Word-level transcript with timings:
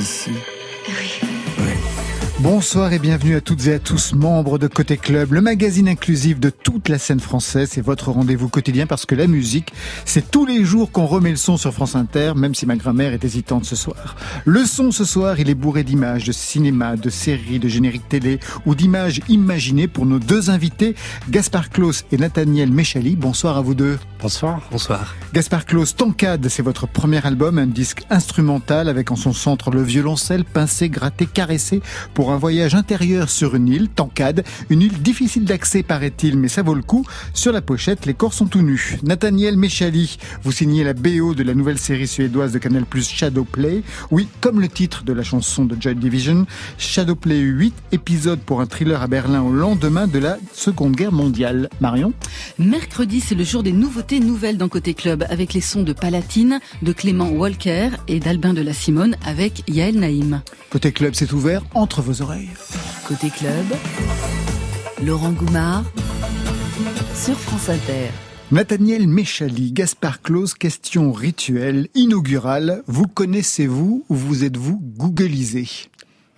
ici 0.00 0.55
Bonsoir 2.48 2.92
et 2.92 3.00
bienvenue 3.00 3.34
à 3.34 3.40
toutes 3.40 3.66
et 3.66 3.74
à 3.74 3.80
tous, 3.80 4.14
membres 4.14 4.56
de 4.56 4.68
Côté 4.68 4.96
Club, 4.96 5.32
le 5.32 5.40
magazine 5.40 5.88
inclusif 5.88 6.38
de 6.38 6.48
toute 6.48 6.88
la 6.88 6.96
scène 6.96 7.18
française. 7.18 7.70
C'est 7.72 7.80
votre 7.80 8.12
rendez-vous 8.12 8.48
quotidien 8.48 8.86
parce 8.86 9.04
que 9.04 9.16
la 9.16 9.26
musique, 9.26 9.72
c'est 10.04 10.30
tous 10.30 10.46
les 10.46 10.64
jours 10.64 10.92
qu'on 10.92 11.06
remet 11.06 11.30
le 11.30 11.36
son 11.36 11.56
sur 11.56 11.74
France 11.74 11.96
Inter, 11.96 12.34
même 12.36 12.54
si 12.54 12.64
ma 12.64 12.76
grand-mère 12.76 13.12
est 13.12 13.24
hésitante 13.24 13.64
ce 13.64 13.74
soir. 13.74 14.14
Le 14.44 14.64
son 14.64 14.92
ce 14.92 15.04
soir, 15.04 15.40
il 15.40 15.50
est 15.50 15.56
bourré 15.56 15.82
d'images, 15.82 16.24
de 16.24 16.30
cinéma, 16.30 16.94
de 16.94 17.10
séries, 17.10 17.58
de 17.58 17.66
génériques 17.66 18.08
télé 18.08 18.38
ou 18.64 18.76
d'images 18.76 19.22
imaginées 19.28 19.88
pour 19.88 20.06
nos 20.06 20.20
deux 20.20 20.48
invités, 20.48 20.94
Gaspard 21.28 21.68
Klaus 21.70 22.04
et 22.12 22.16
Nathaniel 22.16 22.70
Méchali. 22.70 23.16
Bonsoir 23.16 23.56
à 23.56 23.60
vous 23.60 23.74
deux. 23.74 23.98
Bonsoir. 24.22 24.60
Bonsoir. 24.70 25.16
Gaspard 25.34 25.66
Klaus, 25.66 25.96
Tancade, 25.96 26.48
c'est 26.48 26.62
votre 26.62 26.86
premier 26.86 27.26
album, 27.26 27.58
un 27.58 27.66
disque 27.66 28.04
instrumental 28.08 28.88
avec 28.88 29.10
en 29.10 29.16
son 29.16 29.32
centre 29.32 29.72
le 29.72 29.82
violoncelle 29.82 30.44
pincé, 30.44 30.88
gratté, 30.88 31.26
caressé 31.26 31.82
pour 32.14 32.30
un 32.30 32.35
voyage 32.38 32.74
intérieur 32.74 33.30
sur 33.30 33.54
une 33.54 33.68
île, 33.68 33.88
Tancade, 33.88 34.44
une 34.70 34.82
île 34.82 35.02
difficile 35.02 35.44
d'accès 35.44 35.82
paraît-il, 35.82 36.38
mais 36.38 36.48
ça 36.48 36.62
vaut 36.62 36.74
le 36.74 36.82
coup. 36.82 37.06
Sur 37.34 37.52
la 37.52 37.62
pochette, 37.62 38.06
les 38.06 38.14
corps 38.14 38.34
sont 38.34 38.46
tout 38.46 38.62
nus. 38.62 38.98
Nathaniel 39.02 39.56
Méchali, 39.56 40.18
vous 40.42 40.52
signez 40.52 40.84
la 40.84 40.94
BO 40.94 41.34
de 41.34 41.42
la 41.42 41.54
nouvelle 41.54 41.78
série 41.78 42.06
suédoise 42.06 42.52
de 42.52 42.58
Canal+, 42.58 42.84
Shadowplay. 42.94 43.82
Oui, 44.10 44.28
comme 44.40 44.60
le 44.60 44.68
titre 44.68 45.04
de 45.04 45.12
la 45.12 45.22
chanson 45.22 45.64
de 45.64 45.76
Joy 45.80 45.94
Division, 45.94 46.46
Shadowplay 46.78 47.38
8 47.38 47.74
épisodes 47.92 48.40
pour 48.40 48.60
un 48.60 48.66
thriller 48.66 49.02
à 49.02 49.06
Berlin 49.06 49.42
au 49.42 49.52
lendemain 49.52 50.06
de 50.06 50.18
la 50.18 50.38
Seconde 50.52 50.96
Guerre 50.96 51.12
mondiale. 51.12 51.68
Marion? 51.80 52.12
Mercredi, 52.58 53.20
c'est 53.20 53.34
le 53.34 53.44
jour 53.44 53.62
des 53.62 53.72
nouveautés 53.72 54.20
nouvelles 54.20 54.58
dans 54.58 54.68
Côté 54.68 54.94
Club, 54.94 55.24
avec 55.28 55.54
les 55.54 55.60
sons 55.60 55.82
de 55.82 55.92
Palatine, 55.92 56.60
de 56.82 56.92
Clément 56.92 57.28
Walker 57.28 57.90
et 58.08 58.20
d'Albin 58.20 58.54
de 58.54 58.62
la 58.62 58.72
Simone 58.72 59.16
avec 59.24 59.62
Yael 59.68 59.98
Naïm. 59.98 60.42
Côté 60.70 60.92
Club, 60.92 61.14
c'est 61.14 61.32
ouvert 61.32 61.62
entre 61.74 62.02
vos 62.02 62.15
oreilles. 62.20 62.50
Côté 63.06 63.30
Club, 63.30 63.66
Laurent 65.04 65.32
Goumard 65.32 65.84
sur 67.14 67.38
France 67.38 67.68
Inter. 67.68 68.10
Nathaniel 68.52 69.08
Méchali, 69.08 69.72
Gaspard 69.72 70.22
Claus, 70.22 70.54
question 70.54 71.12
rituelle, 71.12 71.88
inaugurale. 71.94 72.82
Vous 72.86 73.06
connaissez-vous 73.06 74.04
ou 74.08 74.14
vous 74.14 74.44
êtes-vous 74.44 74.80
googlisé? 74.96 75.68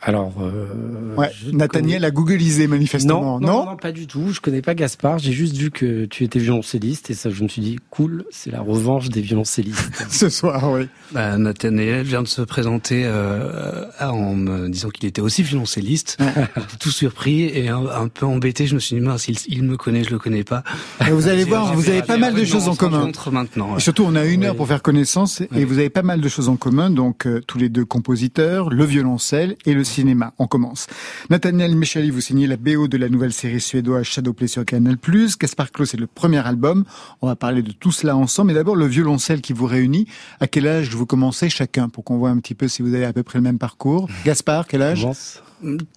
Alors, 0.01 0.35
euh, 0.41 1.15
Ouais, 1.17 1.31
Nathaniel 1.53 2.05
a 2.05 2.13
googlisé 2.13 2.69
manifestement, 2.69 3.41
non, 3.41 3.47
non, 3.47 3.67
non, 3.67 3.77
pas 3.77 3.91
du 3.91 4.07
tout. 4.07 4.29
Je 4.33 4.41
connais 4.41 4.63
pas 4.63 4.75
Gaspard. 4.77 5.19
J'ai 5.19 5.33
juste 5.33 5.57
vu 5.57 5.71
que 5.73 6.05
tu 6.05 6.23
étais 6.23 6.39
violoncelliste 6.39 7.11
et 7.11 7.15
ça, 7.15 7.31
je 7.31 7.43
me 7.43 7.49
suis 7.49 7.61
dit, 7.63 7.79
cool, 7.91 8.25
c'est 8.31 8.53
la 8.53 8.61
revanche 8.61 9.09
des 9.09 9.21
violoncellistes. 9.21 9.91
Ce 10.09 10.29
soir, 10.29 10.71
oui. 10.71 10.87
Bah, 11.11 11.37
Nathaniel 11.37 12.05
vient 12.05 12.23
de 12.23 12.29
se 12.29 12.43
présenter 12.43 13.03
euh, 13.05 13.85
en 14.01 14.35
me 14.35 14.69
disant 14.69 14.91
qu'il 14.91 15.09
était 15.09 15.21
aussi 15.21 15.43
violoncelliste. 15.43 16.19
J'étais 16.21 16.77
tout 16.79 16.91
surpris 16.91 17.43
et 17.47 17.69
un, 17.69 17.85
un 17.87 18.07
peu 18.07 18.25
embêté. 18.27 18.69
Je 18.69 18.75
me 18.77 18.81
suis 18.81 18.95
dit, 18.95 19.03
mince, 19.03 19.27
il, 19.27 19.37
il 19.49 19.65
me 19.65 19.77
connaît, 19.77 20.05
je 20.05 20.11
le 20.11 20.19
connais 20.21 20.45
pas. 20.45 20.63
Et 21.09 21.11
vous 21.11 21.27
allez 21.27 21.43
voir, 21.49 21.75
vous 21.75 21.89
avez 21.89 22.03
pas 22.03 22.19
mal 22.19 22.35
de 22.35 22.45
choses 22.45 22.69
en 22.69 22.77
commun. 22.77 23.11
maintenant. 23.33 23.77
Et 23.77 23.81
surtout, 23.81 24.05
on 24.07 24.15
a 24.15 24.25
une 24.25 24.45
heure 24.45 24.55
pour 24.55 24.69
faire 24.69 24.83
connaissance 24.83 25.43
et 25.55 25.65
vous 25.65 25.79
avez 25.79 25.91
pas 25.91 26.03
mal 26.03 26.21
de 26.21 26.29
choses 26.29 26.49
en 26.49 26.57
commun. 26.57 26.91
Donc, 26.91 27.27
euh, 27.27 27.41
tous 27.45 27.59
les 27.59 27.69
deux 27.69 27.85
compositeurs, 27.85 28.71
le 28.71 28.85
violoncelle 28.85 29.57
et 29.67 29.75
le 29.75 29.88
cinéma. 29.89 30.33
On 30.39 30.47
commence. 30.47 30.87
Nathaniel 31.31 31.75
Méchali, 31.77 32.11
vous 32.11 32.21
signez 32.21 32.47
la 32.47 32.57
BO 32.57 32.89
de 32.89 32.97
la 32.97 33.09
nouvelle 33.09 33.33
série 33.33 33.61
suédoise 33.61 34.05
Shadowplay 34.05 34.49
sur 34.49 34.65
Canal+. 34.65 34.97
Gaspard 35.41 35.73
Klaus, 35.73 35.91
c'est 35.91 35.97
le 35.97 36.07
premier 36.07 36.47
album. 36.47 36.85
On 37.23 37.27
va 37.27 37.37
parler 37.37 37.63
de 37.63 37.73
tout 37.73 37.93
cela 37.93 38.17
ensemble. 38.17 38.49
Mais 38.49 38.55
d'abord, 38.55 38.77
le 38.77 38.87
violoncelle 38.87 39.41
qui 39.41 39.53
vous 39.53 39.67
réunit. 39.67 40.07
À 40.41 40.47
quel 40.47 40.67
âge 40.67 40.91
vous 40.95 41.07
commencez 41.07 41.49
chacun 41.49 41.89
pour 41.89 42.05
qu'on 42.05 42.19
voit 42.19 42.31
un 42.31 42.39
petit 42.39 42.55
peu 42.55 42.69
si 42.69 42.83
vous 42.83 42.95
avez 42.95 43.05
à 43.05 43.13
peu 43.13 43.23
près 43.23 43.39
le 43.39 43.43
même 43.43 43.59
parcours? 43.59 44.09
Gaspard, 44.25 44.67
quel 44.67 44.83
âge? 44.83 45.01
Commence. 45.01 45.43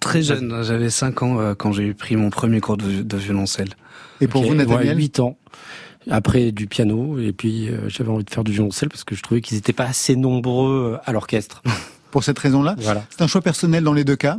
Très 0.00 0.22
jeune, 0.22 0.62
j'avais 0.64 0.90
5 0.90 1.22
ans 1.22 1.38
euh, 1.38 1.54
quand 1.54 1.72
j'ai 1.72 1.94
pris 1.94 2.16
mon 2.16 2.30
premier 2.30 2.60
cours 2.60 2.76
de, 2.76 3.02
de 3.02 3.16
violoncelle. 3.16 3.70
Et 4.20 4.26
pour 4.26 4.42
vous, 4.42 4.54
Nathaniel? 4.54 4.96
8 4.96 5.20
ans. 5.20 5.36
Après 6.10 6.50
du 6.50 6.66
piano 6.66 7.20
et 7.20 7.32
puis 7.32 7.68
euh, 7.68 7.88
j'avais 7.88 8.10
envie 8.10 8.24
de 8.24 8.30
faire 8.30 8.42
du 8.42 8.50
violoncelle 8.50 8.88
parce 8.88 9.04
que 9.04 9.14
je 9.14 9.22
trouvais 9.22 9.40
qu'ils 9.40 9.56
n'étaient 9.56 9.72
pas 9.72 9.84
assez 9.84 10.16
nombreux 10.16 10.94
euh, 10.94 10.98
à 11.04 11.12
l'orchestre. 11.12 11.62
Pour 12.12 12.22
cette 12.22 12.38
raison-là 12.38 12.76
voilà. 12.78 13.02
C'est 13.10 13.22
un 13.22 13.26
choix 13.26 13.40
personnel 13.40 13.82
dans 13.82 13.92
les 13.94 14.04
deux 14.04 14.16
cas. 14.16 14.38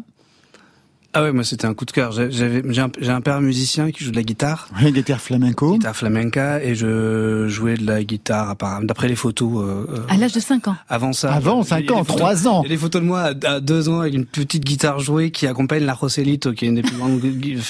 Ah 1.16 1.22
ouais, 1.22 1.32
moi 1.32 1.44
c'était 1.44 1.68
un 1.68 1.76
coup 1.76 1.86
de 1.86 1.92
cœur. 1.92 2.12
J'ai- 2.12 2.64
un, 2.82 2.90
j'ai 3.00 3.12
un 3.12 3.22
père 3.22 3.40
musicien 3.40 3.92
qui 3.92 4.04
joue 4.04 4.10
de 4.10 4.16
la 4.16 4.24
guitare. 4.24 4.68
Oui, 4.82 4.92
guitare 4.92 5.22
flamenco. 5.22 5.74
guitare 5.74 5.96
flamenca 5.96 6.60
et 6.64 6.74
je 6.74 7.48
jouais 7.48 7.78
de 7.78 7.86
la 7.86 8.04
guitare 8.04 8.50
apparemment 8.50 8.88
d'après 8.88 9.08
les 9.08 9.16
photos 9.16 9.64
euh, 9.64 9.86
euh, 9.94 10.00
À 10.10 10.18
l'âge 10.18 10.34
de 10.34 10.40
5 10.40 10.70
ans. 10.70 10.76
avant 10.90 11.14
ça 11.14 11.32
Avant 11.32 11.58
il 11.58 11.60
y 11.60 11.62
a 11.62 11.70
5 11.70 11.86
des 11.86 11.92
ans, 11.94 12.04
photos- 12.04 12.16
3 12.18 12.48
ans. 12.48 12.62
il 12.64 12.70
y 12.70 12.72
a 12.72 12.76
des 12.76 12.82
photos 12.82 13.00
de 13.04 13.06
moi 13.06 13.20
à, 13.44 13.48
à 13.48 13.60
deux 13.60 13.90
ans 13.90 14.00
avec 14.00 14.16
une 14.16 14.26
petite 14.26 14.64
guitare 14.66 15.00
jouée 15.02 15.30
qui 15.30 15.46
accompagne 15.46 15.84
la 15.86 15.94
Roselito 15.94 16.52
qui 16.54 16.66
est 16.66 16.70
une 16.70 16.76
des 16.76 16.82
plus 16.82 16.98
grandes 16.98 17.22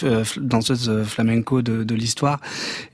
euh, 0.03 0.23
danseuses 0.37 1.03
flamenco 1.03 1.61
de, 1.61 1.83
de 1.83 1.95
l'histoire 1.95 2.39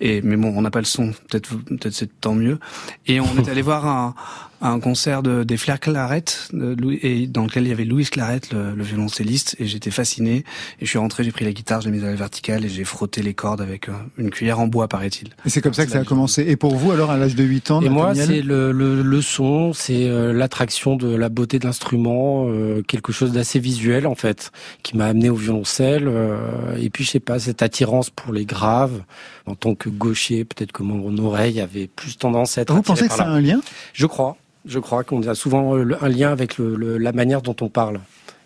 et 0.01 0.23
mais 0.23 0.35
bon 0.35 0.51
on 0.55 0.63
n'a 0.63 0.71
pas 0.71 0.79
le 0.79 0.85
son 0.85 1.11
peut-être 1.29 1.49
peut-être 1.63 1.93
c'est 1.93 2.09
tant 2.21 2.33
mieux 2.33 2.57
et 3.05 3.19
on 3.19 3.37
est 3.37 3.49
allé 3.49 3.61
voir 3.61 3.85
un 3.85 4.15
un 4.61 4.79
concert 4.79 5.23
de, 5.23 5.43
des 5.43 5.57
Flair 5.57 5.79
Claret 5.79 6.25
de 6.53 6.75
Louis, 6.79 6.99
et 7.01 7.27
dans 7.27 7.43
lequel 7.43 7.63
il 7.63 7.69
y 7.69 7.71
avait 7.71 7.85
Louis 7.85 8.05
Claret 8.05 8.41
le, 8.51 8.73
le 8.75 8.83
violoncelliste 8.83 9.55
et 9.59 9.65
j'étais 9.67 9.91
fasciné 9.91 10.43
et 10.79 10.85
je 10.85 10.89
suis 10.89 10.97
rentré 10.97 11.23
j'ai 11.23 11.31
pris 11.31 11.45
la 11.45 11.51
guitare 11.51 11.81
j'ai 11.81 11.91
mis 11.91 12.01
à 12.03 12.07
la 12.07 12.15
verticale 12.15 12.65
et 12.65 12.69
j'ai 12.69 12.83
frotté 12.83 13.21
les 13.21 13.33
cordes 13.33 13.61
avec 13.61 13.87
euh, 13.89 13.93
une 14.17 14.29
cuillère 14.29 14.59
en 14.59 14.67
bois 14.67 14.87
paraît-il 14.87 15.29
Et 15.45 15.49
c'est 15.49 15.61
comme 15.61 15.73
ça 15.73 15.85
que 15.85 15.91
ça 15.91 15.99
a 15.99 16.03
commencé. 16.03 16.43
Et 16.47 16.55
pour 16.55 16.75
vous, 16.75 16.91
alors, 16.91 17.09
à 17.11 17.17
l'âge 17.17 17.35
de 17.35 17.43
8 17.43 17.71
ans, 17.71 17.81
Et 17.81 17.89
moi, 17.89 18.13
c'est 18.15 18.41
le, 18.41 18.71
le, 18.71 19.01
le 19.01 19.21
son, 19.21 19.73
c'est 19.73 20.07
euh, 20.09 20.33
l'attraction 20.33 20.95
de 20.95 21.13
la 21.15 21.29
beauté 21.29 21.59
de 21.59 21.65
l'instrument, 21.65 22.45
euh, 22.47 22.81
quelque 22.83 23.11
chose 23.11 23.31
d'assez 23.31 23.59
visuel 23.59 24.07
en 24.07 24.15
fait, 24.15 24.51
qui 24.83 24.97
m'a 24.97 25.05
amené 25.05 25.29
au 25.29 25.35
violoncelle. 25.35 26.07
euh, 26.07 26.75
et 26.77 26.89
puis 26.89 27.03
je 27.03 27.11
sais 27.11 27.19
pas, 27.19 27.39
cette 27.39 27.61
attirance 27.61 28.09
pour 28.09 28.33
les 28.33 28.45
graves. 28.45 29.03
En 29.45 29.55
tant 29.55 29.73
que 29.73 29.89
gaucher, 29.89 30.45
peut-être 30.45 30.71
que 30.71 30.83
mon 30.83 31.17
oreille 31.17 31.59
avait 31.59 31.87
plus 31.87 32.17
tendance 32.17 32.57
à 32.57 32.61
être. 32.61 32.73
Vous 32.73 32.81
pensez 32.83 33.07
que 33.07 33.13
ça 33.13 33.25
là. 33.25 33.31
a 33.31 33.33
un 33.33 33.41
lien? 33.41 33.61
Je 33.93 34.05
crois. 34.05 34.37
Je 34.69 34.79
crois 34.79 35.03
qu'on 35.03 35.21
a 35.27 35.35
souvent 35.35 35.75
euh, 35.75 35.97
un 36.01 36.07
lien 36.09 36.31
avec 36.31 36.57
le, 36.57 36.75
le- 36.75 36.97
la 36.97 37.11
manière 37.11 37.41
dont 37.41 37.55
on 37.59 37.67
parle 37.69 37.99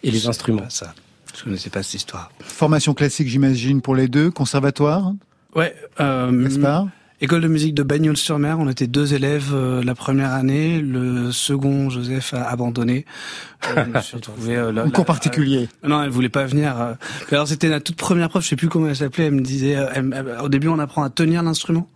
et 0.03 0.09
les 0.09 0.17
Je 0.17 0.23
sais 0.23 0.29
instruments. 0.29 0.61
pas 0.63 0.69
ça 0.69 0.93
je 1.37 1.43
connaissais 1.43 1.69
pas 1.71 1.81
cette 1.83 1.95
histoire 1.95 2.31
Formation 2.41 2.93
classique, 2.93 3.27
j'imagine, 3.27 3.81
pour 3.81 3.95
les 3.95 4.07
deux. 4.07 4.29
Conservatoire, 4.31 5.13
Ouais, 5.55 5.75
euh, 5.99 6.43
Gaspard 6.43 6.87
école 7.21 7.41
de 7.41 7.47
musique 7.47 7.73
de 7.73 7.83
Bagnols-sur-Mer. 7.83 8.57
On 8.59 8.67
était 8.69 8.85
deux 8.85 9.13
élèves 9.13 9.51
euh, 9.53 9.81
la 9.83 9.95
première 9.95 10.33
année. 10.33 10.81
Le 10.81 11.31
second, 11.31 11.89
Joseph 11.89 12.33
a 12.33 12.49
abandonné. 12.49 13.05
Euh, 13.77 13.85
je 13.85 13.89
me 13.97 14.01
suis 14.01 14.15
retrouvé 14.17 14.55
euh, 14.57 14.71
là- 14.73 14.83
Un 14.85 14.89
cours 14.89 15.05
particulier. 15.05 15.69
euh, 15.85 15.87
non, 15.87 16.03
elle 16.03 16.09
voulait 16.09 16.27
pas 16.29 16.45
venir. 16.45 16.79
euh. 16.81 16.93
Alors 17.31 17.47
c'était 17.47 17.69
la 17.69 17.79
toute 17.79 17.95
première 17.95 18.27
prof. 18.29 18.43
Je 18.43 18.49
sais 18.49 18.55
plus 18.57 18.67
comment 18.67 18.87
elle 18.89 18.95
s'appelait. 18.97 19.25
Elle 19.27 19.35
me 19.35 19.41
disait, 19.41 19.75
euh, 19.77 19.87
elle- 19.95 20.13
elle- 20.15 20.37
au 20.43 20.49
début, 20.49 20.67
on 20.67 20.79
apprend 20.79 21.01
à 21.03 21.09
tenir 21.09 21.41
l'instrument. 21.43 21.87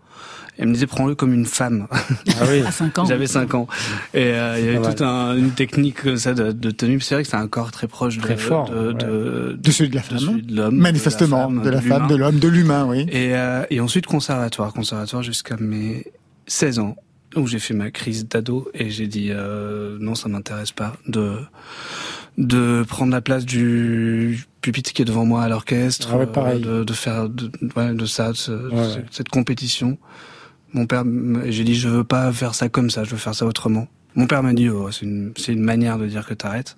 Elle 0.58 0.68
me 0.70 0.74
disait, 0.74 0.88
prends-le 0.88 1.14
comme 1.16 1.34
une 1.34 1.46
femme. 1.46 1.88
Ah 1.92 2.46
oui. 2.50 2.62
À 2.66 2.72
5 2.72 2.98
ans. 3.00 3.06
J'avais 3.06 3.28
5 3.28 3.54
ans. 3.54 3.68
Et 4.14 4.24
euh, 4.32 4.60
il 4.60 4.66
y 4.66 4.70
avait 4.70 4.82
toute 4.90 5.02
un- 5.02 5.36
une 5.38 5.52
technique 5.52 6.02
comme 6.04 6.18
ça 6.18 6.34
de, 6.34 6.52
de 6.52 6.72
tenue. 6.72 7.00
C'est 7.00 7.16
vrai 7.16 7.24
que 7.24 7.30
c'est 7.30 7.36
un 7.38 7.48
corps 7.48 7.72
très 7.72 7.88
proche 7.88 8.18
de, 8.18 8.22
Très 8.22 8.38
fort, 8.38 8.70
de, 8.70 8.88
ouais. 8.88 8.94
de, 8.96 9.58
De 9.62 9.72
celui 9.72 9.90
de 9.90 9.96
la 9.96 10.02
femme. 10.02 10.42
l'homme. 10.50 10.76
Manifestement, 10.78 11.52
de 11.52 11.70
la 11.70 11.82
femme, 11.82 12.08
de 12.08 12.16
l'homme, 12.16 12.40
de 12.40 12.48
l'humain, 12.48 12.86
oui. 12.88 13.06
Et, 13.12 13.36
euh, 13.36 13.64
et 13.70 13.80
ensuite 13.80 14.08
conservatoire, 14.08 14.74
conservatoire 14.74 15.22
jusqu'à 15.24 15.58
mes 15.58 16.06
16 16.48 16.80
ans, 16.80 16.96
où 17.36 17.46
j'ai 17.46 17.60
fait 17.60 17.74
ma 17.76 17.92
crise 17.92 18.28
d'ado 18.28 18.70
et 18.74 18.90
j'ai 18.90 19.06
dit 19.08 19.28
euh, 19.32 19.98
non, 20.00 20.16
ça 20.16 20.28
m'intéresse 20.30 20.72
pas 20.72 20.94
de 21.08 21.34
de 22.38 22.84
prendre 22.88 23.12
la 23.12 23.22
place 23.22 23.46
du 23.46 24.46
pupitre 24.62 24.94
qui 24.94 25.02
est 25.02 25.06
devant 25.06 25.26
moi 25.26 25.42
à 25.44 25.50
l'orchestre, 25.50 26.10
Ah 26.14 26.18
ouais, 26.18 26.28
pareil. 26.28 26.62
euh, 26.66 26.80
de, 26.80 26.84
de 26.84 26.94
faire 26.94 27.30
de, 27.30 27.50
ouais, 27.76 27.94
de 27.94 28.06
ça, 28.06 28.32
de 28.32 28.38
ce- 28.38 28.52
Ouais, 28.52 28.70
cette, 28.90 28.96
ouais. 28.98 29.06
cette 29.12 29.30
compétition. 29.30 29.98
Mon 30.74 30.86
père, 30.86 31.04
j'ai 31.46 31.64
dit 31.64 31.76
je 31.76 31.88
veux 31.90 32.04
pas 32.04 32.32
faire 32.32 32.54
ça 32.56 32.70
comme 32.70 32.90
ça, 32.90 33.04
je 33.04 33.12
veux 33.12 33.18
faire 33.18 33.36
ça 33.36 33.46
autrement. 33.46 33.88
Mon 34.16 34.28
père 34.28 34.44
m'a 34.44 34.54
dit 34.54 34.70
oh, 34.70 34.90
c'est 34.92 35.06
une 35.06 35.34
une 35.48 35.62
manière 35.62 35.98
de 35.98 36.08
dire 36.08 36.26
que 36.28 36.34
t'arrêtes. 36.34 36.78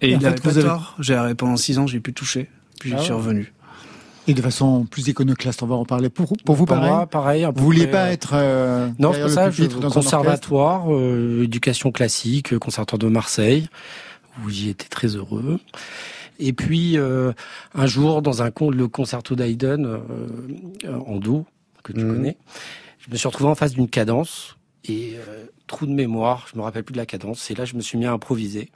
Et, 0.00 0.10
Et 0.10 0.12
il 0.14 0.24
avait 0.26 0.36
vous 0.36 0.42
pas 0.42 0.50
avez- 0.50 0.62
tort. 0.62 0.94
J'ai 1.00 1.14
arrêté 1.14 1.34
pendant 1.34 1.56
6 1.56 1.78
ans, 1.78 1.86
j'ai 1.86 2.00
pu 2.00 2.12
toucher, 2.12 2.48
puis 2.80 2.92
Ah 2.94 2.98
je 2.98 3.02
suis 3.02 3.12
ouais. 3.12 3.18
revenu. 3.18 3.52
Et 4.28 4.34
de 4.34 4.42
façon 4.42 4.84
plus 4.84 5.08
iconoclaste, 5.08 5.62
on 5.62 5.66
va 5.66 5.74
en 5.76 5.84
parler. 5.86 6.10
Pour, 6.10 6.32
pour 6.44 6.54
vous, 6.54 6.66
Pour 6.66 6.76
pareil 6.76 6.90
moi, 6.90 7.06
pareil. 7.06 7.48
Vous 7.54 7.64
vouliez 7.64 7.86
près, 7.86 7.92
pas 7.92 8.04
euh, 8.08 8.12
être 8.12 8.30
euh, 8.34 8.88
Non, 8.98 9.12
c'est 9.14 9.28
ça, 9.30 9.50
je, 9.50 9.64
dans 9.64 9.90
conservatoire, 9.90 10.92
euh, 10.94 11.44
éducation 11.44 11.90
classique, 11.92 12.52
euh, 12.52 12.58
conservatoire 12.58 12.98
de 12.98 13.08
Marseille, 13.08 13.68
où 14.44 14.50
j'y 14.50 14.68
étais 14.68 14.88
très 14.88 15.16
heureux. 15.16 15.58
Et 16.38 16.52
puis 16.52 16.96
un 16.98 17.86
jour, 17.86 18.22
dans 18.22 18.42
un 18.42 18.50
con, 18.52 18.70
le 18.70 18.86
concerto 18.86 19.34
d'Haydn 19.34 19.98
en 20.86 21.16
do 21.18 21.44
que 21.88 21.98
tu 21.98 22.04
mmh. 22.04 22.14
connais, 22.14 22.36
je 22.98 23.10
me 23.10 23.16
suis 23.16 23.28
retrouvé 23.28 23.50
en 23.50 23.54
face 23.54 23.72
d'une 23.72 23.88
cadence 23.88 24.56
et 24.84 25.16
trou 25.66 25.86
de 25.86 25.92
mémoire, 25.92 26.46
je 26.50 26.58
me 26.58 26.62
rappelle 26.62 26.84
plus 26.84 26.92
de 26.92 26.98
la 26.98 27.06
cadence. 27.06 27.50
Et 27.50 27.54
là, 27.54 27.64
je 27.64 27.74
me 27.74 27.80
suis 27.80 27.98
mis 27.98 28.06
à 28.06 28.12
improviser. 28.12 28.70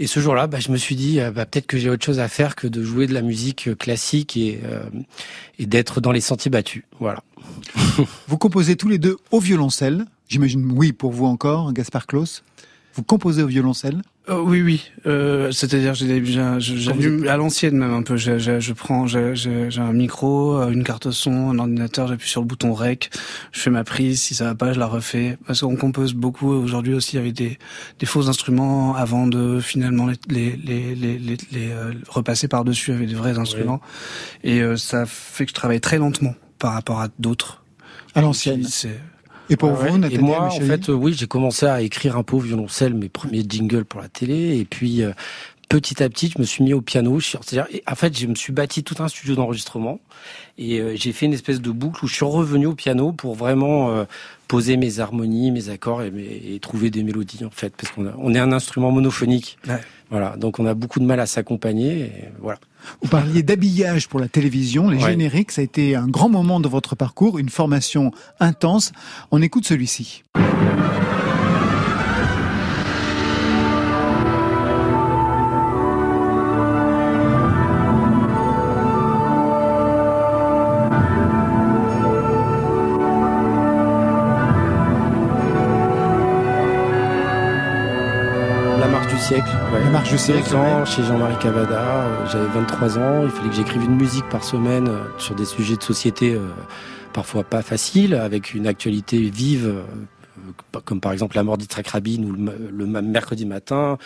Et 0.00 0.08
ce 0.08 0.18
jour-là, 0.18 0.48
bah, 0.48 0.58
je 0.58 0.72
me 0.72 0.76
suis 0.76 0.96
dit, 0.96 1.20
bah, 1.34 1.46
peut-être 1.46 1.66
que 1.66 1.78
j'ai 1.78 1.88
autre 1.88 2.04
chose 2.04 2.18
à 2.18 2.26
faire 2.26 2.56
que 2.56 2.66
de 2.66 2.82
jouer 2.82 3.06
de 3.06 3.14
la 3.14 3.22
musique 3.22 3.76
classique 3.78 4.36
et, 4.36 4.60
et 5.58 5.66
d'être 5.66 6.00
dans 6.00 6.10
les 6.10 6.20
sentiers 6.20 6.50
battus. 6.50 6.82
Voilà. 6.98 7.22
vous 8.26 8.38
composez 8.38 8.74
tous 8.74 8.88
les 8.88 8.98
deux 8.98 9.18
au 9.30 9.38
violoncelle. 9.38 10.06
J'imagine 10.28 10.68
oui 10.72 10.92
pour 10.92 11.12
vous 11.12 11.26
encore, 11.26 11.72
Gaspard 11.72 12.06
Klaus. 12.06 12.42
Vous 12.94 13.02
composez 13.02 13.42
au 13.42 13.48
violoncelle 13.48 14.02
euh, 14.28 14.40
Oui, 14.40 14.62
oui. 14.62 14.90
Euh, 15.06 15.50
C'est-à-dire, 15.50 15.94
j'ai 15.94 16.38
à 17.28 17.36
l'ancienne 17.36 17.76
même 17.76 17.92
un 17.92 18.02
peu. 18.02 18.16
Je 18.16 18.72
prends, 18.72 19.06
j'ai 19.08 19.68
un 19.78 19.92
micro, 19.92 20.56
euh, 20.58 20.70
une 20.70 20.84
carte 20.84 21.10
son, 21.10 21.50
un 21.50 21.58
ordinateur, 21.58 22.06
j'appuie 22.06 22.28
sur 22.28 22.40
le 22.42 22.46
bouton 22.46 22.72
rec, 22.72 23.10
je 23.50 23.60
fais 23.60 23.70
ma 23.70 23.82
prise. 23.82 24.20
Si 24.22 24.34
ça 24.34 24.44
va 24.44 24.54
pas, 24.54 24.72
je 24.72 24.78
la 24.78 24.86
refais. 24.86 25.36
Parce 25.46 25.60
qu'on 25.62 25.74
compose 25.74 26.14
beaucoup 26.14 26.50
aujourd'hui 26.50 26.94
aussi 26.94 27.18
avec 27.18 27.32
des, 27.32 27.58
des 27.98 28.06
faux 28.06 28.28
instruments 28.28 28.94
avant 28.94 29.26
de 29.26 29.58
finalement 29.60 30.06
les, 30.06 30.16
les, 30.28 30.94
les, 30.94 30.94
les, 30.94 31.36
les 31.50 31.70
euh, 31.72 31.92
repasser 32.08 32.46
par 32.46 32.64
dessus 32.64 32.92
avec 32.92 33.08
des 33.08 33.14
vrais 33.14 33.38
instruments. 33.38 33.80
Et 34.44 34.60
euh, 34.60 34.76
ça 34.76 35.04
fait 35.04 35.46
que 35.46 35.50
je 35.50 35.54
travaille 35.54 35.80
très 35.80 35.98
lentement 35.98 36.36
par 36.60 36.74
rapport 36.74 37.00
à 37.00 37.08
d'autres. 37.18 37.64
À 38.14 38.20
l'ancienne. 38.20 38.64
Et 39.50 39.56
pour 39.56 39.70
vous, 39.70 39.98
Nathalie 39.98 40.16
Et 40.16 40.18
moi, 40.18 40.44
en 40.44 40.50
fait, 40.50 40.88
oui, 40.88 41.14
j'ai 41.16 41.26
commencé 41.26 41.66
à 41.66 41.82
écrire 41.82 42.16
un 42.16 42.22
peu 42.22 42.36
au 42.36 42.40
violoncelle 42.40 42.94
mes 42.94 43.08
premiers 43.08 43.44
jingles 43.48 43.84
pour 43.84 44.00
la 44.00 44.08
télé, 44.08 44.58
et 44.58 44.64
puis 44.64 45.02
euh, 45.02 45.12
petit 45.68 46.02
à 46.02 46.08
petit, 46.08 46.32
je 46.34 46.40
me 46.40 46.44
suis 46.44 46.64
mis 46.64 46.72
au 46.72 46.80
piano. 46.80 47.20
C'est-à-dire, 47.20 47.66
en 47.86 47.94
fait, 47.94 48.18
je 48.18 48.26
me 48.26 48.34
suis 48.34 48.52
bâti 48.52 48.82
tout 48.82 49.02
un 49.02 49.08
studio 49.08 49.34
d'enregistrement, 49.34 50.00
et 50.56 50.80
euh, 50.80 50.94
j'ai 50.96 51.12
fait 51.12 51.26
une 51.26 51.34
espèce 51.34 51.60
de 51.60 51.70
boucle 51.70 52.04
où 52.04 52.08
je 52.08 52.14
suis 52.14 52.24
revenu 52.24 52.66
au 52.66 52.74
piano 52.74 53.12
pour 53.12 53.34
vraiment 53.34 53.90
euh, 53.90 54.04
poser 54.48 54.76
mes 54.76 54.98
harmonies, 55.00 55.50
mes 55.50 55.68
accords 55.68 56.02
et, 56.02 56.12
et, 56.54 56.58
trouver 56.60 56.90
des 56.90 57.02
mélodies, 57.02 57.44
en 57.44 57.50
fait, 57.50 57.74
parce 57.76 57.92
qu'on 57.92 58.10
on 58.18 58.34
est 58.34 58.38
un 58.38 58.52
instrument 58.52 58.90
monophonique. 58.90 59.58
Ouais. 59.68 59.80
Voilà, 60.10 60.36
donc 60.36 60.58
on 60.58 60.66
a 60.66 60.74
beaucoup 60.74 61.00
de 61.00 61.06
mal 61.06 61.20
à 61.20 61.26
s'accompagner. 61.26 62.12
Voilà. 62.40 62.58
Vous 63.02 63.08
parliez 63.08 63.42
d'habillage 63.42 64.08
pour 64.08 64.20
la 64.20 64.28
télévision, 64.28 64.88
les 64.88 65.00
génériques, 65.00 65.52
ça 65.52 65.60
a 65.60 65.64
été 65.64 65.94
un 65.96 66.08
grand 66.08 66.28
moment 66.28 66.60
de 66.60 66.68
votre 66.68 66.94
parcours, 66.94 67.38
une 67.38 67.48
formation 67.48 68.10
intense. 68.40 68.92
On 69.30 69.42
écoute 69.42 69.66
celui-ci. 69.66 70.22
La 88.80 88.88
marche 88.88 89.06
du 89.08 89.18
siècle. 89.18 89.63
Chez 90.04 91.02
Jean-Marie 91.02 91.38
Cavada. 91.38 91.80
Euh, 91.80 92.26
j'avais 92.30 92.46
23 92.46 92.98
ans. 92.98 93.22
Il 93.24 93.30
fallait 93.30 93.48
que 93.48 93.54
j'écrive 93.54 93.84
une 93.84 93.96
musique 93.96 94.28
par 94.28 94.44
semaine 94.44 94.88
euh, 94.88 95.04
sur 95.18 95.34
des 95.34 95.44
sujets 95.44 95.76
de 95.76 95.82
société 95.82 96.34
euh, 96.34 96.40
parfois 97.12 97.42
pas 97.42 97.62
faciles, 97.62 98.14
avec 98.14 98.54
une 98.54 98.66
actualité 98.66 99.18
vive 99.18 99.74
comme 100.84 101.00
par 101.00 101.12
exemple 101.12 101.36
la 101.36 101.42
mort 101.42 101.58
d'Yitzhak 101.58 101.86
Rabin 101.88 102.22
ou 102.22 102.32
le, 102.32 102.86
mercredi 102.86 103.46
matin, 103.46 103.98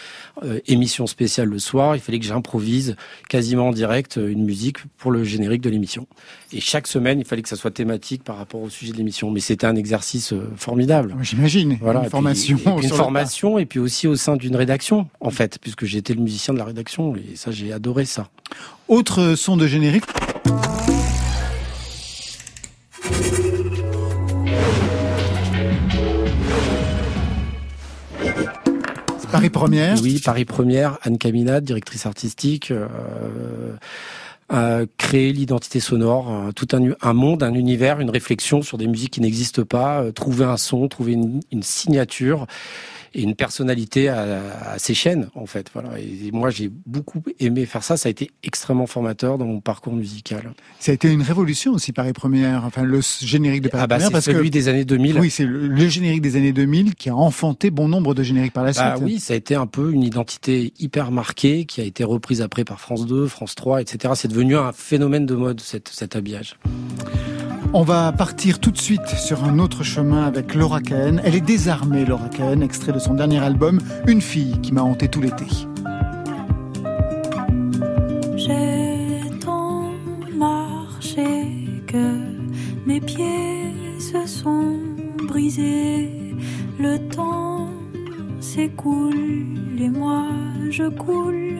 émission 0.66 1.06
spéciale 1.06 1.48
le 1.48 1.58
soir, 1.58 1.96
il 1.96 2.00
fallait 2.00 2.18
que 2.18 2.26
j'improvise 2.26 2.96
quasiment 3.28 3.68
en 3.68 3.72
direct 3.72 4.16
une 4.16 4.44
musique 4.44 4.78
pour 4.96 5.10
le 5.10 5.24
générique 5.24 5.62
de 5.62 5.70
l'émission. 5.70 6.06
Et 6.52 6.60
chaque 6.60 6.86
semaine, 6.86 7.20
il 7.20 7.26
fallait 7.26 7.42
que 7.42 7.48
ça 7.48 7.56
soit 7.56 7.70
thématique 7.70 8.24
par 8.24 8.38
rapport 8.38 8.62
au 8.62 8.70
sujet 8.70 8.92
de 8.92 8.96
l'émission. 8.96 9.30
Mais 9.30 9.40
c'était 9.40 9.66
un 9.66 9.76
exercice 9.76 10.32
euh, 10.32 10.50
formidable. 10.56 11.14
J'imagine. 11.20 11.76
Voilà, 11.80 12.00
une 12.04 12.10
formation. 12.10 12.58
une 12.80 12.88
formation 12.88 13.58
et 13.58 13.66
puis 13.66 13.78
aussi 13.78 14.06
au 14.06 14.16
sein 14.16 14.36
d'une 14.36 14.56
rédaction, 14.56 15.08
en 15.20 15.30
fait, 15.30 15.58
puisque 15.60 15.84
j'étais 15.84 16.14
le 16.14 16.22
musicien 16.22 16.54
de 16.54 16.58
la 16.58 16.64
rédaction. 16.64 17.14
Et 17.16 17.36
ça, 17.36 17.50
j'ai 17.50 17.72
adoré 17.72 18.04
ça. 18.06 18.28
Autre 18.88 19.34
son 19.34 19.56
de 19.56 19.66
générique. 19.66 20.04
Paris 29.30 29.50
Première. 29.50 30.00
Oui, 30.02 30.20
Paris 30.24 30.44
Première. 30.44 30.98
Anne 31.02 31.18
Caminade, 31.18 31.64
directrice 31.64 32.06
artistique. 32.06 32.72
Euh, 34.50 34.86
créer 34.96 35.32
l'identité 35.34 35.78
sonore, 35.78 36.50
tout 36.56 36.68
un, 36.72 37.12
monde, 37.12 37.42
un 37.42 37.52
univers, 37.52 38.00
une 38.00 38.08
réflexion 38.08 38.62
sur 38.62 38.78
des 38.78 38.86
musiques 38.86 39.12
qui 39.12 39.20
n'existent 39.20 39.64
pas, 39.64 40.00
euh, 40.00 40.10
trouver 40.10 40.46
un 40.46 40.56
son, 40.56 40.88
trouver 40.88 41.12
une 41.12 41.62
signature 41.62 42.46
et 43.14 43.22
une 43.22 43.34
personnalité 43.34 44.08
à, 44.08 44.72
à, 44.72 44.78
ses 44.78 44.94
chaînes 44.94 45.28
en 45.34 45.46
fait. 45.46 45.70
Voilà. 45.72 45.98
Et 45.98 46.30
moi 46.32 46.50
j'ai 46.50 46.70
beaucoup 46.86 47.22
aimé 47.40 47.66
faire 47.66 47.84
ça. 47.84 47.96
Ça 47.96 48.08
a 48.08 48.10
été 48.10 48.30
extrêmement 48.42 48.86
formateur 48.86 49.38
dans 49.38 49.46
mon 49.46 49.60
parcours 49.60 49.94
musical. 49.94 50.52
Ça 50.78 50.92
a 50.92 50.94
été 50.94 51.10
une 51.10 51.22
révolution 51.22 51.72
aussi 51.72 51.92
Paris 51.92 52.12
Première. 52.12 52.64
Enfin 52.64 52.82
le 52.82 53.00
générique 53.20 53.62
de 53.62 53.68
Paris 53.68 53.84
ah 53.84 53.86
bah, 53.86 53.96
Première 53.96 54.12
parce 54.12 54.24
celui 54.24 54.50
des 54.50 54.68
années 54.68 54.84
2000. 54.84 55.18
Oui, 55.20 55.30
c'est 55.30 55.44
le, 55.44 55.88
générique 55.88 56.22
des 56.22 56.36
années 56.36 56.52
2000 56.52 56.94
qui 56.94 57.08
a 57.08 57.16
enfanté 57.16 57.70
bon 57.70 57.88
nombre 57.88 58.14
de 58.14 58.22
génériques 58.22 58.52
par 58.52 58.64
la 58.64 58.72
bah, 58.72 58.96
suite. 58.96 59.04
Oui, 59.04 59.20
ça 59.20 59.34
a 59.34 59.36
été 59.36 59.54
un 59.54 59.66
peu 59.66 59.92
une 59.92 60.02
identité 60.02 60.72
hyper 60.78 61.10
marquée 61.10 61.64
qui 61.64 61.80
a 61.80 61.84
été 61.84 62.04
reprise 62.04 62.42
après 62.42 62.64
par 62.64 62.80
France 62.80 63.06
2, 63.06 63.26
France 63.26 63.54
3, 63.54 63.80
etc. 63.80 64.14
C'est 64.16 64.28
devenu 64.28 64.56
un 64.56 64.72
phénomène 64.72 65.26
de 65.26 65.34
mode 65.34 65.60
cet 65.60 66.16
habillage. 66.16 66.56
On 67.74 67.82
va 67.82 68.12
partir 68.12 68.60
tout 68.60 68.70
de 68.70 68.78
suite 68.78 69.06
sur 69.08 69.44
un 69.44 69.58
autre 69.58 69.82
chemin 69.82 70.24
avec 70.24 70.54
Laura 70.54 70.80
Cahen. 70.80 71.20
Elle 71.22 71.34
est 71.34 71.42
désarmée, 71.42 72.06
Laura 72.06 72.30
Cahen, 72.30 72.62
extrait 72.62 72.92
de 72.92 72.98
son 72.98 73.12
dernier 73.12 73.40
album, 73.40 73.78
Une 74.06 74.22
fille 74.22 74.58
qui 74.62 74.72
m'a 74.72 74.82
hanté 74.82 75.08
tout 75.08 75.20
l'été. 75.20 75.44
J'ai 78.36 79.20
tant 79.40 79.90
marché 80.34 81.26
que 81.86 82.16
mes 82.86 83.00
pieds 83.02 83.74
se 84.00 84.26
sont 84.26 84.76
brisés. 85.26 86.34
Le 86.78 86.96
temps 87.10 87.68
s'écoule 88.40 89.58
et 89.78 89.90
moi 89.90 90.24
je 90.70 90.84
coule 90.84 91.58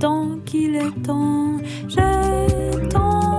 tant 0.00 0.38
qu'il 0.44 0.74
est 0.74 1.02
temps. 1.04 1.58
J'ai 1.88 2.88
tant 2.90 3.35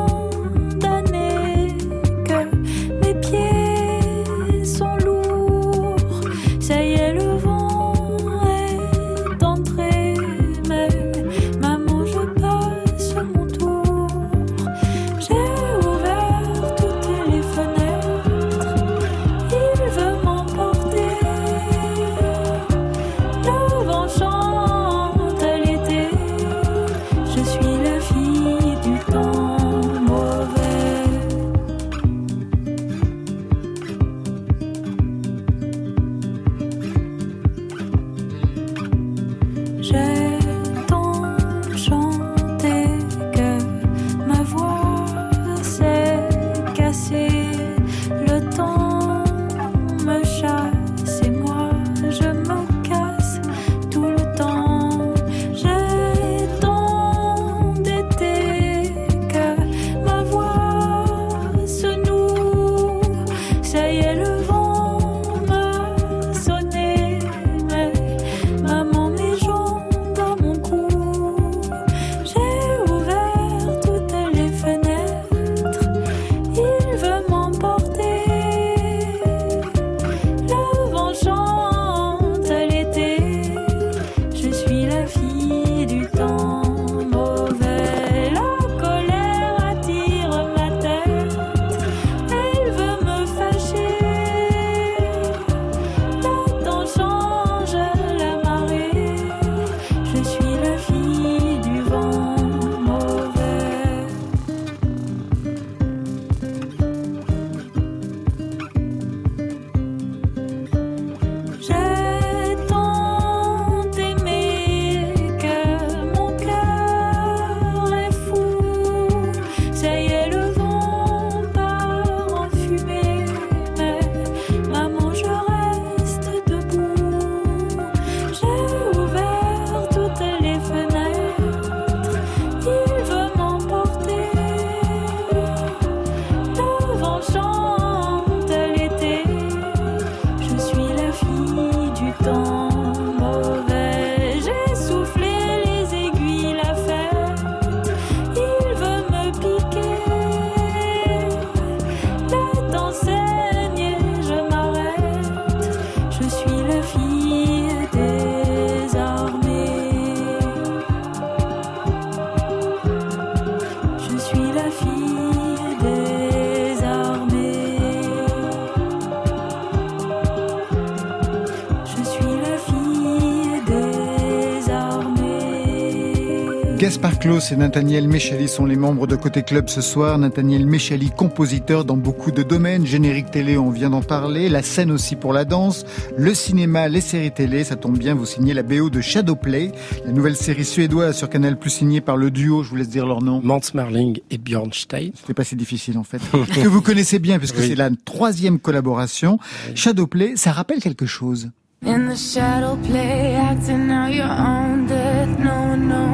Gaspard 176.98 177.20
Klaus 177.20 177.52
et 177.52 177.56
Nathaniel 177.56 178.08
Méchali 178.08 178.48
sont 178.48 178.66
les 178.66 178.76
membres 178.76 179.06
de 179.06 179.16
Côté 179.16 179.44
Club 179.44 179.70
ce 179.70 179.82
soir. 179.82 180.18
Nathaniel 180.18 180.66
Méchali, 180.66 181.12
compositeur 181.12 181.86
dans 181.86 181.96
beaucoup 181.96 182.32
de 182.32 182.42
domaines. 182.42 182.88
Générique 182.88 183.30
télé, 183.30 183.56
on 183.56 183.70
vient 183.70 183.92
d'en 183.92 184.02
parler. 184.02 184.50
La 184.50 184.64
scène 184.64 184.90
aussi 184.90 185.16
pour 185.16 185.32
la 185.32 185.46
danse. 185.46 185.86
Le 186.18 186.34
cinéma, 186.34 186.88
les 186.88 187.02
séries 187.02 187.32
télé. 187.32 187.64
Ça 187.64 187.76
tombe 187.76 188.00
bien, 188.00 188.16
vous 188.16 188.26
signez 188.26 188.56
la 188.56 188.64
BO 188.64 188.90
de 188.90 189.00
Shadowplay, 189.00 189.74
la 190.08 190.12
nouvelle 190.12 190.36
série 190.36 190.66
suédoise 190.66 191.16
sur 191.16 191.30
Canal 191.30 191.60
Plus 191.60 191.70
signée 191.70 192.02
par 192.02 192.18
le 192.18 192.32
duo, 192.32 192.64
je 192.64 192.72
vous 192.72 192.78
laisse 192.78 192.90
dire 192.90 193.06
leur 193.06 193.22
nom. 193.22 193.42
Mans 193.44 193.62
Marling 193.76 194.20
et 194.32 194.40
Björn 194.40 194.74
Stein. 194.74 195.12
C'était 195.14 195.36
pas 195.36 195.44
si 195.44 195.56
difficile 195.56 196.00
en 196.00 196.04
fait. 196.04 196.18
que 196.32 196.68
vous 196.68 196.82
connaissez 196.82 197.20
bien 197.20 197.38
puisque 197.38 197.60
c'est 197.60 197.76
la 197.76 197.92
troisième 198.06 198.58
collaboration. 198.58 199.38
Shadowplay, 199.76 200.36
ça 200.36 200.52
rappelle 200.52 200.80
quelque 200.80 201.06
chose. 201.06 201.52
In 201.86 202.10
the 202.10 202.18
shadow 202.18 202.76
play, 202.88 203.36
acting 203.36 203.92
out 203.92 204.12
your 204.12 204.26
own 204.26 204.88
death, 204.88 205.38
no, 205.38 205.76
no 205.76 206.07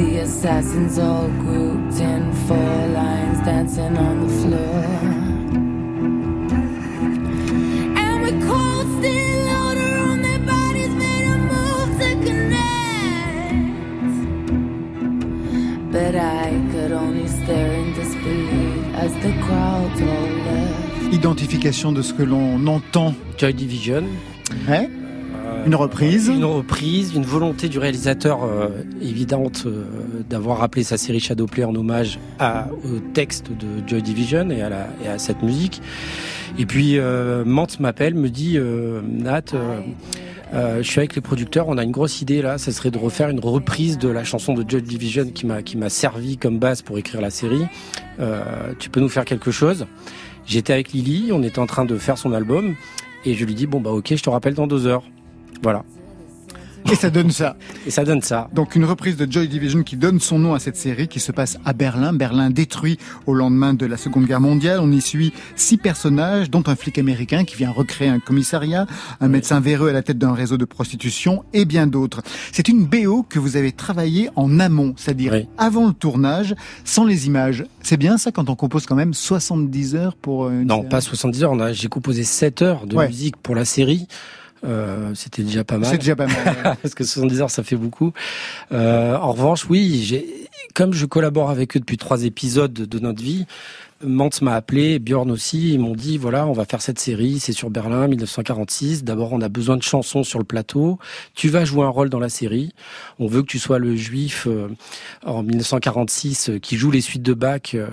the 0.00 0.18
assassins 0.20 0.98
all 0.98 1.28
grouped 1.44 2.00
in 2.00 2.32
four 2.46 2.86
lines, 2.98 3.38
dancing 3.44 3.96
on 3.98 4.14
the 4.24 4.32
floor. 4.40 4.84
And 8.02 8.16
we 8.24 8.30
cold 8.48 8.86
still 8.98 9.48
odor 9.64 9.94
on 10.10 10.18
their 10.22 10.42
bodies, 10.54 10.92
made 11.04 11.26
a 11.34 11.36
move 11.52 11.90
to 12.00 12.10
connect. 12.26 13.52
But 15.92 16.14
I 16.14 16.48
could 16.72 16.92
only 16.92 17.28
stare 17.28 17.72
in 17.72 17.92
disbelief 17.92 18.94
as 18.94 19.12
the 19.24 19.32
crowd 19.44 19.92
all 20.12 20.30
left. 20.46 21.12
Identification 21.12 21.92
de 21.92 22.02
ce 22.02 22.14
que 22.14 22.22
l'on 22.22 22.66
entend. 22.66 23.14
Joy 23.36 23.52
Division. 23.52 24.04
Ouais. 24.66 24.88
Une 25.66 25.74
reprise. 25.74 26.28
Une 26.28 26.44
reprise, 26.44 27.14
une 27.14 27.24
volonté 27.24 27.68
du 27.68 27.78
réalisateur 27.78 28.44
euh, 28.44 28.68
évidente 29.02 29.64
euh, 29.66 29.84
d'avoir 30.28 30.58
rappelé 30.58 30.82
sa 30.82 30.96
série 30.96 31.20
Shadowplay 31.20 31.64
en 31.64 31.74
hommage 31.74 32.18
à, 32.38 32.68
au 32.84 32.98
texte 33.12 33.50
de 33.50 33.86
Joy 33.86 34.02
Division 34.02 34.50
et 34.50 34.62
à, 34.62 34.68
la, 34.68 34.86
et 35.04 35.08
à 35.08 35.18
cette 35.18 35.42
musique. 35.42 35.82
Et 36.58 36.66
puis 36.66 36.98
euh, 36.98 37.44
Mante 37.44 37.80
m'appelle, 37.80 38.14
me 38.14 38.28
dit 38.28 38.56
euh, 38.56 39.00
Nat, 39.06 39.54
euh, 39.54 39.80
euh, 40.52 40.82
je 40.82 40.90
suis 40.90 40.98
avec 40.98 41.14
les 41.14 41.20
producteurs, 41.20 41.68
on 41.68 41.78
a 41.78 41.84
une 41.84 41.92
grosse 41.92 42.22
idée 42.22 42.42
là, 42.42 42.58
ça 42.58 42.72
serait 42.72 42.90
de 42.90 42.98
refaire 42.98 43.28
une 43.28 43.40
reprise 43.40 43.98
de 43.98 44.08
la 44.08 44.24
chanson 44.24 44.54
de 44.54 44.68
Joy 44.68 44.82
Division 44.82 45.26
qui 45.26 45.46
m'a 45.46 45.62
qui 45.62 45.76
m'a 45.76 45.90
servi 45.90 46.36
comme 46.36 46.58
base 46.58 46.82
pour 46.82 46.98
écrire 46.98 47.20
la 47.20 47.30
série. 47.30 47.66
tu 48.78 48.90
peux 48.90 49.00
nous 49.00 49.08
faire 49.08 49.24
quelque 49.24 49.50
chose? 49.50 49.86
J'étais 50.46 50.72
avec 50.72 50.92
Lily, 50.92 51.30
on 51.32 51.42
était 51.42 51.60
en 51.60 51.66
train 51.66 51.84
de 51.84 51.96
faire 51.96 52.18
son 52.18 52.32
album, 52.32 52.74
et 53.24 53.34
je 53.34 53.44
lui 53.44 53.54
dis 53.54 53.66
bon 53.66 53.80
bah 53.80 53.90
ok, 53.90 54.14
je 54.16 54.22
te 54.22 54.30
rappelle 54.30 54.54
dans 54.54 54.66
deux 54.66 54.86
heures. 54.86 55.04
Voilà. 55.62 55.84
Et 56.90 56.94
ça 56.96 57.10
donne 57.10 57.30
ça. 57.30 57.56
Et 57.86 57.90
ça 57.90 58.04
donne 58.04 58.22
ça. 58.22 58.48
Donc 58.52 58.74
une 58.74 58.84
reprise 58.84 59.16
de 59.16 59.30
Joy 59.30 59.48
Division 59.48 59.82
qui 59.82 59.96
donne 59.96 60.18
son 60.18 60.38
nom 60.38 60.54
à 60.54 60.58
cette 60.58 60.76
série 60.76 61.08
qui 61.08 61.20
se 61.20 61.30
passe 61.30 61.58
à 61.64 61.72
Berlin. 61.72 62.12
Berlin 62.12 62.50
détruit 62.50 62.98
au 63.26 63.34
lendemain 63.34 63.74
de 63.74 63.86
la 63.86 63.96
Seconde 63.96 64.24
Guerre 64.24 64.40
mondiale. 64.40 64.80
On 64.82 64.90
y 64.90 65.00
suit 65.00 65.32
six 65.56 65.76
personnages, 65.76 66.50
dont 66.50 66.64
un 66.66 66.74
flic 66.74 66.98
américain 66.98 67.44
qui 67.44 67.56
vient 67.56 67.70
recréer 67.70 68.08
un 68.08 68.18
commissariat, 68.18 68.86
un 69.20 69.28
médecin 69.28 69.60
véreux 69.60 69.90
à 69.90 69.92
la 69.92 70.02
tête 70.02 70.18
d'un 70.18 70.32
réseau 70.32 70.56
de 70.56 70.64
prostitution 70.64 71.44
et 71.52 71.64
bien 71.64 71.86
d'autres. 71.86 72.22
C'est 72.50 72.68
une 72.68 72.86
BO 72.86 73.22
que 73.22 73.38
vous 73.38 73.56
avez 73.56 73.72
travaillée 73.72 74.30
en 74.34 74.58
amont, 74.58 74.94
c'est-à-dire 74.96 75.32
oui. 75.32 75.48
avant 75.58 75.86
le 75.86 75.92
tournage, 75.92 76.54
sans 76.84 77.04
les 77.04 77.26
images. 77.26 77.64
C'est 77.82 77.98
bien 77.98 78.18
ça 78.18 78.32
quand 78.32 78.48
on 78.50 78.56
compose 78.56 78.86
quand 78.86 78.96
même 78.96 79.14
70 79.14 79.94
heures 79.94 80.16
pour 80.16 80.48
une 80.48 80.66
Non, 80.66 80.82
pas 80.82 81.00
70 81.00 81.44
heures. 81.44 81.72
J'ai 81.72 81.88
composé 81.88 82.24
7 82.24 82.62
heures 82.62 82.86
de 82.86 82.96
ouais. 82.96 83.06
musique 83.06 83.36
pour 83.36 83.54
la 83.54 83.64
série. 83.64 84.08
Euh, 84.64 85.14
c'était 85.14 85.42
déjà 85.42 85.64
pas 85.64 85.78
mal. 85.78 85.90
C'est 85.90 85.98
déjà 85.98 86.16
pas 86.16 86.26
mal. 86.26 86.76
Parce 86.82 86.94
que 86.94 87.04
70 87.04 87.40
heures, 87.40 87.50
ça 87.50 87.62
fait 87.62 87.76
beaucoup. 87.76 88.12
Euh, 88.72 89.16
en 89.16 89.32
revanche, 89.32 89.66
oui, 89.68 90.02
j'ai, 90.04 90.48
comme 90.74 90.92
je 90.92 91.06
collabore 91.06 91.50
avec 91.50 91.76
eux 91.76 91.80
depuis 91.80 91.96
trois 91.96 92.24
épisodes 92.24 92.72
de 92.72 92.98
notre 92.98 93.22
vie, 93.22 93.46
Mantz 94.02 94.40
m'a 94.40 94.54
appelé, 94.54 94.98
Bjorn 94.98 95.30
aussi, 95.30 95.74
ils 95.74 95.78
m'ont 95.78 95.94
dit 95.94 96.16
voilà, 96.16 96.46
on 96.46 96.52
va 96.52 96.64
faire 96.64 96.80
cette 96.80 96.98
série, 96.98 97.38
c'est 97.38 97.52
sur 97.52 97.70
Berlin 97.70 98.08
1946. 98.08 99.04
D'abord, 99.04 99.32
on 99.32 99.40
a 99.40 99.48
besoin 99.48 99.76
de 99.76 99.82
chansons 99.82 100.24
sur 100.24 100.38
le 100.38 100.44
plateau. 100.44 100.98
Tu 101.34 101.48
vas 101.48 101.64
jouer 101.64 101.84
un 101.84 101.88
rôle 101.88 102.08
dans 102.08 102.18
la 102.18 102.30
série. 102.30 102.72
On 103.18 103.26
veut 103.26 103.42
que 103.42 103.46
tu 103.46 103.58
sois 103.58 103.78
le 103.78 103.96
juif 103.96 104.46
euh, 104.46 104.68
en 105.24 105.42
1946 105.42 106.48
euh, 106.48 106.58
qui 106.58 106.76
joue 106.76 106.90
les 106.90 107.02
suites 107.02 107.22
de 107.22 107.34
Bach 107.34 107.74
euh, 107.74 107.88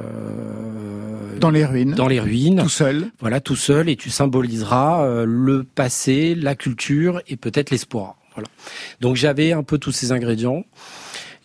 dans 1.39 1.49
les 1.49 1.65
ruines. 1.65 1.95
Dans 1.95 2.07
les 2.07 2.19
ruines. 2.19 2.61
Tout 2.63 2.69
seul. 2.69 3.07
Voilà, 3.19 3.41
tout 3.41 3.55
seul 3.55 3.89
et 3.89 3.95
tu 3.95 4.09
symboliseras 4.09 5.03
euh, 5.03 5.25
le 5.27 5.63
passé, 5.63 6.35
la 6.35 6.55
culture 6.55 7.21
et 7.27 7.35
peut-être 7.35 7.69
l'espoir. 7.69 8.15
Voilà. 8.33 8.49
Donc 9.01 9.15
j'avais 9.15 9.51
un 9.51 9.63
peu 9.63 9.77
tous 9.77 9.91
ces 9.91 10.11
ingrédients. 10.11 10.63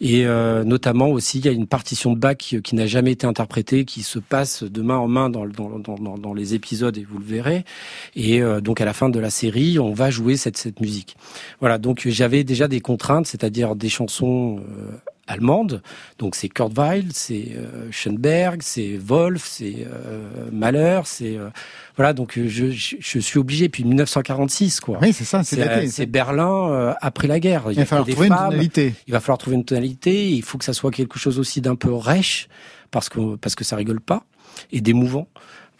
Et 0.04 0.26
euh, 0.26 0.64
notamment 0.64 1.10
aussi, 1.10 1.38
il 1.38 1.44
y 1.44 1.48
a 1.48 1.52
une 1.52 1.68
partition 1.68 2.12
de 2.12 2.18
Bach 2.18 2.36
qui, 2.36 2.60
qui 2.60 2.74
n'a 2.74 2.86
jamais 2.86 3.12
été 3.12 3.24
interprétée, 3.24 3.84
qui 3.84 4.02
se 4.02 4.18
passe 4.18 4.64
de 4.64 4.82
main 4.82 4.96
en 4.96 5.06
main 5.06 5.30
dans, 5.30 5.46
dans, 5.46 5.78
dans, 5.78 6.18
dans 6.18 6.34
les 6.34 6.54
épisodes, 6.54 6.98
et 6.98 7.04
vous 7.04 7.18
le 7.18 7.24
verrez. 7.24 7.64
Et 8.16 8.42
euh, 8.42 8.60
donc 8.60 8.80
à 8.80 8.84
la 8.84 8.94
fin 8.94 9.08
de 9.08 9.20
la 9.20 9.30
série, 9.30 9.78
on 9.78 9.92
va 9.92 10.10
jouer 10.10 10.36
cette, 10.36 10.56
cette 10.56 10.80
musique. 10.80 11.16
Voilà, 11.60 11.78
donc 11.78 12.02
j'avais 12.08 12.42
déjà 12.42 12.66
des 12.66 12.80
contraintes, 12.80 13.28
c'est-à-dire 13.28 13.76
des 13.76 13.88
chansons 13.88 14.58
euh, 15.32 15.34
allemandes. 15.34 15.82
Donc 16.18 16.34
c'est 16.34 16.48
Kurt 16.48 16.72
Weill, 16.76 17.08
c'est 17.12 17.48
euh, 17.56 17.88
Schoenberg, 17.90 18.60
c'est 18.62 18.96
Wolf, 18.96 19.44
c'est 19.46 19.86
euh, 19.86 20.48
Mahler, 20.52 21.00
c'est 21.04 21.36
euh, 21.36 21.48
voilà. 21.96 22.12
Donc 22.12 22.34
je, 22.36 22.70
je, 22.70 22.96
je, 22.98 23.18
suis 23.18 23.38
obligé. 23.38 23.68
Puis 23.68 23.84
1946 23.84 24.80
quoi. 24.80 24.98
Oui, 25.00 25.12
c'est 25.12 25.24
ça, 25.24 25.42
c'est 25.42 25.88
C'est 25.88 26.06
Berlin 26.06 26.70
euh, 26.70 26.94
après 27.00 27.28
la 27.28 27.40
guerre. 27.40 27.64
Il, 27.66 27.72
il 27.72 27.78
va 27.78 27.86
falloir 27.86 28.08
trouver 28.08 28.28
femmes, 28.28 28.44
une 28.44 28.50
tonalité. 28.50 28.94
Il 29.06 29.12
va 29.12 29.20
falloir 29.20 29.38
trouver 29.38 29.56
une 29.56 29.64
tonalité. 29.64 30.30
Il 30.30 30.42
faut 30.42 30.58
que 30.58 30.64
ça 30.64 30.72
soit 30.72 30.90
quelque 30.90 31.18
chose 31.18 31.38
aussi 31.38 31.60
d'un 31.60 31.76
peu 31.76 31.92
rêche 31.92 32.48
parce 32.90 33.08
que 33.08 33.36
parce 33.36 33.54
que 33.54 33.64
ça 33.64 33.76
rigole 33.76 34.00
pas 34.00 34.24
et 34.70 34.80
d'émouvant. 34.80 35.28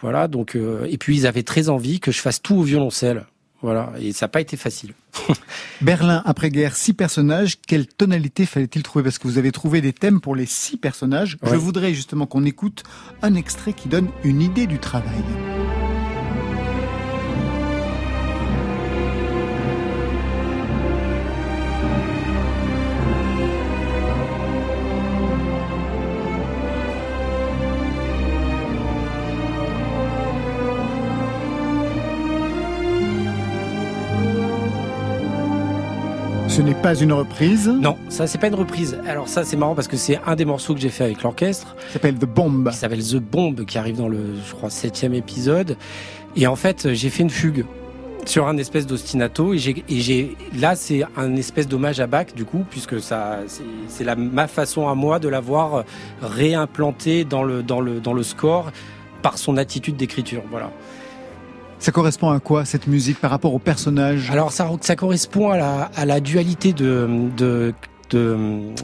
Voilà. 0.01 0.29
Donc 0.29 0.57
et 0.57 0.99
puis 0.99 1.17
ils 1.17 1.27
avaient 1.27 1.43
très 1.45 1.69
envie 1.69 2.01
que 2.01 2.11
je 2.11 2.21
fasse 2.21 2.43
tout 2.43 2.57
au 2.57 2.63
violoncelle. 2.63 3.27
Voilà, 3.63 3.93
et 4.01 4.13
ça 4.13 4.27
n'a 4.27 4.29
pas 4.29 4.41
été 4.41 4.57
facile. 4.57 4.93
Berlin, 5.81 6.23
après-guerre, 6.25 6.75
six 6.75 6.95
personnages. 6.95 7.61
Quelle 7.61 7.87
tonalité 7.87 8.45
fallait-il 8.45 8.83
trouver? 8.83 9.05
Parce 9.05 9.19
que 9.19 9.29
vous 9.29 9.39
avez 9.39 9.53
trouvé 9.53 9.81
des 9.81 9.93
thèmes 9.93 10.21
pour 10.21 10.35
les 10.35 10.47
six 10.47 10.77
personnages. 10.77 11.39
Ouais. 11.43 11.51
Je 11.51 11.57
voudrais 11.57 11.95
justement 11.95 12.27
qu'on 12.27 12.45
écoute 12.45 12.83
un 13.23 13.35
extrait 13.37 13.73
qui 13.73 13.89
donne 13.89 14.09
une 14.25 14.43
idée 14.43 14.67
du 14.67 14.79
travail. 14.79 15.23
Ce 36.53 36.61
n'est 36.61 36.75
pas 36.75 36.95
une 36.95 37.15
reprise. 37.15 37.67
Non, 37.67 37.97
ça 38.11 38.27
c'est 38.27 38.37
pas 38.37 38.49
une 38.49 38.55
reprise. 38.55 38.99
Alors 39.09 39.27
ça 39.27 39.43
c'est 39.43 39.57
marrant 39.57 39.75
parce 39.75 39.89
que 39.89 39.97
c'est 39.97 40.21
un 40.27 40.37
des 40.37 40.45
morceaux 40.45 40.75
que 40.75 40.81
j'ai 40.81 40.91
fait 40.91 41.05
avec 41.05 41.23
l'orchestre. 41.23 41.75
Ça 41.87 41.95
s'appelle 41.95 42.17
The 42.17 42.27
Bomb. 42.27 42.69
Qui 42.69 42.77
s'appelle 42.77 43.03
The 43.03 43.17
Bomb, 43.17 43.65
qui 43.65 43.79
arrive 43.79 43.97
dans 43.97 44.09
le, 44.09 44.19
je 44.47 44.55
crois, 44.55 44.69
septième 44.69 45.15
épisode. 45.15 45.79
Et 46.37 46.47
en 46.47 46.55
fait, 46.55 46.93
j'ai 46.93 47.09
fait 47.09 47.23
une 47.23 47.31
fugue 47.31 47.65
sur 48.27 48.49
un 48.49 48.59
espèce 48.59 48.87
d'ostinato 48.87 49.55
et 49.55 49.59
j'ai 49.59 50.37
là 50.55 50.77
c'est 50.77 51.05
un 51.17 51.37
espèce 51.37 51.67
d'hommage 51.67 52.01
à 52.01 52.07
Bach 52.07 52.35
du 52.37 52.45
coup 52.45 52.67
puisque 52.69 53.01
ça 53.01 53.41
c'est 53.89 54.05
la 54.05 54.15
ma 54.15 54.47
façon 54.47 54.89
à 54.89 54.95
moi 54.95 55.19
de 55.19 55.29
l'avoir 55.29 55.85
réimplanté 56.21 57.25
dans 57.25 57.43
le 57.43 57.63
dans 57.65 57.81
le 57.81 57.99
dans 57.99 58.13
le 58.13 58.23
score 58.23 58.71
par 59.23 59.39
son 59.39 59.57
attitude 59.57 59.97
d'écriture 59.97 60.43
voilà 60.51 60.71
ça 61.83 61.91
correspond 61.91 62.31
à 62.31 62.39
quoi 62.39 62.65
cette 62.65 62.87
musique 62.87 63.19
par 63.19 63.31
rapport 63.31 63.53
au 63.53 63.59
personnage? 63.59 64.31
Alors 64.31 64.53
ça, 64.53 64.71
ça 64.81 64.95
correspond 64.95 65.51
à 65.51 65.57
la, 65.57 65.91
à 65.97 66.07
la 66.07 66.21
dualité 66.21 66.73
de, 66.73 67.09
de 67.37 67.75
de, 68.11 68.37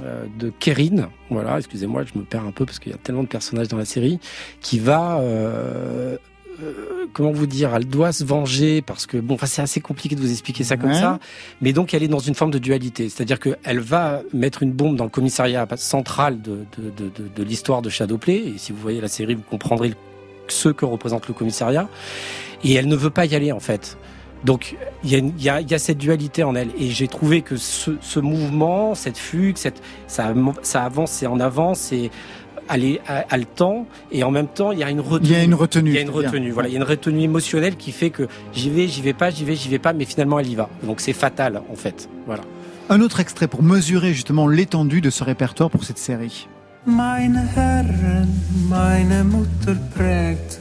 euh, 0.02 0.24
de 0.38 0.50
Kerin, 0.58 1.10
voilà, 1.28 1.58
excusez-moi, 1.58 2.02
je 2.02 2.18
me 2.18 2.24
perds 2.24 2.46
un 2.46 2.50
peu 2.50 2.64
parce 2.64 2.78
qu'il 2.78 2.92
y 2.92 2.94
a 2.94 2.98
tellement 2.98 3.22
de 3.22 3.28
personnages 3.28 3.68
dans 3.68 3.76
la 3.76 3.84
série, 3.84 4.20
qui 4.62 4.78
va, 4.78 5.18
euh, 5.18 6.16
euh, 6.62 6.72
comment 7.12 7.30
vous 7.30 7.46
dire, 7.46 7.74
elle 7.74 7.86
doit 7.86 8.12
se 8.12 8.24
venger 8.24 8.80
parce 8.80 9.04
que 9.04 9.18
bon, 9.18 9.34
enfin 9.34 9.46
c'est 9.46 9.60
assez 9.60 9.82
compliqué 9.82 10.16
de 10.16 10.20
vous 10.22 10.30
expliquer 10.30 10.64
ça 10.64 10.78
comme 10.78 10.94
ça, 10.94 11.18
mais 11.60 11.74
donc 11.74 11.92
elle 11.92 12.02
est 12.02 12.08
dans 12.08 12.18
une 12.18 12.34
forme 12.34 12.50
de 12.50 12.58
dualité, 12.58 13.10
c'est-à-dire 13.10 13.38
qu'elle 13.38 13.80
va 13.80 14.22
mettre 14.32 14.62
une 14.62 14.72
bombe 14.72 14.96
dans 14.96 15.04
le 15.04 15.10
commissariat 15.10 15.68
central 15.76 16.40
de, 16.40 16.64
de, 16.78 16.88
de, 16.88 17.10
de, 17.10 17.28
de 17.28 17.42
l'histoire 17.42 17.82
de 17.82 17.90
Shadowplay, 17.90 18.54
et 18.54 18.54
si 18.56 18.72
vous 18.72 18.78
voyez 18.78 19.02
la 19.02 19.08
série, 19.08 19.34
vous 19.34 19.42
comprendrez 19.42 19.92
ce 20.48 20.70
que 20.70 20.86
représente 20.86 21.28
le 21.28 21.34
commissariat 21.34 21.86
et 22.64 22.74
elle 22.74 22.88
ne 22.88 22.96
veut 22.96 23.10
pas 23.10 23.26
y 23.26 23.34
aller 23.34 23.52
en 23.52 23.60
fait. 23.60 23.96
Donc 24.44 24.76
il 25.02 25.10
y 25.10 25.16
a, 25.16 25.18
y, 25.18 25.48
a, 25.48 25.60
y 25.60 25.74
a, 25.74 25.78
cette 25.78 25.98
dualité 25.98 26.44
en 26.44 26.54
elle 26.54 26.68
et 26.78 26.90
j'ai 26.90 27.08
trouvé 27.08 27.42
que 27.42 27.56
ce, 27.56 27.92
ce, 28.00 28.20
mouvement, 28.20 28.94
cette 28.94 29.18
fugue, 29.18 29.56
cette, 29.56 29.82
ça, 30.06 30.32
ça 30.62 30.84
avance 30.84 31.22
et 31.22 31.26
en 31.26 31.40
avance 31.40 31.92
et 31.92 32.10
elle 32.70 33.00
a 33.06 33.36
le 33.36 33.44
temps 33.44 33.86
et 34.12 34.22
en 34.22 34.30
même 34.30 34.46
temps 34.46 34.72
il 34.72 34.78
y 34.78 34.84
a 34.84 34.90
une 34.90 35.00
retenue. 35.00 35.28
Il 35.28 35.32
y 35.32 35.36
a 35.36 35.42
une 35.42 35.54
retenue. 35.54 35.90
Il 35.90 35.96
y 35.96 35.98
a 35.98 36.02
une 36.02 36.10
retenue. 36.10 36.50
Voilà, 36.50 36.68
il 36.68 36.72
y 36.72 36.76
a 36.76 36.78
une 36.78 36.86
retenue 36.86 37.22
émotionnelle 37.22 37.76
qui 37.76 37.92
fait 37.92 38.10
que 38.10 38.28
j'y 38.52 38.70
vais, 38.70 38.86
j'y 38.86 39.02
vais 39.02 39.12
pas, 39.12 39.30
j'y 39.30 39.44
vais, 39.44 39.56
j'y 39.56 39.68
vais 39.68 39.78
pas, 39.78 39.92
mais 39.92 40.04
finalement 40.04 40.38
elle 40.38 40.48
y 40.48 40.54
va. 40.54 40.68
Donc 40.84 41.00
c'est 41.00 41.12
fatal 41.12 41.62
en 41.70 41.76
fait. 41.76 42.08
Voilà. 42.26 42.42
Un 42.90 43.00
autre 43.00 43.20
extrait 43.20 43.48
pour 43.48 43.62
mesurer 43.62 44.14
justement 44.14 44.46
l'étendue 44.46 45.00
de 45.00 45.10
ce 45.10 45.24
répertoire 45.24 45.70
pour 45.70 45.84
cette 45.84 45.98
série. 45.98 46.48
Meine 46.86 47.46
Herren, 47.54 48.28
meine 48.68 49.24
Mutter 49.24 49.78
prägte 49.94 50.60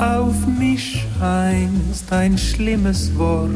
auf 0.00 0.46
mich 0.46 1.04
einst 1.20 2.10
ein 2.10 2.38
schlimmes 2.38 3.16
Wort. 3.18 3.50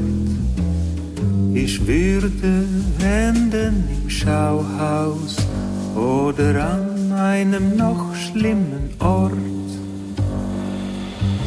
Ich 1.55 1.87
würde 1.87 2.67
enden 3.03 3.85
im 4.03 4.11
Schauhaus 4.11 5.37
oder 5.97 6.73
an 6.73 7.13
einem 7.13 7.77
noch 7.77 8.15
schlimmen 8.15 8.91
Ort. 8.99 9.33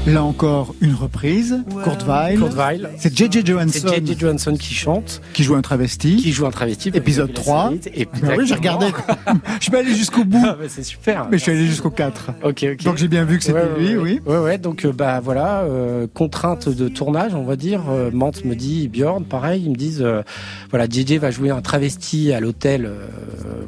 Là 0.06 0.24
encore, 0.24 0.74
une 0.80 0.94
reprise. 0.94 1.64
Kurt 1.84 2.04
Weill. 2.08 2.40
Kurt 2.40 2.54
Weill. 2.54 2.90
C'est 2.98 3.16
J.J. 3.16 3.46
Johansson. 3.46 3.88
C'est 3.90 4.06
J.J. 4.06 4.18
Johansson 4.18 4.54
qui 4.54 4.74
chante. 4.74 5.22
Qui 5.34 5.44
joue 5.44 5.56
un 5.56 5.62
travesti. 5.62 6.16
Qui 6.18 6.32
joue 6.32 6.46
un 6.46 6.52
travesti. 6.52 6.90
Épisode 6.94 7.34
3. 7.34 7.74
Et 7.94 8.06
bah 8.06 8.30
oui, 8.38 8.48
j'ai 8.48 8.56
regardé. 8.56 8.88
je 9.58 9.62
suis 9.64 9.72
pas 9.72 9.80
allé 9.80 9.94
jusqu'au 9.94 10.24
bout. 10.24 10.46
Ah, 10.46 10.56
c'est 10.70 10.84
super. 10.84 11.28
Mais 11.30 11.38
je 11.38 11.44
suis 11.44 11.52
allé 11.52 11.66
jusqu'au 11.66 11.90
4. 11.90 12.32
Ok, 12.44 12.66
ok. 12.72 12.84
Donc 12.84 12.98
j'ai 12.98 13.08
bien 13.08 13.26
vu 13.26 13.38
que 13.38 13.44
c'était 13.44 13.60
ouais, 13.60 13.80
lui, 13.80 13.98
ouais, 13.98 14.02
oui. 14.02 14.22
Ouais, 14.26 14.40
ouais. 14.40 14.58
Donc, 14.58 14.86
euh, 14.86 14.94
bah 14.94 15.20
voilà, 15.20 15.62
euh, 15.62 16.08
contrainte 16.14 16.70
de 16.70 16.88
tournage, 16.88 17.36
on 17.36 17.44
va 17.44 17.56
dire. 17.56 17.84
Euh, 17.90 18.10
Mante 18.12 18.46
me 18.46 18.56
dit, 18.56 18.88
Bjorn, 18.88 19.26
pareil, 19.26 19.64
ils 19.66 19.72
me 19.72 19.76
disent, 19.76 20.02
euh, 20.02 20.22
voilà, 20.70 20.86
JJ 20.86 21.14
va 21.14 21.32
jouer 21.32 21.50
un 21.50 21.62
travesti 21.62 22.32
à 22.32 22.40
l'hôtel, 22.40 22.86
euh, 22.86 23.08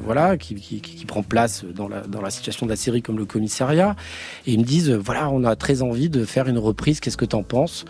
voilà, 0.05 0.37
qui, 0.37 0.55
qui, 0.55 0.79
qui, 0.79 1.05
prend 1.05 1.23
place 1.23 1.65
dans 1.65 1.87
la, 1.87 2.01
dans 2.01 2.21
la 2.21 2.29
situation 2.29 2.65
de 2.65 2.71
la 2.71 2.75
série 2.75 3.01
comme 3.01 3.17
le 3.17 3.25
commissariat. 3.25 3.95
Et 4.47 4.53
ils 4.53 4.59
me 4.59 4.63
disent, 4.63 4.91
voilà, 4.91 5.29
on 5.29 5.43
a 5.43 5.55
très 5.55 5.81
envie 5.81 6.09
de 6.09 6.25
faire 6.29 6.47
une 6.47 6.57
reprise 6.57 6.99
qu'est-ce 6.99 7.17
que 7.17 7.25
t'en 7.25 7.43
penses? 7.43 7.85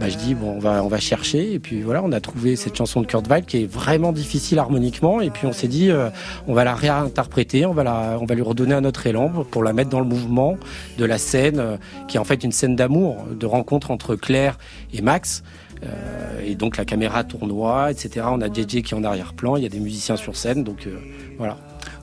Bah, 0.00 0.08
Je 0.08 0.16
dis, 0.16 0.34
bon, 0.34 0.54
on 0.56 0.58
va, 0.58 0.82
on 0.82 0.88
va 0.88 0.98
chercher. 0.98 1.52
Et 1.52 1.58
puis 1.60 1.82
voilà, 1.82 2.02
on 2.02 2.10
a 2.12 2.20
trouvé 2.20 2.56
cette 2.56 2.76
chanson 2.76 3.00
de 3.00 3.06
Kurt 3.06 3.26
Weill 3.28 3.44
qui 3.44 3.62
est 3.62 3.66
vraiment 3.66 4.12
difficile 4.12 4.58
harmoniquement. 4.58 5.20
Et 5.20 5.30
puis 5.30 5.46
on 5.46 5.52
s'est 5.52 5.68
dit, 5.68 5.90
euh, 5.90 6.10
on 6.48 6.54
va 6.54 6.64
la 6.64 6.74
réinterpréter, 6.74 7.64
on 7.64 7.72
va, 7.72 7.84
la, 7.84 8.18
on 8.20 8.26
va 8.26 8.34
lui 8.34 8.42
redonner 8.42 8.74
un 8.74 8.84
autre 8.84 9.06
élan 9.06 9.30
pour 9.50 9.62
la 9.62 9.72
mettre 9.72 9.90
dans 9.90 10.00
le 10.00 10.06
mouvement 10.06 10.56
de 10.98 11.04
la 11.04 11.18
scène, 11.18 11.58
euh, 11.60 11.76
qui 12.08 12.16
est 12.16 12.20
en 12.20 12.24
fait 12.24 12.42
une 12.42 12.52
scène 12.52 12.74
d'amour, 12.74 13.24
de 13.30 13.46
rencontre 13.46 13.90
entre 13.90 14.16
Claire 14.16 14.58
et 14.92 15.00
Max. 15.00 15.44
Euh, 15.84 16.40
et 16.44 16.54
donc 16.54 16.76
la 16.76 16.84
caméra 16.84 17.24
tournoie, 17.24 17.90
etc. 17.90 18.26
On 18.30 18.40
a 18.40 18.48
JJ 18.48 18.82
qui 18.82 18.94
est 18.94 18.94
en 18.94 19.04
arrière-plan, 19.04 19.56
il 19.56 19.62
y 19.62 19.66
a 19.66 19.68
des 19.68 19.80
musiciens 19.80 20.16
sur 20.16 20.36
scène, 20.36 20.64
donc 20.64 20.88
voilà. 21.38 21.56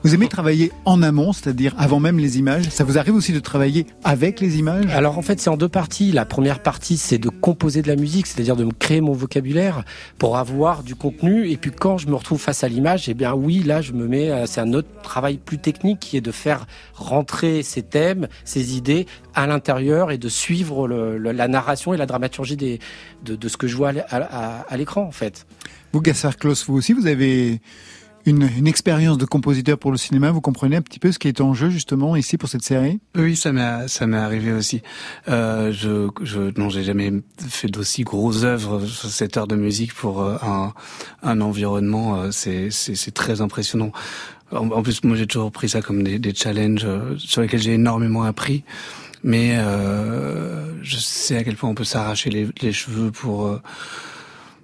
Vous 0.04 0.14
aimez 0.16 0.26
travailler 0.26 0.72
en 0.84 1.00
amont, 1.00 1.32
c'est-à-dire 1.32 1.74
avant 1.78 2.00
même 2.00 2.18
les 2.18 2.36
images 2.36 2.68
Ça 2.70 2.82
vous 2.82 2.98
arrive 2.98 3.14
aussi 3.14 3.32
de 3.32 3.38
travailler 3.38 3.86
avec 4.02 4.40
les 4.40 4.58
images? 4.58 4.86
Alors 4.92 5.16
en 5.16 5.22
fait 5.22 5.38
c'est 5.40 5.48
en 5.48 5.56
deux 5.56 5.68
parties. 5.68 6.10
La 6.10 6.24
première 6.24 6.60
partie 6.60 6.96
c'est 6.96 7.18
de 7.18 7.28
composer 7.28 7.82
de 7.82 7.88
la 7.88 7.94
musique, 7.94 8.26
c'est-à-dire 8.26 8.56
de 8.56 8.64
me 8.64 8.72
créer 8.72 9.00
mon 9.00 9.12
vocabulaire 9.12 9.84
pour 10.18 10.38
avoir 10.38 10.82
du 10.82 10.96
contenu. 10.96 11.48
Et 11.48 11.56
puis 11.56 11.70
quand 11.70 11.98
je 11.98 12.08
me 12.08 12.16
retrouve 12.16 12.40
face 12.40 12.64
à 12.64 12.68
l'image, 12.68 13.08
eh 13.08 13.14
bien 13.14 13.32
oui 13.32 13.62
là 13.62 13.80
je 13.80 13.92
me 13.92 14.08
mets, 14.08 14.44
c'est 14.46 14.60
un 14.60 14.72
autre 14.72 14.88
travail 15.04 15.36
plus 15.36 15.58
technique 15.58 16.00
qui 16.00 16.16
est 16.16 16.20
de 16.20 16.32
faire 16.32 16.66
rentrer 16.94 17.62
ces 17.62 17.82
thèmes, 17.82 18.26
ces 18.44 18.76
idées 18.76 19.06
à 19.34 19.46
l'intérieur 19.46 20.10
et 20.10 20.18
de 20.18 20.28
suivre 20.28 20.88
le, 20.88 21.16
le, 21.16 21.30
la 21.30 21.46
narration 21.46 21.94
et 21.94 21.96
la 21.96 22.06
dramaturgie 22.06 22.56
des, 22.56 22.80
de, 23.24 23.36
de 23.36 23.48
ce 23.48 23.56
que 23.56 23.68
je 23.68 23.76
vois 23.76 23.92
à, 24.08 24.16
à, 24.16 24.60
à 24.68 24.76
l'écran 24.76 25.02
en 25.02 25.12
fait. 25.12 25.46
Vous 25.92 26.00
Gaspard 26.00 26.38
Klaus, 26.38 26.66
vous 26.66 26.74
aussi 26.74 26.92
vous 26.92 27.06
avez 27.06 27.60
une, 28.26 28.48
une, 28.56 28.66
expérience 28.66 29.18
de 29.18 29.24
compositeur 29.24 29.78
pour 29.78 29.90
le 29.90 29.96
cinéma, 29.96 30.30
vous 30.30 30.40
comprenez 30.40 30.76
un 30.76 30.82
petit 30.82 30.98
peu 30.98 31.12
ce 31.12 31.18
qui 31.18 31.28
est 31.28 31.40
en 31.40 31.54
jeu 31.54 31.70
justement 31.70 32.16
ici 32.16 32.38
pour 32.38 32.48
cette 32.48 32.62
série? 32.62 33.00
Oui, 33.16 33.36
ça 33.36 33.52
m'est 33.52 33.88
ça 33.88 34.06
m'est 34.06 34.16
arrivé 34.16 34.52
aussi. 34.52 34.82
Euh, 35.28 35.72
je 35.72 36.08
je 36.22 36.58
non, 36.58 36.68
j'ai 36.68 36.84
jamais 36.84 37.12
fait 37.38 37.68
d'aussi 37.68 38.02
grosses 38.02 38.44
œuvres 38.44 38.84
sur 38.86 39.08
cette 39.08 39.36
heure 39.36 39.46
de 39.46 39.56
musique 39.56 39.94
pour 39.94 40.22
un 40.22 40.72
un 41.22 41.40
environnement. 41.40 42.30
C'est 42.32 42.70
c'est 42.70 42.94
c'est 42.94 43.12
très 43.12 43.40
impressionnant. 43.40 43.92
En, 44.52 44.82
plus, 44.82 45.02
moi 45.02 45.16
j'ai 45.16 45.26
toujours 45.26 45.50
pris 45.50 45.70
ça 45.70 45.80
comme 45.80 46.02
des, 46.02 46.18
des 46.18 46.34
challenges 46.34 46.86
sur 47.16 47.40
lesquels 47.40 47.62
j'ai 47.62 47.72
énormément 47.72 48.22
appris. 48.22 48.64
Mais 49.24 49.56
euh, 49.56 50.82
je 50.82 50.96
sais 50.96 51.36
à 51.36 51.44
quel 51.44 51.56
point 51.56 51.70
on 51.70 51.74
peut 51.74 51.84
s'arracher 51.84 52.30
les, 52.30 52.48
les 52.60 52.72
cheveux 52.72 53.12
pour 53.12 53.46
euh, 53.46 53.62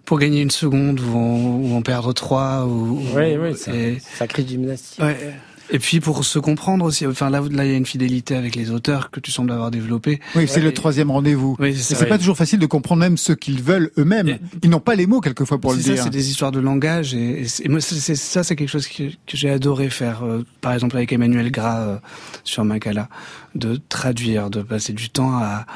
pour 0.08 0.18
gagner 0.18 0.40
une 0.40 0.50
seconde 0.50 1.00
ou 1.00 1.18
en, 1.18 1.36
ou 1.36 1.74
en 1.74 1.82
perdre 1.82 2.14
trois. 2.14 2.64
Ou, 2.64 2.98
oui, 3.14 3.36
oui, 3.36 3.54
c'est 3.54 3.98
sacré 4.00 4.42
gymnastique. 4.48 4.98
Ouais. 5.04 5.34
Et 5.70 5.78
puis 5.78 6.00
pour 6.00 6.24
se 6.24 6.38
comprendre 6.38 6.86
aussi, 6.86 7.06
enfin 7.06 7.28
là, 7.28 7.42
là 7.50 7.66
il 7.66 7.70
y 7.70 7.74
a 7.74 7.76
une 7.76 7.84
fidélité 7.84 8.34
avec 8.34 8.56
les 8.56 8.70
auteurs 8.70 9.10
que 9.10 9.20
tu 9.20 9.30
sembles 9.30 9.52
avoir 9.52 9.70
développée. 9.70 10.18
Oui, 10.34 10.48
c'est 10.48 10.60
ouais, 10.60 10.62
le 10.62 10.72
troisième 10.72 11.10
rendez-vous. 11.10 11.56
Oui, 11.58 11.76
c'est 11.76 12.08
pas 12.08 12.16
toujours 12.16 12.38
facile 12.38 12.58
de 12.58 12.64
comprendre 12.64 13.00
même 13.00 13.18
ce 13.18 13.34
qu'ils 13.34 13.62
veulent 13.62 13.90
eux-mêmes. 13.98 14.38
Ils 14.62 14.70
n'ont 14.70 14.80
pas 14.80 14.94
les 14.94 15.06
mots 15.06 15.20
quelquefois 15.20 15.60
pour 15.60 15.74
le 15.74 15.80
ça, 15.80 15.92
dire. 15.92 16.02
C'est 16.02 16.08
des 16.08 16.30
histoires 16.30 16.52
de 16.52 16.60
langage 16.60 17.12
et, 17.12 17.42
et, 17.42 17.46
et 17.64 17.68
moi 17.68 17.82
c'est 17.82 18.16
ça 18.16 18.42
c'est 18.42 18.56
quelque 18.56 18.70
chose 18.70 18.88
que, 18.88 19.10
que 19.10 19.36
j'ai 19.36 19.50
adoré 19.50 19.90
faire. 19.90 20.24
Euh, 20.24 20.42
par 20.62 20.72
exemple 20.72 20.96
avec 20.96 21.12
Emmanuel 21.12 21.50
Gras 21.50 21.80
euh, 21.80 21.98
sur 22.44 22.64
Makala, 22.64 23.10
de 23.54 23.78
traduire, 23.90 24.48
de 24.48 24.62
passer 24.62 24.94
du 24.94 25.10
temps 25.10 25.36
à, 25.36 25.66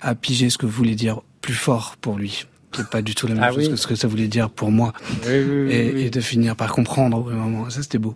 à 0.00 0.16
piger 0.16 0.50
ce 0.50 0.58
que 0.58 0.66
voulait 0.66 0.96
dire 0.96 1.20
plus 1.40 1.54
fort 1.54 1.94
pour 2.00 2.18
lui 2.18 2.46
c'est 2.72 2.88
pas 2.88 3.02
du 3.02 3.14
tout 3.14 3.26
la 3.26 3.34
même 3.34 3.44
ah 3.44 3.52
chose 3.52 3.64
oui. 3.64 3.70
que 3.70 3.76
ce 3.76 3.86
que 3.86 3.94
ça 3.94 4.08
voulait 4.08 4.28
dire 4.28 4.50
pour 4.50 4.70
moi. 4.70 4.92
Oui, 5.26 5.28
oui, 5.28 5.72
et, 5.72 5.92
oui. 5.94 6.02
et, 6.02 6.10
de 6.10 6.20
finir 6.20 6.56
par 6.56 6.72
comprendre 6.72 7.18
au 7.18 7.22
bout 7.22 7.30
d'un 7.30 7.36
moment. 7.36 7.70
Ça 7.70 7.82
c'était 7.82 7.98
beau. 7.98 8.14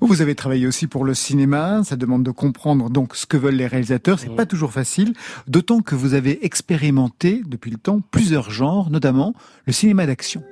Vous 0.00 0.22
avez 0.22 0.34
travaillé 0.34 0.66
aussi 0.66 0.86
pour 0.86 1.04
le 1.04 1.12
cinéma, 1.14 1.82
ça 1.84 1.96
demande 1.96 2.22
de 2.22 2.30
comprendre 2.30 2.88
donc 2.88 3.16
ce 3.16 3.26
que 3.26 3.36
veulent 3.36 3.56
les 3.56 3.66
réalisateurs, 3.66 4.18
c'est 4.18 4.34
pas 4.34 4.46
toujours 4.46 4.72
facile, 4.72 5.12
d'autant 5.48 5.80
que 5.80 5.94
vous 5.94 6.14
avez 6.14 6.44
expérimenté 6.44 7.42
depuis 7.46 7.70
le 7.70 7.78
temps 7.78 8.00
plusieurs 8.12 8.50
genres, 8.50 8.90
notamment 8.90 9.34
le 9.66 9.72
cinéma 9.72 10.06
d'action. 10.06 10.42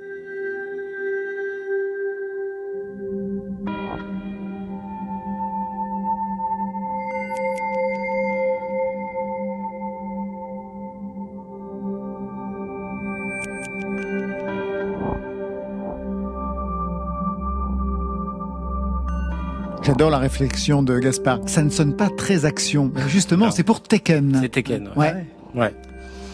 J'adore 19.87 20.11
la 20.11 20.18
réflexion 20.18 20.83
de 20.83 20.99
Gaspard. 20.99 21.38
Ça 21.46 21.62
ne 21.62 21.70
sonne 21.70 21.94
pas 21.94 22.09
très 22.11 22.44
action. 22.44 22.90
Justement, 23.07 23.53
c'est 23.53 23.62
pour 23.62 23.81
Tekken. 23.81 24.37
C'est 24.42 24.49
Tekken. 24.49 24.90
Ouais. 24.96 25.25
Ouais. 25.55 25.72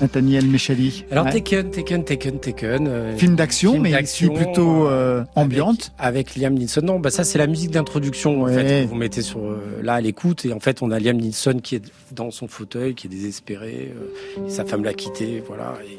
Nathaniel 0.00 0.46
Mechali. 0.46 1.04
Alors 1.10 1.26
ouais. 1.26 1.32
Tekken, 1.32 1.70
Tekken, 1.70 2.02
Tekken, 2.02 2.40
Tekken. 2.40 2.88
Euh, 2.88 3.14
film 3.14 3.36
d'action, 3.36 3.78
mais 3.78 3.92
ici 4.02 4.26
plutôt 4.30 4.88
euh, 4.88 5.22
ambiante. 5.34 5.92
Avec, 5.98 6.28
avec, 6.28 6.36
Liam 6.36 6.54
Neeson. 6.54 6.80
Non, 6.80 6.98
bah 6.98 7.10
ça 7.10 7.24
c'est 7.24 7.36
la 7.36 7.46
musique 7.46 7.70
d'introduction 7.72 8.40
ouais. 8.40 8.52
en 8.52 8.54
fait. 8.54 8.84
Vous 8.86 8.94
mettez 8.94 9.20
sur 9.20 9.40
euh, 9.40 9.60
là 9.82 9.94
à 9.94 10.00
l'écoute 10.00 10.46
et 10.46 10.54
en 10.54 10.60
fait 10.60 10.80
on 10.80 10.90
a 10.90 10.98
Liam 10.98 11.18
Neeson 11.18 11.58
qui 11.62 11.74
est 11.74 11.92
dans 12.10 12.30
son 12.30 12.48
fauteuil, 12.48 12.94
qui 12.94 13.06
est 13.06 13.10
désespéré. 13.10 13.92
Euh, 13.94 14.46
et 14.46 14.50
sa 14.50 14.64
femme 14.64 14.82
l'a 14.82 14.94
quitté, 14.94 15.44
voilà. 15.46 15.74
Et, 15.84 15.98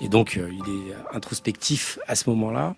Et 0.00 0.08
donc, 0.08 0.36
euh, 0.36 0.50
il 0.52 0.72
est 0.72 0.94
introspectif 1.14 1.98
à 2.06 2.14
ce 2.16 2.28
moment-là. 2.30 2.76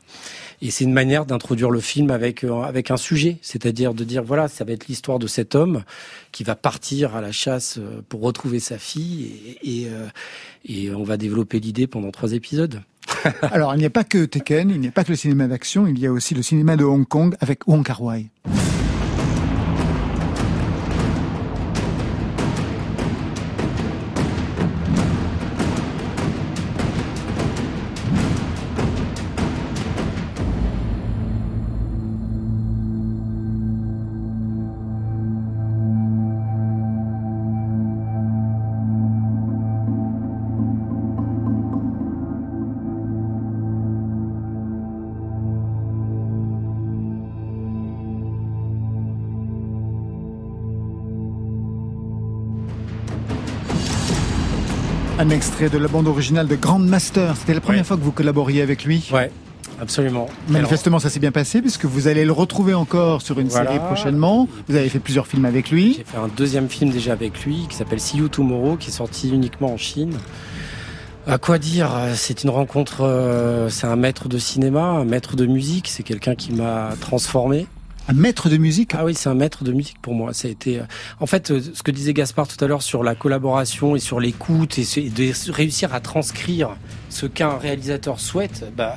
Et 0.63 0.71
c'est 0.71 0.85
une 0.85 0.93
manière 0.93 1.27
d'introduire 1.27 1.71
le 1.71 1.81
film 1.81 2.11
avec 2.11 2.45
euh, 2.45 2.63
avec 2.63 2.91
un 2.91 2.97
sujet, 2.97 3.39
c'est-à-dire 3.43 3.95
de 3.95 4.05
dire 4.05 4.23
voilà, 4.23 4.49
ça 4.49 4.65
va 4.65 4.73
être 4.73 4.87
l'histoire 4.87 5.19
de 5.19 5.27
cet 5.27 5.55
homme 5.55 5.83
qui 6.33 6.45
va 6.45 6.55
partir 6.55 7.17
à 7.17 7.21
la 7.21 7.33
chasse 7.33 7.79
euh, 7.79 8.03
pour 8.09 8.21
retrouver 8.21 8.61
sa 8.61 8.79
fille, 8.79 9.57
et, 9.63 9.89
et, 10.65 10.91
on 10.91 11.03
va 11.03 11.17
développer 11.17 11.61
l'idée 11.61 11.87
pendant 11.87 12.11
trois 12.11 12.33
épisodes. 12.33 12.83
Alors, 13.43 13.75
il 13.75 13.79
n'y 13.79 13.87
a 13.87 13.91
pas 13.91 14.05
que 14.05 14.25
Tekken, 14.25 14.71
il 14.71 14.81
n'y 14.81 14.89
a 14.89 14.93
pas 14.93 15.05
que 15.05 15.11
le 15.11 15.17
cinéma 15.17 15.47
d'action, 15.49 15.87
il 15.87 15.99
y 15.99 16.07
a 16.07 16.13
aussi 16.13 16.35
le 16.35 16.43
cinéma 16.43 16.77
de 16.77 16.85
Hong 16.85 17.07
Kong 17.07 17.37
avec 17.41 17.67
Wong 17.67 17.85
Kar 17.85 18.01
Un 55.29 55.31
extrait 55.31 55.69
de 55.69 55.77
la 55.77 55.89
bande 55.89 56.09
originale 56.09 56.47
de 56.49 56.57
Grandmaster. 56.57 57.37
C'était 57.37 57.53
la 57.53 57.61
première 57.61 57.81
Ouais. 57.83 57.87
fois 57.87 57.99
que 57.99 58.03
vous 58.03 58.13
collaboriez 58.13 58.63
avec 58.63 58.85
lui. 58.85 59.07
Ouais, 59.13 59.31
absolument. 59.79 60.27
Manifestement, 60.49 60.99
ça 60.99 61.11
s'est 61.11 61.21
bien 61.21 61.33
passé 61.33 61.61
puisque 61.61 61.85
vous 61.85 62.09
allez 62.09 62.25
le 62.25 62.33
retrouver 62.33 62.73
encore 62.73 63.21
sur 63.21 63.39
une 63.39 63.49
Voilà. 63.49 63.73
série 63.73 63.79
prochainement. 63.85 64.49
Vous 64.69 64.75
avez 64.77 64.89
fait 64.89 65.01
plusieurs 65.01 65.27
films 65.27 65.45
avec 65.45 65.71
lui. 65.71 65.97
J'ai 65.99 66.05
fait 66.05 66.17
un 66.17 66.29
deuxième 66.35 66.71
film 66.71 66.91
déjà 66.91 67.13
avec 67.13 67.45
lui 67.45 67.67
qui 67.69 67.77
s'appelle 67.77 68.01
See 68.01 68.17
You 68.17 68.29
Tomorrow, 68.29 68.77
qui 68.79 68.89
est 68.89 68.93
sorti 68.93 69.29
uniquement 69.29 69.75
en 69.75 69.77
Chine. 69.77 70.15
À 71.27 71.37
quoi 71.37 71.59
dire 71.59 71.91
C'est 72.15 72.43
une 72.45 72.51
rencontre. 72.51 73.03
euh, 73.03 73.69
c'est 73.69 73.87
un 73.87 73.97
maître 73.97 74.29
de 74.31 74.39
cinéma, 74.39 74.81
un 74.83 75.05
maître 75.05 75.37
de 75.37 75.45
musique. 75.45 75.89
C'est 75.89 76.05
quelqu'un 76.05 76.37
qui 76.37 76.53
m'a 76.55 76.91
transformé. 77.03 77.67
Un 78.09 78.15
maître 78.15 78.49
de 78.49 78.57
musique. 78.57 78.93
Ah 78.95 79.05
oui, 79.05 79.15
c'est 79.15 79.29
un 79.29 79.35
maître 79.35 79.65
de 79.65 79.73
musique 79.73 79.99
pour 80.01 80.15
moi. 80.15 80.33
Ça 80.33 80.49
a 80.49 80.51
été, 80.51 80.79
euh, 80.79 80.83
en 81.21 81.27
fait, 81.27 81.51
euh, 81.51 81.61
ce 81.75 81.83
que 81.83 81.91
disait 81.91 82.15
Gaspard 82.15 82.49
tout 82.49 82.63
à 82.65 82.67
l'heure 82.69 82.83
sur 82.83 83.03
la 83.05 83.15
collaboration 83.15 83.97
et 83.97 84.01
sur 84.01 84.19
l'écoute 84.19 84.79
et 84.79 85.11
de 85.11 85.53
réussir 85.53 85.93
à 85.95 86.01
transcrire 86.01 86.71
ce 87.11 87.27
qu'un 87.27 87.59
réalisateur 87.59 88.19
souhaite. 88.19 88.65
Bah, 88.77 88.95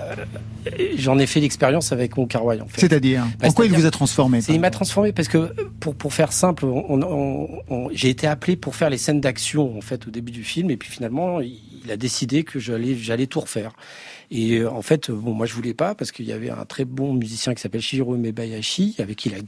euh, 0.68 0.88
j'en 0.98 1.20
ai 1.20 1.26
fait 1.28 1.42
l'expérience 1.42 1.92
avec 1.92 2.16
mon 2.16 2.26
Carway 2.26 2.62
en 2.62 2.68
fait. 2.68 2.82
C'est-à-dire, 2.82 3.26
Bah, 3.40 3.48
en 3.50 3.52
quoi 3.52 3.66
il 3.66 3.74
vous 3.74 3.86
a 3.86 3.92
transformé 3.92 4.40
Il 4.50 4.60
m'a 4.62 4.70
transformé 4.72 5.12
parce 5.12 5.28
que 5.28 5.54
pour 5.80 5.94
pour 5.96 6.14
faire 6.14 6.32
simple, 6.32 6.66
on, 6.66 7.02
on- 7.02 7.60
on- 7.70 7.90
j'ai 7.92 8.10
été 8.10 8.28
appelé 8.28 8.56
pour 8.56 8.76
faire 8.76 8.90
les 8.90 8.98
scènes 8.98 9.20
d'action 9.22 9.78
en 9.78 9.82
fait 9.82 10.08
au 10.08 10.10
début 10.12 10.32
du 10.32 10.44
film 10.44 10.70
et 10.72 10.78
puis 10.78 10.90
finalement 10.90 11.42
il, 11.42 11.60
il 11.84 11.92
a 11.92 11.98
décidé 11.98 12.44
que 12.44 12.60
j'allais 12.60 12.96
j'allais 12.96 13.28
tout 13.28 13.40
refaire. 13.42 13.74
Et 14.30 14.60
euh, 14.60 14.72
en 14.72 14.82
fait, 14.82 15.12
bon 15.12 15.34
moi 15.34 15.46
je 15.46 15.54
voulais 15.54 15.74
pas 15.74 15.96
parce 15.96 16.12
qu'il 16.12 16.26
y 16.26 16.32
avait 16.32 16.50
un 16.50 16.66
très 16.66 16.86
bon 16.86 17.14
musicien 17.14 17.54
qui 17.54 17.62
s'appelle 17.62 17.82
Shiro 17.82 18.16
Mebayashi 18.18 18.96
avec 19.00 19.18
qui 19.18 19.30
il 19.30 19.36
a 19.36 19.40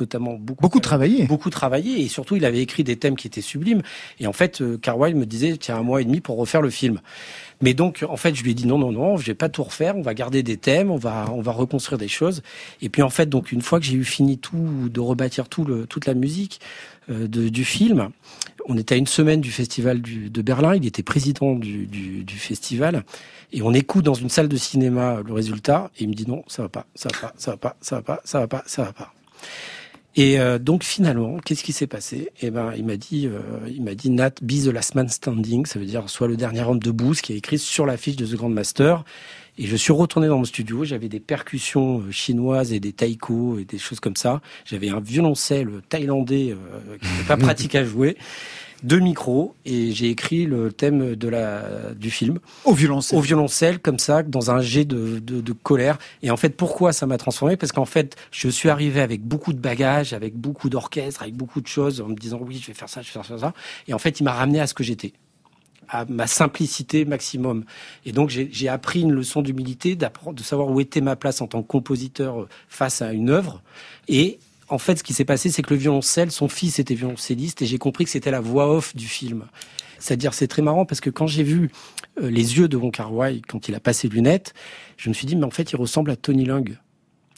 notamment 0.00 0.34
beaucoup 0.34 0.62
Beaucoup 0.62 0.80
travaillé. 0.80 1.24
beaucoup 1.26 1.50
travaillé. 1.50 2.00
Et 2.00 2.08
surtout 2.08 2.34
il 2.36 2.44
avait 2.46 2.60
écrit 2.62 2.82
des 2.82 2.96
thèmes 2.96 3.14
qui 3.14 3.26
étaient 3.26 3.42
sublimes. 3.42 3.82
Et 4.20 4.26
en 4.26 4.32
fait 4.32 4.62
euh, 4.62 4.78
Carwile 4.78 5.14
me 5.16 5.26
disait 5.26 5.56
tiens 5.58 5.76
un 5.76 5.82
mois 5.82 6.00
et 6.00 6.04
demi 6.04 6.20
pour 6.20 6.38
refaire 6.38 6.62
le 6.62 6.70
film. 6.70 7.00
Mais 7.60 7.74
donc 7.74 8.04
en 8.08 8.16
fait 8.16 8.34
je 8.34 8.42
lui 8.42 8.52
ai 8.52 8.54
dit 8.54 8.66
non 8.66 8.78
non 8.78 8.90
non 8.90 9.16
je 9.18 9.26
vais 9.26 9.34
pas 9.34 9.50
tout 9.50 9.62
refaire. 9.62 9.94
On 9.96 10.02
va 10.02 10.14
garder 10.14 10.42
des 10.42 10.56
thèmes. 10.56 10.90
On 10.90 10.96
va 10.96 11.26
on 11.32 11.42
va 11.42 11.52
reconstruire 11.52 11.98
des 11.98 12.08
choses. 12.08 12.42
Et 12.80 12.88
puis 12.88 13.02
en 13.02 13.10
fait 13.10 13.28
donc 13.28 13.52
une 13.52 13.60
fois 13.60 13.80
que 13.80 13.84
j'ai 13.84 13.94
eu 13.96 14.04
fini 14.04 14.38
tout 14.38 14.88
de 14.88 15.00
rebâtir 15.00 15.48
tout 15.50 15.64
le 15.64 15.86
toute 15.86 16.06
la 16.06 16.14
musique 16.14 16.60
euh, 17.10 17.28
de- 17.28 17.50
du 17.50 17.64
film 17.64 18.08
on 18.68 18.76
était 18.76 18.94
à 18.94 18.98
une 18.98 19.06
semaine 19.06 19.40
du 19.40 19.50
festival 19.50 20.00
du- 20.02 20.30
de 20.30 20.42
Berlin 20.42 20.74
il 20.76 20.86
était 20.86 21.02
président 21.02 21.54
du, 21.54 21.86
du, 21.86 22.24
du 22.24 22.36
festival 22.38 23.04
et 23.52 23.62
on 23.62 23.72
écoute 23.74 24.04
dans 24.04 24.14
une 24.14 24.28
salle 24.30 24.48
de 24.48 24.56
cinéma 24.56 25.20
le 25.26 25.32
résultat 25.32 25.90
et 25.98 26.04
il 26.04 26.08
me 26.08 26.14
dit 26.14 26.26
non 26.28 26.44
ça 26.48 26.62
va 26.62 26.68
pas 26.68 26.86
ça 26.94 27.08
va 27.12 27.18
pas 27.18 27.34
ça 27.38 27.50
va 27.52 27.56
pas 27.56 27.76
ça 27.80 27.96
va 27.96 28.02
pas 28.02 28.20
ça 28.24 28.38
va 28.40 28.48
pas 28.48 28.62
ça 28.66 28.82
va 28.84 28.92
pas 28.92 29.12
et 30.14 30.38
euh, 30.38 30.58
donc 30.58 30.84
finalement, 30.84 31.38
qu'est-ce 31.38 31.64
qui 31.64 31.72
s'est 31.72 31.86
passé? 31.86 32.28
Eh 32.42 32.50
ben, 32.50 32.74
il 32.76 32.84
m'a 32.84 32.98
dit, 32.98 33.26
euh, 33.26 33.40
il 33.66 33.82
m'a 33.82 33.94
dit 33.94 34.10
Nat, 34.10 34.32
be 34.42 34.62
the 34.62 34.66
last 34.66 34.94
man 34.94 35.08
standing, 35.08 35.64
ça 35.64 35.78
veut 35.78 35.86
dire 35.86 36.10
soit 36.10 36.28
le 36.28 36.36
dernier 36.36 36.60
homme 36.60 36.80
debout, 36.80 37.14
ce 37.14 37.22
qui 37.22 37.32
est 37.32 37.38
écrit 37.38 37.58
sur 37.58 37.86
l'affiche 37.86 38.16
de 38.16 38.26
The 38.26 38.34
Grand 38.34 38.50
Master. 38.50 39.04
Et 39.58 39.66
je 39.66 39.76
suis 39.76 39.92
retourné 39.92 40.28
dans 40.28 40.38
mon 40.38 40.44
studio, 40.44 40.84
j'avais 40.84 41.08
des 41.08 41.20
percussions 41.20 42.00
euh, 42.00 42.10
chinoises 42.10 42.72
et 42.72 42.80
des 42.80 42.92
taiko 42.92 43.58
et 43.58 43.64
des 43.64 43.78
choses 43.78 44.00
comme 44.00 44.16
ça. 44.16 44.40
J'avais 44.64 44.88
un 44.88 45.00
violoncelle 45.00 45.82
thaïlandais 45.90 46.52
euh, 46.52 46.96
qui 46.96 47.08
n'était 47.08 47.28
pas 47.28 47.36
pratique 47.36 47.74
à 47.74 47.84
jouer, 47.84 48.16
deux 48.82 48.98
micros 48.98 49.54
et 49.66 49.92
j'ai 49.92 50.08
écrit 50.08 50.46
le 50.46 50.72
thème 50.72 51.14
de 51.16 51.28
la 51.28 51.92
du 51.94 52.10
film. 52.10 52.38
Au 52.64 52.72
violoncelle. 52.72 53.18
au 53.18 53.20
violoncelle 53.20 53.78
comme 53.78 53.98
ça 53.98 54.22
dans 54.22 54.50
un 54.50 54.62
jet 54.62 54.86
de, 54.86 55.18
de, 55.18 55.40
de 55.40 55.52
colère. 55.52 55.98
Et 56.22 56.30
en 56.30 56.36
fait 56.38 56.56
pourquoi 56.56 56.92
ça 56.92 57.06
m'a 57.06 57.18
transformé? 57.18 57.56
Parce 57.58 57.72
qu'en 57.72 57.84
fait 57.84 58.16
je 58.30 58.48
suis 58.48 58.70
arrivé 58.70 59.00
avec 59.00 59.22
beaucoup 59.22 59.52
de 59.52 59.60
bagages 59.60 60.14
avec 60.14 60.34
beaucoup 60.34 60.70
d'orchestre 60.70 61.22
avec 61.22 61.34
beaucoup 61.34 61.60
de 61.60 61.66
choses 61.66 62.00
en 62.00 62.08
me 62.08 62.16
disant 62.16 62.40
oui 62.42 62.58
je 62.60 62.68
vais 62.68 62.74
faire 62.74 62.88
ça 62.88 63.02
je 63.02 63.08
vais 63.08 63.12
faire 63.12 63.24
ça, 63.26 63.38
ça. 63.38 63.54
Et 63.86 63.94
en 63.94 63.98
fait 63.98 64.18
il 64.18 64.24
m'a 64.24 64.32
ramené 64.32 64.60
à 64.60 64.66
ce 64.66 64.74
que 64.74 64.82
j'étais 64.82 65.12
à 65.88 66.04
ma 66.04 66.26
simplicité 66.26 67.04
maximum. 67.04 67.64
Et 68.04 68.12
donc 68.12 68.30
j'ai 68.30 68.68
appris 68.68 69.02
une 69.02 69.12
leçon 69.12 69.42
d'humilité 69.42 69.96
de 69.96 70.42
savoir 70.42 70.68
où 70.68 70.80
était 70.80 71.00
ma 71.00 71.16
place 71.16 71.40
en 71.40 71.46
tant 71.46 71.62
que 71.62 71.68
compositeur 71.68 72.42
euh, 72.42 72.48
face 72.68 73.02
à 73.02 73.12
une 73.12 73.30
œuvre. 73.30 73.62
Et 74.08 74.38
en 74.68 74.78
fait, 74.78 74.96
ce 74.96 75.02
qui 75.04 75.12
s'est 75.12 75.24
passé, 75.26 75.50
c'est 75.50 75.62
que 75.62 75.74
le 75.74 75.78
violoncelle, 75.78 76.30
son 76.30 76.48
fils 76.48 76.78
était 76.78 76.94
violoncelliste, 76.94 77.60
et 77.60 77.66
j'ai 77.66 77.76
compris 77.78 78.04
que 78.04 78.10
c'était 78.10 78.30
la 78.30 78.40
voix 78.40 78.74
off 78.74 78.96
du 78.96 79.06
film. 79.06 79.44
C'est-à-dire, 79.98 80.34
c'est 80.34 80.48
très 80.48 80.62
marrant 80.62 80.84
parce 80.86 81.00
que 81.00 81.10
quand 81.10 81.26
j'ai 81.26 81.42
vu 81.42 81.70
euh, 82.20 82.30
les 82.30 82.56
yeux 82.56 82.68
de 82.68 82.76
Wong 82.76 82.92
Kar 82.92 83.12
quand 83.46 83.68
il 83.68 83.74
a 83.74 83.80
passé 83.80 84.08
lunettes, 84.08 84.54
je 84.96 85.08
me 85.08 85.14
suis 85.14 85.26
dit, 85.26 85.36
mais 85.36 85.44
en 85.44 85.50
fait, 85.50 85.70
il 85.72 85.76
ressemble 85.76 86.10
à 86.10 86.16
Tony 86.16 86.44
Leung, 86.44 86.76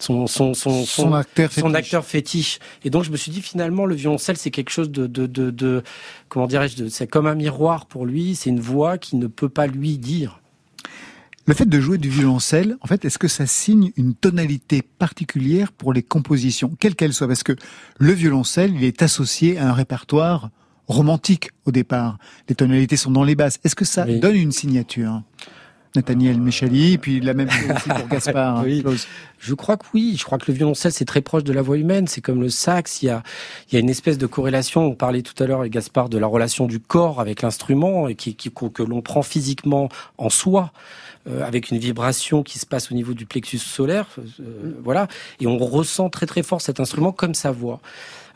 son 0.00 0.26
son 0.26 0.54
son 0.54 0.84
Son 0.84 1.12
acteur 1.14 1.50
son 1.52 1.62
fétiche. 1.62 1.74
acteur 1.76 2.04
fétiche. 2.04 2.58
Et 2.84 2.90
donc, 2.90 3.04
je 3.04 3.10
me 3.10 3.16
suis 3.16 3.30
dit, 3.32 3.40
finalement, 3.42 3.86
le 3.86 3.94
violoncelle, 3.94 4.36
c'est 4.36 4.50
quelque 4.50 4.70
chose 4.70 4.90
de 4.90 5.06
de 5.06 5.26
de, 5.26 5.50
de 5.50 5.82
comment 6.28 6.46
dirais-je, 6.46 6.76
de- 6.84 6.88
c'est 6.88 7.06
comme 7.06 7.26
un 7.26 7.34
miroir 7.34 7.86
pour 7.86 8.04
lui. 8.06 8.34
C'est 8.34 8.50
une 8.50 8.60
voix 8.60 8.98
qui 8.98 9.16
ne 9.16 9.26
peut 9.26 9.48
pas 9.48 9.66
lui 9.66 9.98
dire. 9.98 10.40
Le 11.46 11.52
fait 11.52 11.68
de 11.68 11.78
jouer 11.78 11.98
du 11.98 12.08
violoncelle, 12.08 12.76
en 12.80 12.86
fait, 12.86 13.04
est-ce 13.04 13.18
que 13.18 13.28
ça 13.28 13.46
signe 13.46 13.92
une 13.98 14.14
tonalité 14.14 14.80
particulière 14.80 15.72
pour 15.72 15.92
les 15.92 16.02
compositions, 16.02 16.74
quelles 16.80 16.94
qu'elles 16.94 17.12
soient? 17.12 17.28
Parce 17.28 17.42
que 17.42 17.52
le 17.98 18.12
violoncelle, 18.12 18.72
il 18.74 18.82
est 18.82 19.02
associé 19.02 19.58
à 19.58 19.68
un 19.68 19.74
répertoire 19.74 20.48
romantique 20.86 21.50
au 21.66 21.70
départ. 21.70 22.18
Les 22.48 22.54
tonalités 22.54 22.96
sont 22.96 23.10
dans 23.10 23.24
les 23.24 23.34
basses. 23.34 23.58
Est-ce 23.62 23.74
que 23.76 23.84
ça 23.84 24.06
Oui. 24.08 24.20
donne 24.20 24.36
une 24.36 24.52
signature? 24.52 25.22
Nathaniel 25.94 26.40
Méchali, 26.40 26.98
puis 26.98 27.20
la 27.20 27.34
même 27.34 27.50
chose 27.50 27.70
aussi 27.76 27.88
pour 27.88 28.08
Gaspard. 28.08 28.62
Oui. 28.64 28.80
Claus. 28.82 29.06
Je 29.38 29.54
crois 29.54 29.76
que 29.76 29.84
oui. 29.94 30.16
Je 30.18 30.24
crois 30.24 30.38
que 30.38 30.44
le 30.48 30.54
violoncelle, 30.54 30.92
c'est 30.92 31.04
très 31.04 31.20
proche 31.20 31.44
de 31.44 31.52
la 31.52 31.62
voix 31.62 31.76
humaine. 31.76 32.06
C'est 32.08 32.20
comme 32.20 32.40
le 32.40 32.48
sax. 32.48 33.02
Il 33.02 33.06
y 33.06 33.08
a, 33.10 33.22
il 33.70 33.74
y 33.74 33.76
a 33.76 33.80
une 33.80 33.90
espèce 33.90 34.18
de 34.18 34.26
corrélation. 34.26 34.84
On 34.84 34.94
parlait 34.94 35.22
tout 35.22 35.40
à 35.42 35.46
l'heure 35.46 35.60
avec 35.60 35.72
Gaspard 35.72 36.08
de 36.08 36.18
la 36.18 36.26
relation 36.26 36.66
du 36.66 36.80
corps 36.80 37.20
avec 37.20 37.42
l'instrument 37.42 38.08
et 38.08 38.14
qui, 38.14 38.34
qui- 38.34 38.50
que 38.50 38.82
l'on 38.82 39.02
prend 39.02 39.22
physiquement 39.22 39.88
en 40.18 40.30
soi. 40.30 40.72
euh, 41.26 41.42
avec 41.42 41.70
une 41.70 41.78
vibration 41.78 42.42
qui 42.42 42.58
se 42.58 42.66
passe 42.66 42.92
au 42.92 42.94
niveau 42.94 43.14
du 43.14 43.24
plexus 43.24 43.56
solaire, 43.56 44.06
euh, 44.40 44.74
voilà, 44.84 45.08
et 45.40 45.46
on 45.46 45.56
ressent 45.56 46.10
très 46.10 46.26
très 46.26 46.42
fort 46.42 46.60
cet 46.60 46.80
instrument 46.80 47.12
comme 47.12 47.32
sa 47.32 47.50
voix. 47.50 47.80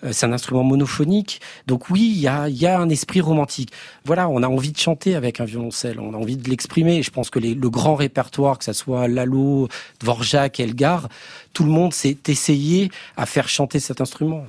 Euh, 0.05 0.11
c'est 0.13 0.27
un 0.27 0.33
instrument 0.33 0.63
monophonique, 0.63 1.41
donc 1.67 1.91
oui, 1.91 2.13
il 2.15 2.21
y 2.21 2.29
a, 2.29 2.49
il 2.49 2.57
y 2.57 2.67
a 2.67 2.79
un 2.79 2.89
esprit 2.89 3.21
romantique. 3.21 3.73
Voilà, 4.05 4.29
on 4.29 4.43
a 4.45 4.47
envie 4.49 4.71
de 4.71 4.79
chanter 4.79 5.17
avec 5.17 5.41
un 5.41 5.45
violoncelle, 5.45 5.99
on 5.99 6.15
a 6.15 6.17
envie 6.17 6.37
de 6.37 6.49
l'exprimer. 6.49 7.03
Je 7.03 7.11
pense 7.11 7.31
que 7.31 7.39
les- 7.41 7.55
le 7.55 7.69
grand 7.71 7.97
répertoire, 7.97 8.59
que 8.59 8.65
ça 8.65 8.75
soit 8.75 9.09
Lalo, 9.09 9.69
Dvorak, 10.01 10.61
Elgar, 10.61 11.09
tout 11.53 11.65
le 11.65 11.71
monde 11.71 11.93
s'est 11.93 12.17
essayé 12.29 12.91
à 13.17 13.27
faire 13.27 13.49
chanter 13.49 13.81
cet 13.81 14.01
instrument. 14.01 14.45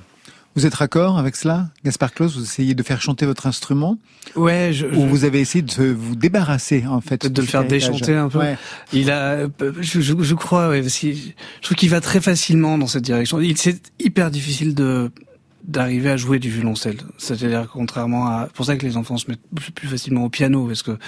Vous 0.56 0.66
êtes 0.66 0.74
raccord 0.74 1.16
avec 1.16 1.36
cela 1.36 1.68
Gaspard 1.84 2.12
Claus, 2.12 2.36
vous 2.36 2.42
essayez 2.42 2.74
de 2.74 2.82
faire 2.82 3.00
chanter 3.00 3.24
votre 3.24 3.46
instrument? 3.46 3.96
Ouais, 4.34 4.70
je, 4.72 4.84
ou 4.86 4.94
je- 4.94 5.06
vous 5.06 5.24
avez 5.24 5.40
essayé 5.40 5.62
de 5.62 5.92
vous 5.92 6.16
débarrasser, 6.16 6.84
en 6.88 7.00
fait 7.00 7.24
de 7.26 7.40
le 7.40 7.46
faire 7.46 7.60
héritage? 7.62 7.88
déchanter 7.90 8.14
un 8.16 8.28
peu. 8.28 8.38
Ouais. 8.38 8.58
Il 8.92 9.10
a, 9.12 9.46
je, 9.80 10.00
je, 10.00 10.14
je 10.20 10.34
crois, 10.34 10.68
ouais, 10.68 10.80
parce 10.82 11.00
je 11.00 11.14
trouve 11.62 11.76
qu'il 11.76 11.88
va 11.90 12.00
très 12.00 12.20
facilement 12.20 12.78
dans 12.78 12.88
cette 12.88 13.04
direction. 13.04 13.40
Il 13.40 13.56
c'est 13.58 13.80
hyper 14.00 14.30
difficile 14.32 14.74
de 14.74 15.12
d'arriver 15.64 16.10
à 16.10 16.16
jouer 16.16 16.38
du 16.38 16.50
violoncelle. 16.50 16.98
C'est-à-dire 17.18 17.68
contrairement 17.70 18.26
à, 18.26 18.48
pour 18.52 18.64
ça 18.66 18.76
que 18.76 18.86
les 18.86 18.96
enfants 18.96 19.16
se 19.16 19.30
mettent 19.30 19.40
plus 19.74 19.88
facilement 19.88 20.24
au 20.24 20.28
piano 20.28 20.66
parce 20.66 20.82
que 20.82 20.98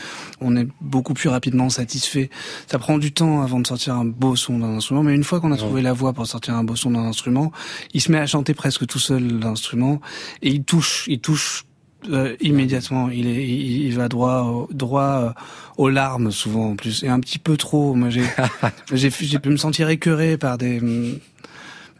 on 0.40 0.56
est 0.56 0.68
beaucoup 0.80 1.14
plus 1.14 1.28
rapidement 1.28 1.68
satisfait. 1.70 2.30
Ça 2.66 2.78
prend 2.78 2.98
du 2.98 3.12
temps 3.12 3.42
avant 3.42 3.60
de 3.60 3.66
sortir 3.66 3.94
un 3.94 4.04
beau 4.04 4.36
son 4.36 4.58
d'un 4.58 4.76
instrument, 4.76 5.02
mais 5.02 5.14
une 5.14 5.24
fois 5.24 5.40
qu'on 5.40 5.52
a 5.52 5.56
trouvé 5.56 5.82
la 5.82 5.92
voix 5.92 6.12
pour 6.12 6.26
sortir 6.26 6.54
un 6.54 6.64
beau 6.64 6.76
son 6.76 6.90
d'un 6.90 7.04
instrument, 7.04 7.52
il 7.94 8.00
se 8.00 8.12
met 8.12 8.18
à 8.18 8.26
chanter 8.26 8.54
presque 8.54 8.86
tout 8.86 8.98
seul 8.98 9.40
l'instrument 9.40 10.00
et 10.42 10.50
il 10.50 10.64
touche, 10.64 11.04
il 11.08 11.20
touche 11.20 11.64
euh, 12.10 12.36
immédiatement. 12.40 13.10
Il 13.10 13.26
est, 13.26 13.46
il, 13.46 13.94
va 13.94 14.08
droit, 14.08 14.66
droit 14.70 15.34
aux 15.76 15.88
larmes 15.88 16.30
souvent 16.30 16.70
en 16.70 16.76
plus, 16.76 17.02
et 17.04 17.08
un 17.08 17.20
petit 17.20 17.38
peu 17.38 17.56
trop. 17.56 17.94
Moi, 17.94 18.10
j'ai, 18.10 18.24
j'ai, 18.92 19.10
j'ai 19.10 19.38
pu 19.38 19.48
me 19.50 19.56
sentir 19.56 19.88
écœuré 19.88 20.36
par 20.36 20.58
des 20.58 20.80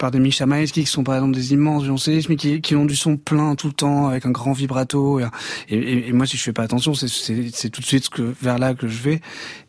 par 0.02 0.10
des 0.10 0.18
Misha 0.18 0.46
qui 0.72 0.84
sont 0.84 1.04
par 1.04 1.14
exemple 1.14 1.36
des 1.36 1.52
immenses 1.52 1.84
violoncellistes 1.84 2.28
mais 2.28 2.34
qui, 2.34 2.60
qui 2.60 2.74
ont 2.74 2.84
du 2.84 2.96
son 2.96 3.16
plein 3.16 3.54
tout 3.54 3.68
le 3.68 3.72
temps 3.72 4.08
avec 4.08 4.26
un 4.26 4.32
grand 4.32 4.52
vibrato. 4.52 5.20
Et, 5.68 6.12
moi 6.12 6.26
si 6.26 6.36
je 6.36 6.42
fais 6.42 6.52
pas 6.52 6.64
attention 6.64 6.92
c'est, 6.92 7.06
c'est, 7.06 7.70
tout 7.70 7.80
de 7.80 7.86
suite 7.86 8.08
que, 8.08 8.34
vers 8.42 8.58
là 8.58 8.74
que 8.74 8.88
je 8.88 9.00
vais. 9.00 9.20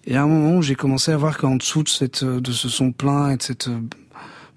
Et 0.05 0.15
à 0.17 0.23
un 0.23 0.27
moment 0.27 0.59
j'ai 0.59 0.73
commencé 0.73 1.11
à 1.11 1.17
voir 1.17 1.37
qu'en 1.37 1.55
dessous 1.55 1.83
de 1.83 1.89
cette 1.89 2.23
de 2.23 2.51
ce 2.51 2.67
son 2.67 2.91
plein 2.91 3.29
et 3.29 3.37
de 3.37 3.43
cette 3.43 3.69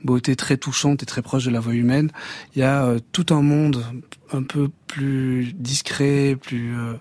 beauté 0.02 0.34
très 0.34 0.56
touchante 0.56 1.02
et 1.02 1.06
très 1.06 1.20
proche 1.20 1.44
de 1.44 1.50
la 1.50 1.60
voix 1.60 1.74
humaine 1.74 2.10
il 2.54 2.60
y 2.60 2.62
a 2.62 2.84
euh, 2.84 2.98
tout 3.12 3.26
un 3.30 3.42
monde 3.42 3.84
un 4.32 4.44
peu 4.44 4.70
plus 4.86 5.52
discret 5.52 6.36
plus 6.40 6.74
euh, 6.74 6.94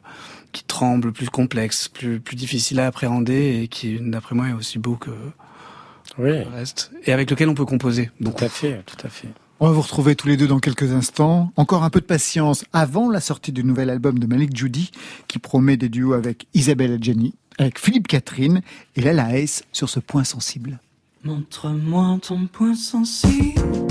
qui 0.51 0.65
tremble 0.65 1.13
plus 1.13 1.29
complexe 1.29 1.87
plus 1.87 2.19
plus 2.19 2.35
difficile 2.35 2.81
à 2.81 2.87
appréhender 2.87 3.61
et 3.61 3.67
qui 3.69 3.99
d'après 4.01 4.35
moi 4.35 4.49
est 4.49 4.53
aussi 4.53 4.79
beau 4.79 4.95
que 4.97 5.11
oui. 6.17 6.43
reste, 6.43 6.91
et 7.05 7.13
avec 7.13 7.29
lequel 7.29 7.49
on 7.49 7.55
peut 7.55 7.65
composer. 7.65 8.11
Tout 8.23 8.33
à 8.39 8.49
fait, 8.49 8.83
tout 8.85 9.05
à 9.05 9.09
fait. 9.09 9.29
On 9.59 9.67
va 9.67 9.73
vous 9.73 9.81
retrouver 9.81 10.15
tous 10.15 10.27
les 10.27 10.35
deux 10.35 10.47
dans 10.47 10.59
quelques 10.59 10.91
instants. 10.91 11.51
Encore 11.55 11.83
un 11.83 11.89
peu 11.89 12.01
de 12.01 12.05
patience 12.05 12.65
avant 12.73 13.09
la 13.09 13.21
sortie 13.21 13.53
du 13.53 13.63
nouvel 13.63 13.89
album 13.89 14.19
de 14.19 14.27
Malik 14.27 14.55
Judy, 14.55 14.91
qui 15.27 15.39
promet 15.39 15.77
des 15.77 15.87
duos 15.87 16.13
avec 16.13 16.47
Isabelle 16.53 16.93
Adjani, 16.93 17.33
avec 17.57 17.79
Philippe 17.79 18.07
Catherine 18.07 18.61
et 18.97 19.01
Lala 19.01 19.37
Ace 19.37 19.63
sur 19.71 19.87
ce 19.89 20.01
point 20.01 20.25
sensible. 20.25 20.79
Montre-moi 21.23 22.19
ton 22.21 22.47
point 22.47 22.75
sensible. 22.75 23.84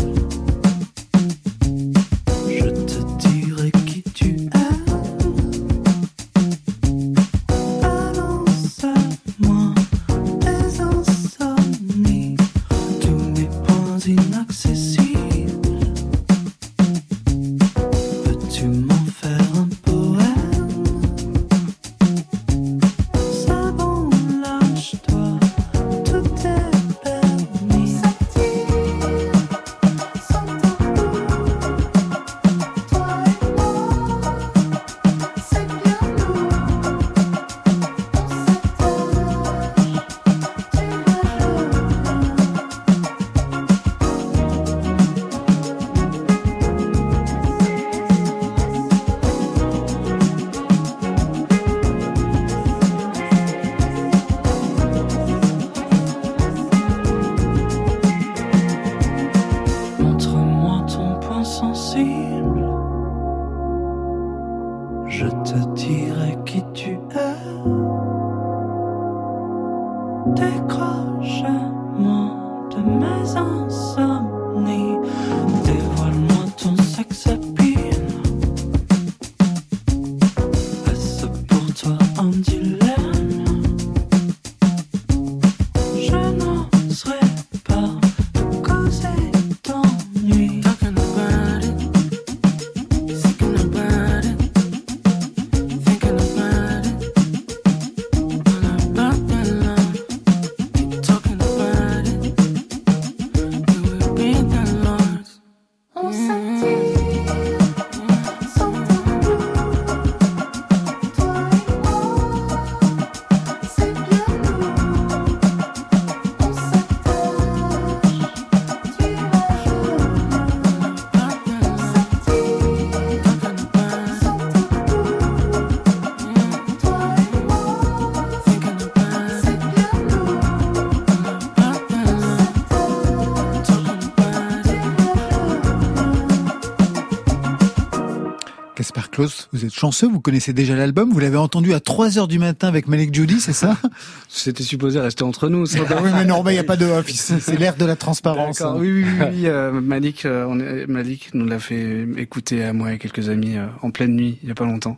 Chanceux, 139.84 140.08
vous 140.08 140.20
connaissez 140.20 140.54
déjà 140.54 140.74
l'album, 140.74 141.12
vous 141.12 141.18
l'avez 141.18 141.36
entendu 141.36 141.74
à 141.74 141.80
3 141.80 142.16
heures 142.16 142.26
du 142.26 142.38
matin 142.38 142.68
avec 142.68 142.88
Malik 142.88 143.14
Judy, 143.14 143.38
c'est 143.38 143.52
ça 143.52 143.76
C'était 144.28 144.62
supposé 144.62 144.98
rester 144.98 145.24
entre 145.24 145.50
nous. 145.50 145.66
Ça. 145.66 145.80
oui, 146.02 146.10
mais 146.14 146.24
non, 146.24 146.42
il 146.46 146.52
n'y 146.52 146.58
a 146.58 146.64
pas 146.64 146.76
de 146.76 146.86
c'est 147.06 147.58
l'ère 147.58 147.76
de 147.76 147.84
la 147.84 147.94
transparence. 147.94 148.62
Hein. 148.62 148.76
Oui, 148.78 148.90
oui, 148.90 149.04
oui, 149.04 149.46
euh, 149.46 149.72
Malik, 149.72 150.24
euh, 150.24 150.46
on 150.48 150.58
est, 150.58 150.86
Malik 150.86 151.34
nous 151.34 151.44
l'a 151.44 151.58
fait 151.58 152.06
écouter 152.16 152.64
à 152.64 152.72
moi 152.72 152.94
et 152.94 152.98
quelques 152.98 153.28
amis 153.28 153.58
euh, 153.58 153.66
en 153.82 153.90
pleine 153.90 154.16
nuit, 154.16 154.38
il 154.42 154.48
y 154.48 154.52
a 154.52 154.54
pas 154.54 154.64
longtemps. 154.64 154.96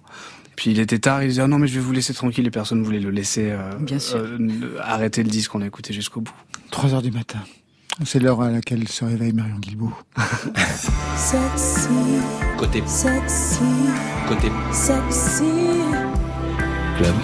Puis 0.55 0.71
il 0.71 0.79
était 0.79 1.01
tard, 1.01 1.25
il 1.25 1.31
disait 1.31 1.43
ah 1.43 1.49
non 1.49 1.59
mais 1.59 1.67
je 1.67 1.75
vais 1.75 1.81
vous 1.81 1.93
laisser 1.93 2.15
tranquille 2.15 2.47
et 2.47 2.51
personne 2.53 2.79
ne 2.79 2.85
voulait 2.85 3.01
le 3.01 3.11
laisser 3.11 3.53
Bien 3.81 3.99
sûr. 3.99 4.25
arrêter 4.81 5.25
le 5.25 5.29
disque 5.29 5.51
qu'on 5.51 5.63
a 5.63 5.67
écouté 5.67 5.93
jusqu'au 5.93 6.21
bout. 6.21 6.33
3 6.71 6.95
heures 6.95 7.03
du 7.03 7.11
matin. 7.11 7.41
C'est 8.05 8.19
l'heure 8.19 8.43
à 8.43 8.51
laquelle 8.51 8.87
se 8.89 9.05
réveille 9.07 9.33
Marion 9.33 9.57
Guilbault. 9.59 9.93
sexy. 11.17 11.89
Côté. 12.59 12.83
Sexy. 12.87 13.59
Côté. 14.29 14.53
Sexy. 14.71 15.45
Club. 16.99 17.15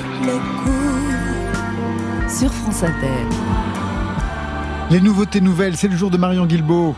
Sur 2.28 2.50
France 2.52 2.82
Inter. 2.82 3.36
Les 4.90 5.00
nouveautés 5.00 5.42
nouvelles, 5.42 5.76
c'est 5.76 5.88
le 5.88 5.96
jour 5.96 6.10
de 6.10 6.16
Marion 6.16 6.46
Guilbault. 6.46 6.96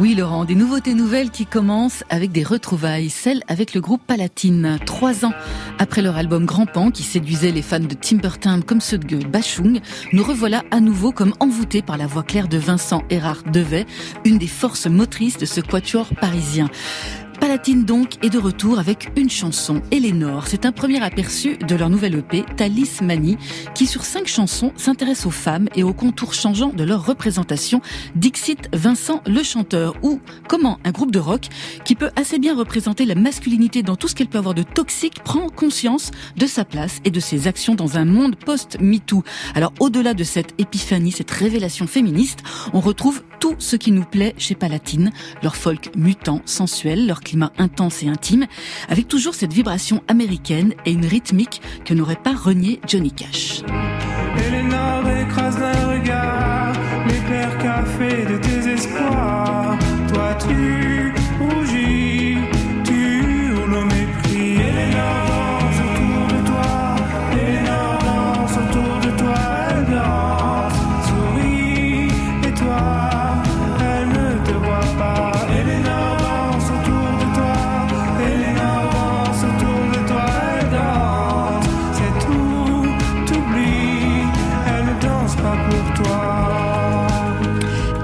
Oui, 0.00 0.16
Laurent, 0.16 0.44
des 0.44 0.56
nouveautés 0.56 0.92
nouvelles 0.92 1.30
qui 1.30 1.46
commencent 1.46 2.02
avec 2.10 2.32
des 2.32 2.42
retrouvailles, 2.42 3.10
celles 3.10 3.44
avec 3.46 3.74
le 3.74 3.80
groupe 3.80 4.02
Palatine. 4.04 4.80
Trois 4.84 5.24
ans 5.24 5.32
après 5.78 6.02
leur 6.02 6.16
album 6.16 6.46
Grand 6.46 6.66
Pan, 6.66 6.90
qui 6.90 7.04
séduisait 7.04 7.52
les 7.52 7.62
fans 7.62 7.78
de 7.78 7.94
Timbertime 7.94 8.64
comme 8.64 8.80
ceux 8.80 8.98
de 8.98 9.18
Bachung, 9.24 9.80
nous 10.12 10.24
revoilà 10.24 10.64
à 10.72 10.80
nouveau 10.80 11.12
comme 11.12 11.32
envoûtés 11.38 11.80
par 11.80 11.96
la 11.96 12.08
voix 12.08 12.24
claire 12.24 12.48
de 12.48 12.58
Vincent 12.58 13.04
Erard 13.08 13.44
Devet, 13.44 13.86
une 14.24 14.38
des 14.38 14.48
forces 14.48 14.88
motrices 14.88 15.38
de 15.38 15.46
ce 15.46 15.60
quatuor 15.60 16.08
parisien. 16.20 16.68
Palatine 17.44 17.84
donc 17.84 18.24
est 18.24 18.30
de 18.30 18.38
retour 18.38 18.78
avec 18.78 19.10
une 19.16 19.28
chanson, 19.28 19.82
Eleanor. 19.90 20.46
C'est 20.46 20.64
un 20.64 20.72
premier 20.72 21.02
aperçu 21.02 21.58
de 21.58 21.74
leur 21.74 21.90
nouvelle 21.90 22.14
EP, 22.14 22.42
Thalys 22.56 23.02
Mani, 23.02 23.36
qui 23.74 23.86
sur 23.86 24.06
cinq 24.06 24.26
chansons 24.26 24.72
s'intéresse 24.76 25.26
aux 25.26 25.30
femmes 25.30 25.68
et 25.76 25.82
aux 25.82 25.92
contours 25.92 26.32
changeants 26.32 26.72
de 26.72 26.84
leur 26.84 27.04
représentation, 27.04 27.82
Dixit 28.16 28.70
Vincent 28.72 29.20
le 29.26 29.42
chanteur, 29.42 29.94
ou 30.02 30.20
comment 30.48 30.78
un 30.84 30.90
groupe 30.90 31.10
de 31.10 31.18
rock 31.18 31.48
qui 31.84 31.94
peut 31.94 32.08
assez 32.16 32.38
bien 32.38 32.56
représenter 32.56 33.04
la 33.04 33.14
masculinité 33.14 33.82
dans 33.82 33.96
tout 33.96 34.08
ce 34.08 34.14
qu'elle 34.14 34.28
peut 34.28 34.38
avoir 34.38 34.54
de 34.54 34.62
toxique 34.62 35.22
prend 35.22 35.50
conscience 35.50 36.12
de 36.38 36.46
sa 36.46 36.64
place 36.64 37.02
et 37.04 37.10
de 37.10 37.20
ses 37.20 37.46
actions 37.46 37.74
dans 37.74 37.98
un 37.98 38.06
monde 38.06 38.36
post-MeToo. 38.36 39.22
Alors 39.54 39.74
au-delà 39.80 40.14
de 40.14 40.24
cette 40.24 40.54
épiphanie, 40.56 41.12
cette 41.12 41.30
révélation 41.30 41.86
féministe, 41.86 42.38
on 42.72 42.80
retrouve 42.80 43.22
tout 43.38 43.54
ce 43.58 43.76
qui 43.76 43.92
nous 43.92 44.06
plaît 44.06 44.34
chez 44.38 44.54
Palatine, 44.54 45.10
leur 45.42 45.56
folk 45.56 45.90
mutant, 45.94 46.40
sensuel, 46.46 47.06
leur 47.06 47.20
intense 47.58 48.02
et 48.02 48.08
intime, 48.08 48.46
avec 48.88 49.08
toujours 49.08 49.34
cette 49.34 49.52
vibration 49.52 50.02
américaine 50.08 50.74
et 50.86 50.92
une 50.92 51.06
rythmique 51.06 51.60
que 51.84 51.94
n'aurait 51.94 52.16
pas 52.16 52.34
renié 52.34 52.80
Johnny 52.86 53.12
Cash. 53.12 53.62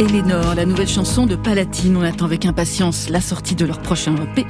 Eleanor, 0.01 0.55
la 0.55 0.65
nouvelle 0.65 0.89
chanson 0.89 1.27
de 1.27 1.37
Palatine. 1.37 1.95
On 1.95 2.01
attend 2.01 2.25
avec 2.25 2.47
impatience 2.47 3.11
la 3.11 3.21
sortie 3.21 3.55
de 3.55 3.67
leur 3.67 3.81
prochain 3.81 4.15
EP. 4.17 4.47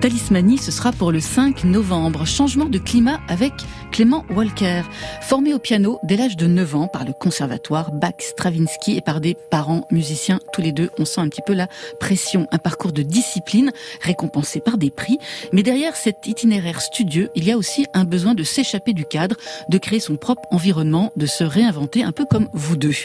Talismanie, 0.00 0.56
ce 0.56 0.70
sera 0.70 0.92
pour 0.92 1.12
le 1.12 1.20
5 1.20 1.64
novembre. 1.64 2.26
Changement 2.26 2.64
de 2.64 2.78
climat 2.78 3.20
avec 3.28 3.52
Clément 3.94 4.24
Walker. 4.34 4.82
Formé 5.20 5.54
au 5.54 5.60
piano 5.60 6.00
dès 6.02 6.16
l'âge 6.16 6.36
de 6.36 6.48
9 6.48 6.74
ans 6.74 6.88
par 6.88 7.04
le 7.04 7.12
conservatoire 7.12 7.92
Bach-Stravinsky 7.92 8.96
et 8.96 9.00
par 9.00 9.20
des 9.20 9.36
parents 9.50 9.86
musiciens, 9.92 10.40
tous 10.52 10.62
les 10.62 10.72
deux, 10.72 10.90
on 10.98 11.04
sent 11.04 11.20
un 11.20 11.28
petit 11.28 11.42
peu 11.46 11.54
la 11.54 11.68
pression. 12.00 12.48
Un 12.50 12.58
parcours 12.58 12.90
de 12.90 13.02
discipline 13.02 13.70
récompensé 14.00 14.58
par 14.58 14.78
des 14.78 14.90
prix. 14.90 15.18
Mais 15.52 15.62
derrière 15.62 15.94
cet 15.94 16.26
itinéraire 16.26 16.80
studieux, 16.80 17.30
il 17.36 17.44
y 17.44 17.52
a 17.52 17.56
aussi 17.56 17.86
un 17.94 18.02
besoin 18.02 18.34
de 18.34 18.42
s'échapper 18.42 18.94
du 18.94 19.04
cadre, 19.04 19.36
de 19.68 19.78
créer 19.78 20.00
son 20.00 20.16
propre 20.16 20.42
environnement, 20.50 21.12
de 21.14 21.26
se 21.26 21.44
réinventer 21.44 22.02
un 22.02 22.10
peu 22.10 22.24
comme 22.24 22.48
vous 22.52 22.74
deux. 22.74 22.96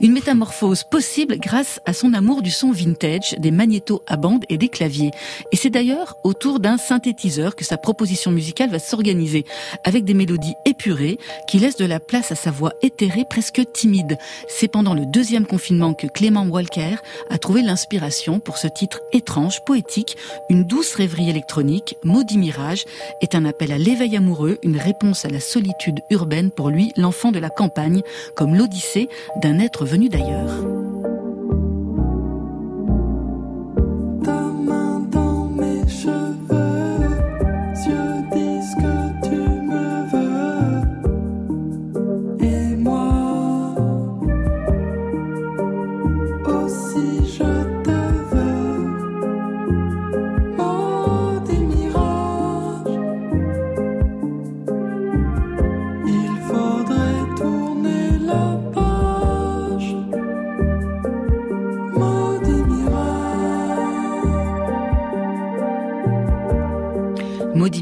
Une 0.00 0.12
métamorphose 0.12 0.84
possible 0.84 1.38
grâce 1.38 1.80
à 1.86 1.92
son 1.92 2.14
amour 2.14 2.42
du 2.42 2.52
son 2.52 2.70
vintage, 2.70 3.34
des 3.38 3.50
magnétos 3.50 4.04
à 4.06 4.16
bande 4.16 4.44
et 4.48 4.58
des 4.58 4.68
claviers. 4.68 5.10
Et 5.50 5.56
c'est 5.56 5.70
d'ailleurs 5.70 6.18
autour 6.22 6.60
d'un 6.60 6.76
synthétiseur 6.76 7.56
que 7.56 7.64
sa 7.64 7.78
proposition 7.78 8.30
musicale 8.30 8.70
va 8.70 8.78
s'organiser, 8.78 9.44
avec 9.82 10.04
des 10.04 10.14
mélodies 10.14 10.35
épurées 10.64 11.18
qui 11.48 11.58
laissent 11.58 11.76
de 11.76 11.84
la 11.84 12.00
place 12.00 12.32
à 12.32 12.34
sa 12.34 12.50
voix 12.50 12.72
éthérée 12.82 13.24
presque 13.28 13.62
timide. 13.72 14.18
C'est 14.48 14.68
pendant 14.68 14.94
le 14.94 15.06
deuxième 15.06 15.46
confinement 15.46 15.94
que 15.94 16.06
Clément 16.06 16.46
Walker 16.46 16.96
a 17.30 17.38
trouvé 17.38 17.62
l'inspiration 17.62 18.40
pour 18.40 18.58
ce 18.58 18.68
titre 18.68 19.00
étrange, 19.12 19.64
poétique, 19.64 20.16
une 20.50 20.64
douce 20.64 20.94
rêverie 20.94 21.30
électronique, 21.30 21.96
Maudit 22.04 22.38
Mirage, 22.38 22.84
est 23.20 23.34
un 23.34 23.44
appel 23.44 23.72
à 23.72 23.78
l'éveil 23.78 24.16
amoureux, 24.16 24.58
une 24.62 24.78
réponse 24.78 25.24
à 25.24 25.28
la 25.28 25.40
solitude 25.40 26.00
urbaine 26.10 26.50
pour 26.50 26.70
lui, 26.70 26.92
l'enfant 26.96 27.32
de 27.32 27.38
la 27.38 27.50
campagne, 27.50 28.02
comme 28.36 28.54
l'odyssée 28.54 29.08
d'un 29.42 29.58
être 29.58 29.84
venu 29.84 30.08
d'ailleurs. 30.08 30.85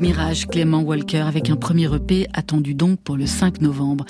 Mirage, 0.04 0.46
Clément 0.48 0.82
Walker, 0.82 1.24
avec 1.26 1.48
un 1.48 1.56
premier 1.56 1.88
EP 1.94 2.26
attendu 2.34 2.74
donc 2.74 3.00
pour 3.00 3.16
le 3.16 3.24
5 3.24 3.62
novembre. 3.62 4.04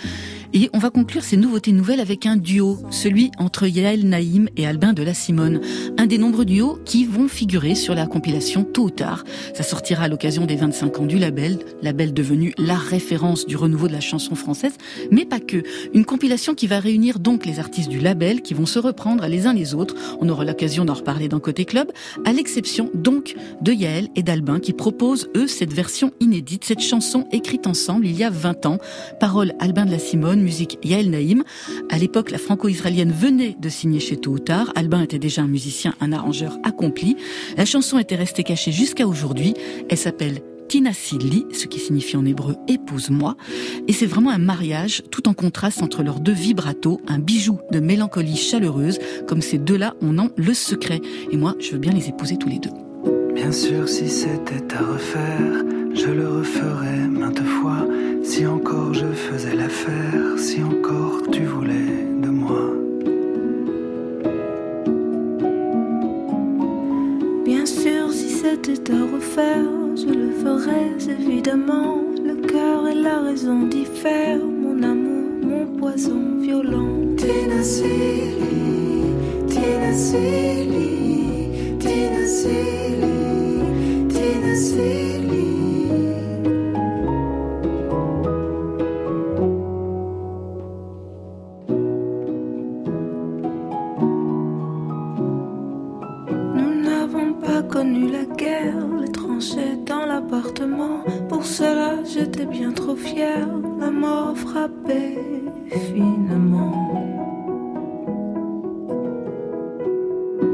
Et 0.53 0.69
on 0.73 0.79
va 0.79 0.91
conclure 0.91 1.23
ces 1.23 1.37
nouveautés 1.37 1.71
nouvelles 1.71 2.01
avec 2.01 2.27
un 2.27 2.37
duo, 2.37 2.79
celui 2.91 3.31
entre 3.39 3.69
Yael 3.69 4.09
Naïm 4.09 4.49
et 4.57 4.67
Albin 4.67 4.93
de 4.93 5.05
la 5.05 5.15
Simone. 5.15 5.61
Un 5.97 6.07
des 6.07 6.19
nombreux 6.19 6.45
duos 6.45 6.81
qui 6.85 7.05
vont 7.05 7.29
figurer 7.29 7.77
sur 7.77 7.95
la 7.95 8.07
compilation 8.07 8.65
tôt 8.65 8.85
ou 8.85 8.91
tard. 8.91 9.25
Ça 9.55 9.63
sortira 9.63 10.05
à 10.05 10.09
l'occasion 10.09 10.47
des 10.47 10.57
25 10.57 10.99
ans 10.99 11.07
du 11.07 11.19
label, 11.19 11.59
label 11.81 12.13
devenu 12.13 12.55
la 12.59 12.77
référence 12.77 13.47
du 13.47 13.57
renouveau 13.57 13.87
de 13.87 13.93
la 13.93 14.01
chanson 14.01 14.35
française, 14.35 14.75
mais 15.13 15.25
pas 15.25 15.41
que. 15.41 15.63
Une 15.93 16.05
compilation 16.05 16.55
qui 16.55 16.67
va 16.67 16.81
réunir 16.81 17.21
donc 17.21 17.47
les 17.47 17.61
artistes 17.61 17.89
du 17.89 18.01
label 18.01 18.43
qui 18.43 18.55
vont 18.55 18.67
se 18.67 18.81
reprendre 18.81 19.27
les 19.27 19.47
uns 19.47 19.55
les 19.55 19.75
autres. 19.75 19.95
On 20.21 20.29
aura 20.29 20.45
l'occasion 20.45 20.85
d'en 20.85 20.95
reparler 20.95 21.29
dans 21.29 21.41
Côté 21.41 21.65
Club, 21.65 21.93
à 22.25 22.33
l'exception 22.33 22.91
donc 22.95 23.37
de 23.61 23.73
Yael 23.73 24.09
et 24.17 24.25
d'Albin 24.25 24.59
qui 24.59 24.73
proposent, 24.73 25.29
eux, 25.37 25.47
cette 25.47 25.73
version 25.73 25.84
inédite, 26.21 26.65
cette 26.65 26.81
chanson 26.81 27.27
écrite 27.33 27.67
ensemble 27.67 28.07
il 28.07 28.17
y 28.17 28.25
a 28.25 28.31
20 28.31 28.67
ans. 28.67 28.79
Parole 29.21 29.53
Albin 29.59 29.87
de 29.87 29.91
la 29.91 29.99
Simone, 29.99 30.41
musique 30.41 30.79
Yael 30.85 31.11
Naïm. 31.11 31.45
À 31.91 31.99
l'époque, 31.99 32.31
la 32.31 32.39
franco-israélienne 32.39 33.13
venait 33.13 33.57
de 33.59 33.69
signer 33.69 34.01
chez 34.01 34.17
Tôt 34.17 34.39
Tard. 34.39 34.73
Albin 34.75 35.03
était 35.03 35.19
déjà 35.19 35.43
un 35.43 35.47
musicien, 35.47 35.95
un 36.01 36.13
arrangeur 36.13 36.59
accompli. 36.65 37.17
La 37.57 37.65
chanson 37.65 37.99
était 37.99 38.17
restée 38.17 38.43
cachée 38.43 38.73
jusqu'à 38.73 39.07
aujourd'hui. 39.07 39.55
Elle 39.89 39.99
s'appelle 39.99 40.41
Tina 40.69 40.93
Silly, 40.93 41.47
ce 41.53 41.67
qui 41.67 41.79
signifie 41.79 42.17
en 42.17 42.25
hébreu 42.25 42.57
épouse-moi. 42.69 43.37
Et 43.87 43.93
c'est 43.93 44.07
vraiment 44.07 44.31
un 44.31 44.39
mariage 44.39 45.03
tout 45.11 45.29
en 45.29 45.35
contraste 45.35 45.83
entre 45.83 46.03
leurs 46.03 46.21
deux 46.21 46.33
vibratos, 46.33 46.99
un 47.07 47.19
bijou 47.19 47.59
de 47.71 47.81
mélancolie 47.81 48.37
chaleureuse, 48.37 48.99
comme 49.27 49.43
ces 49.43 49.59
deux-là 49.59 49.95
on 50.01 50.19
en 50.19 50.31
le 50.37 50.55
secret. 50.55 51.01
Et 51.31 51.37
moi, 51.37 51.55
je 51.61 51.73
veux 51.73 51.79
bien 51.79 51.93
les 51.93 52.09
épouser 52.09 52.37
tous 52.37 52.49
les 52.49 52.59
deux. 52.59 52.71
Bien 53.35 53.53
sûr, 53.53 53.89
si 53.89 54.09
c'était 54.09 54.75
à 54.75 54.85
refaire, 54.85 55.65
je 55.95 56.11
le 56.11 56.29
referais 56.29 57.09
maintes 57.09 57.45
fois. 57.45 57.87
Si 58.23 58.47
encore 58.47 58.93
je 58.95 59.07
faisais 59.07 59.55
l'affaire, 59.55 60.39
si 60.39 60.63
encore 60.63 61.23
tu 61.31 61.45
voulais 61.45 62.07
de 62.21 62.29
moi. 62.29 62.73
Bien 67.45 67.67
sûr, 67.67 68.13
si 68.13 68.29
c'était 68.31 68.93
à 68.93 69.03
refaire, 69.15 69.71
je 69.97 70.13
le 70.13 70.31
ferais 70.33 70.91
évidemment. 71.21 72.03
Le 72.25 72.35
cœur 72.47 72.89
et 72.89 72.95
la 72.95 73.21
raison 73.21 73.67
diffèrent. 73.67 74.45
Mon 74.45 74.83
amour, 74.83 75.31
mon 75.43 75.67
poison 75.79 76.39
violent. 76.41 77.15
Ténacité, 77.17 78.35
ténacité. 79.49 80.65
Nous 85.23 85.54
Pour 101.29 101.45
cela, 101.45 102.03
j'étais 102.05 102.47
bien 102.47 102.73
trop 102.73 102.97
fière. 102.97 103.49
La 103.81 103.91
mort 103.91 104.37
frappait 104.37 105.19
finement. 105.71 106.73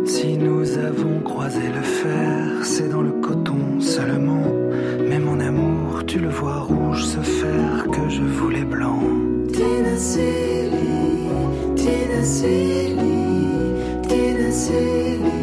Si 0.05 0.37
nous 0.37 0.79
avons 0.79 1.21
croisé 1.21 1.69
le 1.75 1.83
fer, 1.83 2.65
c'est 2.65 2.89
dans 2.89 3.03
le 3.03 3.13
coton 3.13 3.81
seulement. 3.81 4.47
Mais 5.09 5.19
mon 5.19 5.39
amour, 5.41 6.05
tu 6.07 6.19
le 6.19 6.29
vois 6.29 6.61
rouge 6.61 7.05
se 7.05 7.21
faire 7.21 7.87
que 7.91 8.09
je 8.09 8.23
voulais 8.23 8.65
blanc. 8.65 9.01
Ténacité, 9.53 10.71
ténacité, 11.77 12.97
ténacité, 14.09 15.21
Bien 15.21 15.40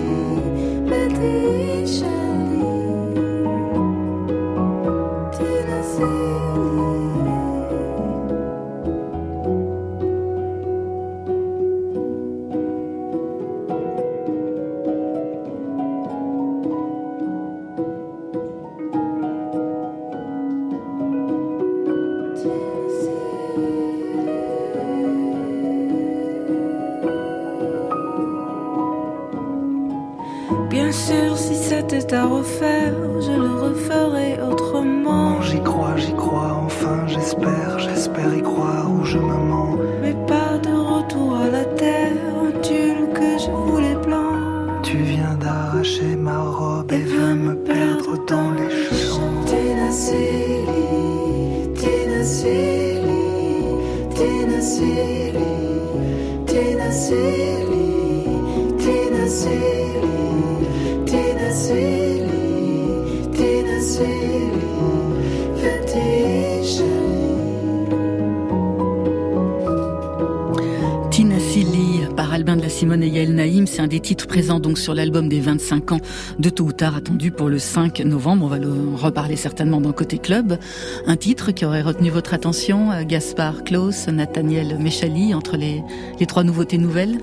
Présents 74.38 74.60
donc 74.60 74.78
sur 74.78 74.94
l'album 74.94 75.30
des 75.30 75.40
25 75.40 75.94
ans 75.94 76.00
de 76.38 76.50
Tôt 76.52 76.66
ou 76.66 76.72
Tard 76.72 76.96
attendu 76.96 77.32
pour 77.32 77.50
le 77.50 77.58
5 77.58 78.02
novembre. 78.02 78.46
On 78.46 78.48
va 78.48 78.60
le 78.60 78.70
reparler 78.94 79.36
certainement 79.36 79.82
dans 79.82 79.92
Côté 79.94 80.20
Club. 80.20 80.60
Un 81.08 81.16
titre 81.16 81.50
qui 81.50 81.66
aurait 81.66 81.82
retenu 81.82 82.12
votre 82.12 82.36
attention, 82.36 82.92
euh, 82.92 83.02
Gaspard 83.04 83.64
Klaus, 83.64 84.08
Nathaniel 84.10 84.78
Méchali, 84.78 85.34
entre 85.34 85.58
les, 85.58 85.82
les 86.20 86.28
trois 86.28 86.44
nouveautés 86.44 86.78
nouvelles? 86.78 87.18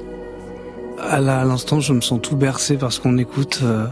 À 0.98 1.20
l'instant, 1.20 1.78
je 1.78 1.92
me 1.92 2.00
sens 2.00 2.20
tout 2.20 2.34
bercé 2.34 2.76
parce 2.76 2.98
qu'on 2.98 3.16
écoute... 3.16 3.60
Euh, 3.62 3.86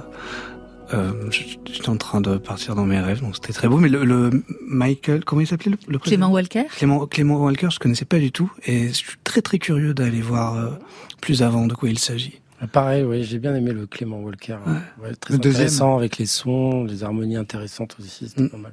euh, 0.93 1.13
j'étais 1.31 1.89
en 1.89 1.97
train 1.97 2.21
de 2.21 2.39
partir 2.39 2.75
dans 2.75 2.85
mes 2.85 2.99
rêves, 2.99 3.21
donc 3.21 3.37
c'était 3.37 3.53
très 3.53 3.69
beau. 3.69 3.77
Mais 3.79 3.89
le, 3.89 4.05
le 4.05 4.43
Michael, 4.67 5.25
comment 5.25 5.41
il 5.41 5.47
s'appelait 5.47 5.71
le, 5.71 5.79
le 5.87 5.99
Clément 6.01 6.31
Walker 6.33 6.65
Clément, 6.77 7.07
Clément 7.07 7.37
Walker, 7.37 7.69
je 7.71 7.79
connaissais 7.79 8.05
pas 8.05 8.19
du 8.19 8.33
tout, 8.33 8.51
et 8.67 8.89
je 8.89 8.95
suis 8.95 9.17
très 9.23 9.43
très 9.43 9.61
curieux 9.61 9.95
d'aller 9.95 10.21
voir 10.21 10.57
euh, 10.57 10.71
plus 11.21 11.43
avant 11.43 11.67
de 11.67 11.75
quoi 11.75 11.89
il 11.89 12.01
s'agit. 12.01 12.42
Ah, 12.65 12.69
pareil, 12.69 13.03
oui, 13.03 13.25
j'ai 13.25 13.41
bien 13.41 13.57
aimé 13.57 13.73
le 13.73 13.89
Clément 13.89 14.21
Walker. 14.21 14.57
Ouais. 14.65 15.09
Ouais, 15.09 15.15
très 15.17 15.35
le 15.35 15.39
intéressant 15.39 15.87
deuxième. 15.87 15.99
avec 15.99 16.19
les 16.19 16.27
sons, 16.27 16.85
les 16.85 17.03
harmonies 17.03 17.37
intéressantes 17.37 17.97
aussi, 17.99 18.29
c'était 18.29 18.43
mm. 18.43 18.51
pas 18.51 18.57
mal. 18.57 18.73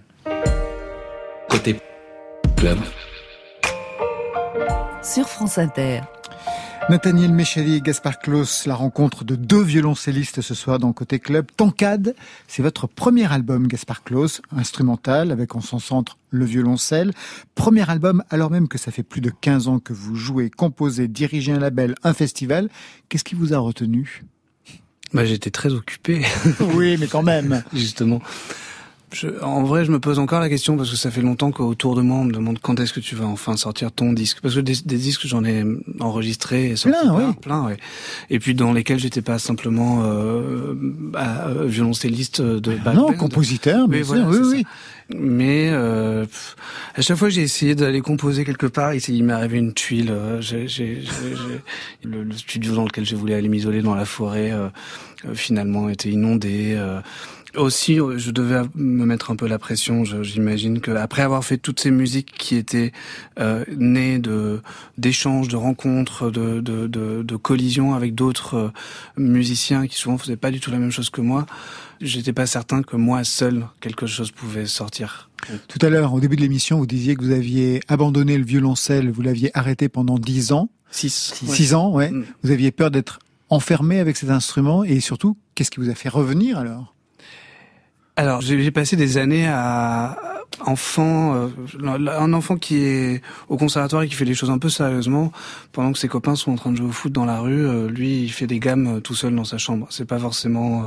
Côté 1.50 1.76
club. 2.56 2.78
Sur 5.02 5.28
France 5.28 5.58
Inter. 5.58 6.02
Nathaniel 6.90 7.32
Méchali 7.32 7.76
et 7.76 7.82
Gaspard 7.82 8.18
Klaus, 8.18 8.66
la 8.66 8.74
rencontre 8.74 9.24
de 9.24 9.36
deux 9.36 9.62
violoncellistes 9.62 10.42
ce 10.42 10.56
soir 10.56 10.80
dans 10.80 10.92
Côté 10.92 11.20
Club. 11.20 11.46
Tancade, 11.56 12.16
c'est 12.48 12.64
votre 12.64 12.88
premier 12.88 13.32
album, 13.32 13.68
Gaspard 13.68 14.04
Klaus, 14.04 14.42
instrumental, 14.58 15.32
avec 15.32 15.56
en 15.56 15.62
son 15.62 15.78
centre 15.78 16.18
le 16.32 16.46
violoncelle. 16.46 17.12
Premier 17.54 17.88
album, 17.88 18.24
alors 18.32 18.50
même 18.50 18.68
que 18.68 18.80
ça 18.80 18.92
fait 18.92 19.04
plus 19.04 19.22
de 19.22 19.30
15 19.30 19.68
ans 19.68 19.78
que 19.78 19.94
vous 19.94 20.16
jouez, 20.16 20.50
composez, 20.50 21.08
dirigez 21.08 21.52
un 21.52 21.60
label, 21.60 21.94
un 22.04 22.14
festival. 22.14 22.70
Qu'est-ce 23.08 23.24
qui 23.24 23.36
vous 23.36 23.54
a 23.54 23.60
retenu? 23.60 24.24
Bah, 25.14 25.26
J'étais 25.26 25.52
très 25.52 25.74
occupé. 25.74 26.26
oui, 26.74 26.98
mais 27.00 27.08
quand 27.08 27.24
même. 27.24 27.64
Justement. 27.74 28.20
Je, 29.12 29.28
en 29.41 29.64
vrai, 29.64 29.86
je 29.86 29.91
me 29.91 29.99
pose 29.99 30.20
encore 30.20 30.39
la 30.39 30.49
question 30.49 30.78
parce 30.78 30.91
que 30.91 30.95
ça 30.95 31.10
fait 31.10 31.22
longtemps 31.22 31.51
qu'autour 31.51 31.95
de 31.95 32.01
moi, 32.01 32.18
on 32.18 32.26
me 32.26 32.32
demande 32.32 32.60
quand 32.62 32.80
est-ce 32.80 32.93
que 32.93 32.99
tu 32.99 33.16
vas 33.16 33.26
enfin 33.26 33.57
sortir 33.57 33.91
ton 33.91 34.14
disque. 34.14 34.39
Parce 34.41 34.55
que 34.55 34.60
des, 34.60 34.76
des 34.86 34.97
disques, 34.97 35.26
j'en 35.26 35.43
ai 35.43 35.64
enregistré 35.99 36.72
et 36.72 36.76
sorti 36.76 36.99
plein, 36.99 37.16
oui. 37.16 37.34
plein, 37.41 37.66
ouais. 37.66 37.78
Et 38.30 38.39
puis 38.39 38.53
dans 38.53 38.72
lesquels 38.72 38.99
j'étais 38.99 39.22
pas 39.22 39.39
simplement 39.39 40.03
euh, 40.03 40.74
bah, 40.76 41.47
violoncelliste 41.66 42.41
de 42.41 42.78
ah 42.86 42.93
Non, 42.93 43.14
compositeur, 43.14 43.88
mais 43.88 44.01
voilà, 44.01 44.28
oui, 44.28 44.39
oui. 44.43 44.66
Mais 45.16 45.70
euh, 45.72 46.26
à 46.93 47.01
chaque 47.01 47.18
fois, 47.18 47.30
j'ai 47.30 47.41
essayé 47.41 47.74
d'aller 47.74 48.01
composer 48.01 48.45
quelque 48.45 48.68
part. 48.68 48.91
Et 48.91 48.99
il 49.07 49.24
m'est 49.24 49.34
arrivé 49.34 49.57
une 49.57 49.74
tuile. 49.74 50.12
Euh, 50.12 50.39
j'ai, 50.39 50.68
j'ai, 50.68 51.01
le, 52.03 52.24
le, 52.24 52.34
studio 52.36 52.76
dans 52.76 52.84
lequel 52.84 53.05
je 53.05 53.16
voulais 53.16 53.34
aller 53.34 53.49
m'isoler 53.49 53.82
dans 53.82 53.95
la 53.95 54.05
forêt, 54.05 54.51
euh, 54.51 54.70
finalement, 55.34 55.89
était 55.89 56.10
inondé. 56.10 56.80
Euh, 57.56 57.62
aussi, 57.62 57.95
je 57.95 58.32
devais 58.32 58.62
me 58.76 59.06
mettre 59.06 59.32
un 59.32 59.36
peu 59.36 59.47
la 59.47 59.60
pression. 59.60 60.04
J'imagine 60.04 60.80
que 60.82 60.91
après 60.91 61.22
avoir 61.22 61.43
fait 61.43 61.58
toutes 61.58 61.80
ces 61.80 61.91
musiques 61.91 62.34
qui 62.38 62.56
étaient 62.56 62.91
euh, 63.39 63.66
nées 63.76 64.20
de 64.20 64.62
d'échanges, 64.97 65.47
de 65.47 65.56
rencontres, 65.56 66.32
de, 66.32 66.60
de, 66.60 66.88
de, 66.88 67.24
de 67.24 67.36
collisions 67.36 67.93
avec 67.93 68.16
d'autres 68.16 68.56
euh, 68.56 68.72
musiciens 69.18 69.88
qui 69.88 69.95
souvent 69.95 70.18
faisaient 70.18 70.38
pas 70.38 70.52
du 70.52 70.60
tout 70.60 70.72
la 70.72 70.78
même 70.78 70.91
chose 70.91 71.10
que 71.10 71.22
moi, 71.22 71.45
j'étais 72.02 72.34
pas 72.34 72.45
certain 72.45 72.84
que 72.84 72.95
moi 72.95 73.24
seul 73.24 73.68
quelque 73.82 74.08
chose 74.08 74.32
pouvait 74.32 74.66
sortir. 74.66 75.30
Tout 75.68 75.80
à 75.82 75.89
l'heure, 75.89 76.14
au 76.14 76.20
début 76.20 76.36
de 76.36 76.41
l'émission, 76.41 76.78
vous 76.80 76.86
disiez 76.86 77.16
que 77.16 77.24
vous 77.24 77.32
aviez 77.32 77.80
abandonné 77.88 78.38
le 78.38 78.43
violoncelle, 78.43 79.10
vous 79.10 79.22
l'aviez 79.22 79.58
arrêté 79.58 79.88
pendant 79.88 80.20
dix 80.20 80.52
ans. 80.52 80.70
Six. 80.91 81.34
Six, 81.45 81.74
ans, 81.74 81.91
ouais. 81.93 82.10
Mm. 82.10 82.26
Vous 82.43 82.52
aviez 82.52 82.72
peur 82.72 82.91
d'être 82.91 83.20
enfermé 83.50 84.00
avec 84.00 84.18
cet 84.18 84.30
instrument 84.30 84.84
et 84.84 85.00
surtout, 85.00 85.38
qu'est-ce 85.56 85.72
qui 85.72 85.80
vous 85.80 85.89
a 85.89 85.95
fait 85.95 86.10
revenir 86.10 86.58
alors? 86.58 86.95
Alors, 88.20 88.42
j'ai 88.42 88.70
passé 88.72 88.98
des 88.98 89.18
années 89.18 89.48
à 89.48 90.18
enfant, 90.66 91.36
euh, 91.36 91.48
un 91.86 92.34
enfant 92.34 92.58
qui 92.58 92.84
est 92.84 93.22
au 93.48 93.56
conservatoire 93.56 94.04
et 94.04 94.10
qui 94.10 94.16
fait 94.16 94.26
les 94.26 94.34
choses 94.34 94.50
un 94.50 94.58
peu 94.58 94.68
sérieusement, 94.68 95.32
pendant 95.72 95.94
que 95.94 95.98
ses 95.98 96.10
copains 96.10 96.36
sont 96.36 96.52
en 96.52 96.56
train 96.56 96.72
de 96.72 96.76
jouer 96.76 96.88
au 96.88 96.92
foot 96.92 97.14
dans 97.14 97.24
la 97.24 97.40
rue, 97.40 97.66
euh, 97.66 97.88
lui, 97.88 98.24
il 98.24 98.30
fait 98.34 98.46
des 98.46 98.60
gammes 98.60 98.98
euh, 98.98 99.00
tout 99.00 99.16
seul 99.16 99.34
dans 99.34 99.46
sa 99.46 99.58
chambre. 99.58 99.88
C'est 99.90 100.04
pas 100.04 100.20
forcément 100.20 100.82
euh, 100.82 100.86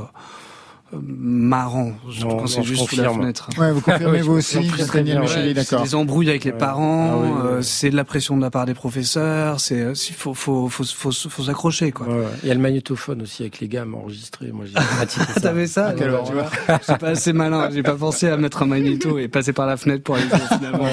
marrant. 1.01 1.93
Je 2.11 2.25
non, 2.25 2.47
c'est 2.47 2.63
juste 2.63 2.89
sous 2.89 3.01
la 3.01 3.11
fenêtre. 3.11 3.49
Ouais, 3.59 3.73
vous 3.73 3.81
confirmez 3.81 4.21
vous 4.23 4.35
aussi, 4.35 4.59
Daniel 4.93 5.21
Micheli, 5.21 5.55
d'accord. 5.55 5.83
Des 5.83 5.95
embrouilles 5.95 6.31
avec 6.31 6.45
les 6.45 6.53
parents, 6.53 7.13
ah, 7.13 7.17
oui, 7.17 7.29
oui, 7.29 7.51
oui. 7.57 7.65
c'est 7.65 7.91
de 7.91 7.97
la 7.97 8.05
pression 8.05 8.37
de 8.37 8.43
la 8.43 8.51
part 8.51 8.67
des 8.67 8.75
professeurs, 8.75 9.61
c'est 9.61 9.93
il 9.93 10.15
faut 10.15 10.35
faut 10.35 10.69
faut 10.69 10.85
faut, 10.85 11.13
faut 11.13 11.43
s'accrocher 11.43 11.93
quoi. 11.93 12.07
Il 12.43 12.49
y 12.49 12.51
a 12.51 12.55
le 12.55 12.61
magnétophone 12.61 13.23
aussi 13.23 13.43
avec 13.43 13.61
les 13.61 13.69
gammes 13.69 13.95
enregistrées. 13.95 14.53
Moi 14.53 14.67
j'ai 14.67 14.75
pratiqué 14.75 15.25
ça. 15.35 15.41
T'avais 15.41 15.67
ça 15.67 15.95
ah, 15.99 16.03
alors, 16.03 16.27
tu 16.27 16.35
vois. 16.35 16.51
C'est 16.83 16.99
pas 16.99 17.09
assez 17.09 17.33
malin, 17.33 17.71
j'ai 17.73 17.83
pas 17.83 17.95
pensé 17.95 18.29
à 18.29 18.37
mettre 18.37 18.63
un 18.63 18.67
magnéto 18.67 19.19
et 19.19 19.29
passer 19.29 19.53
par 19.53 19.67
la 19.67 19.77
fenêtre 19.77 20.03
pour 20.03 20.17
aller 20.17 20.27
finalement. 20.49 20.89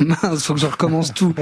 Mince, 0.00 0.44
faut 0.44 0.54
que 0.54 0.60
je 0.60 0.66
recommence 0.66 1.12
tout. 1.14 1.34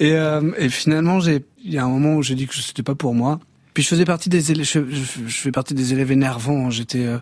et 0.00 0.12
euh, 0.12 0.52
et 0.58 0.68
finalement, 0.68 1.20
j'ai 1.20 1.44
il 1.64 1.72
y 1.72 1.78
a 1.78 1.84
un 1.84 1.88
moment 1.88 2.14
où 2.14 2.22
j'ai 2.22 2.34
dit 2.34 2.46
que 2.46 2.54
c'était 2.54 2.82
pas 2.82 2.94
pour 2.94 3.14
moi. 3.14 3.40
Puis 3.78 3.84
je 3.84 3.90
faisais 3.90 4.04
partie 4.04 4.28
des 4.28 4.50
élèves, 4.50 4.66
je, 4.66 4.80
je, 4.90 5.28
je 5.28 5.36
fais 5.36 5.52
partie 5.52 5.72
des 5.72 5.92
élèves 5.92 6.10
énervants. 6.10 6.68
J'étais, 6.68 7.06
euh, 7.06 7.20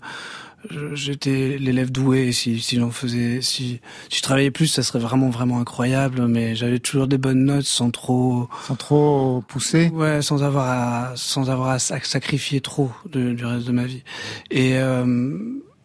j'étais 0.95 1.59
l'élève 1.61 1.93
doué. 1.93 2.33
Si, 2.33 2.61
si 2.61 2.77
j'en 2.77 2.91
faisais, 2.91 3.43
si, 3.43 3.79
si 4.09 4.17
je 4.17 4.23
travaillais 4.23 4.51
plus, 4.51 4.67
ça 4.67 4.83
serait 4.83 4.99
vraiment, 4.99 5.29
vraiment 5.29 5.61
incroyable. 5.61 6.27
Mais 6.29 6.55
j'avais 6.55 6.79
toujours 6.79 7.09
des 7.09 7.19
bonnes 7.19 7.45
notes 7.45 7.67
sans 7.67 7.91
trop, 7.91 8.49
sans 8.67 8.75
trop 8.75 9.45
pousser. 9.47 9.89
Ouais, 9.89 10.23
sans 10.23 10.43
avoir 10.45 10.67
à, 10.67 11.13
sans 11.15 11.51
avoir 11.51 11.69
à 11.69 11.79
sacrifier 11.79 12.63
trop 12.63 12.91
de, 13.05 13.35
du 13.35 13.45
reste 13.45 13.67
de 13.67 13.73
ma 13.73 13.85
vie. 13.85 14.03
Et 14.51 14.79
euh, 14.79 15.05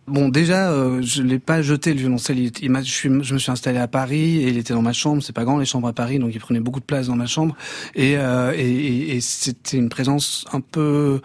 Bon, 0.08 0.30
déjà, 0.30 0.72
euh, 0.72 1.02
je 1.02 1.22
l'ai 1.22 1.40
pas 1.40 1.62
jeté 1.62 1.94
le 1.94 2.00
violoncelle. 2.00 2.40
Il, 2.40 2.52
il 2.62 2.76
je, 2.84 2.92
suis, 2.92 3.10
je 3.22 3.34
me 3.34 3.40
suis 3.40 3.52
installé 3.52 3.78
à 3.78 3.88
Paris 3.88 4.44
et 4.44 4.50
il 4.50 4.58
était 4.58 4.74
dans 4.74 4.82
ma 4.82 4.94
chambre. 4.94 5.22
C'est 5.24 5.34
pas 5.34 5.46
grand 5.46 5.58
les 5.58 5.66
chambres 5.66 5.88
à 5.88 5.94
Paris, 5.94 6.20
donc 6.20 6.32
il 6.34 6.40
prenait 6.40 6.60
beaucoup 6.60 6.80
de 6.80 6.86
place 6.86 7.08
dans 7.08 7.16
ma 7.16 7.28
chambre. 7.28 7.56
Et, 7.96 8.18
euh, 8.18 8.54
et, 8.56 8.70
et, 8.70 9.16
et 9.16 9.22
c'était 9.22 9.78
une 9.78 9.90
présence 9.90 10.46
un 10.52 10.60
peu 10.60 11.22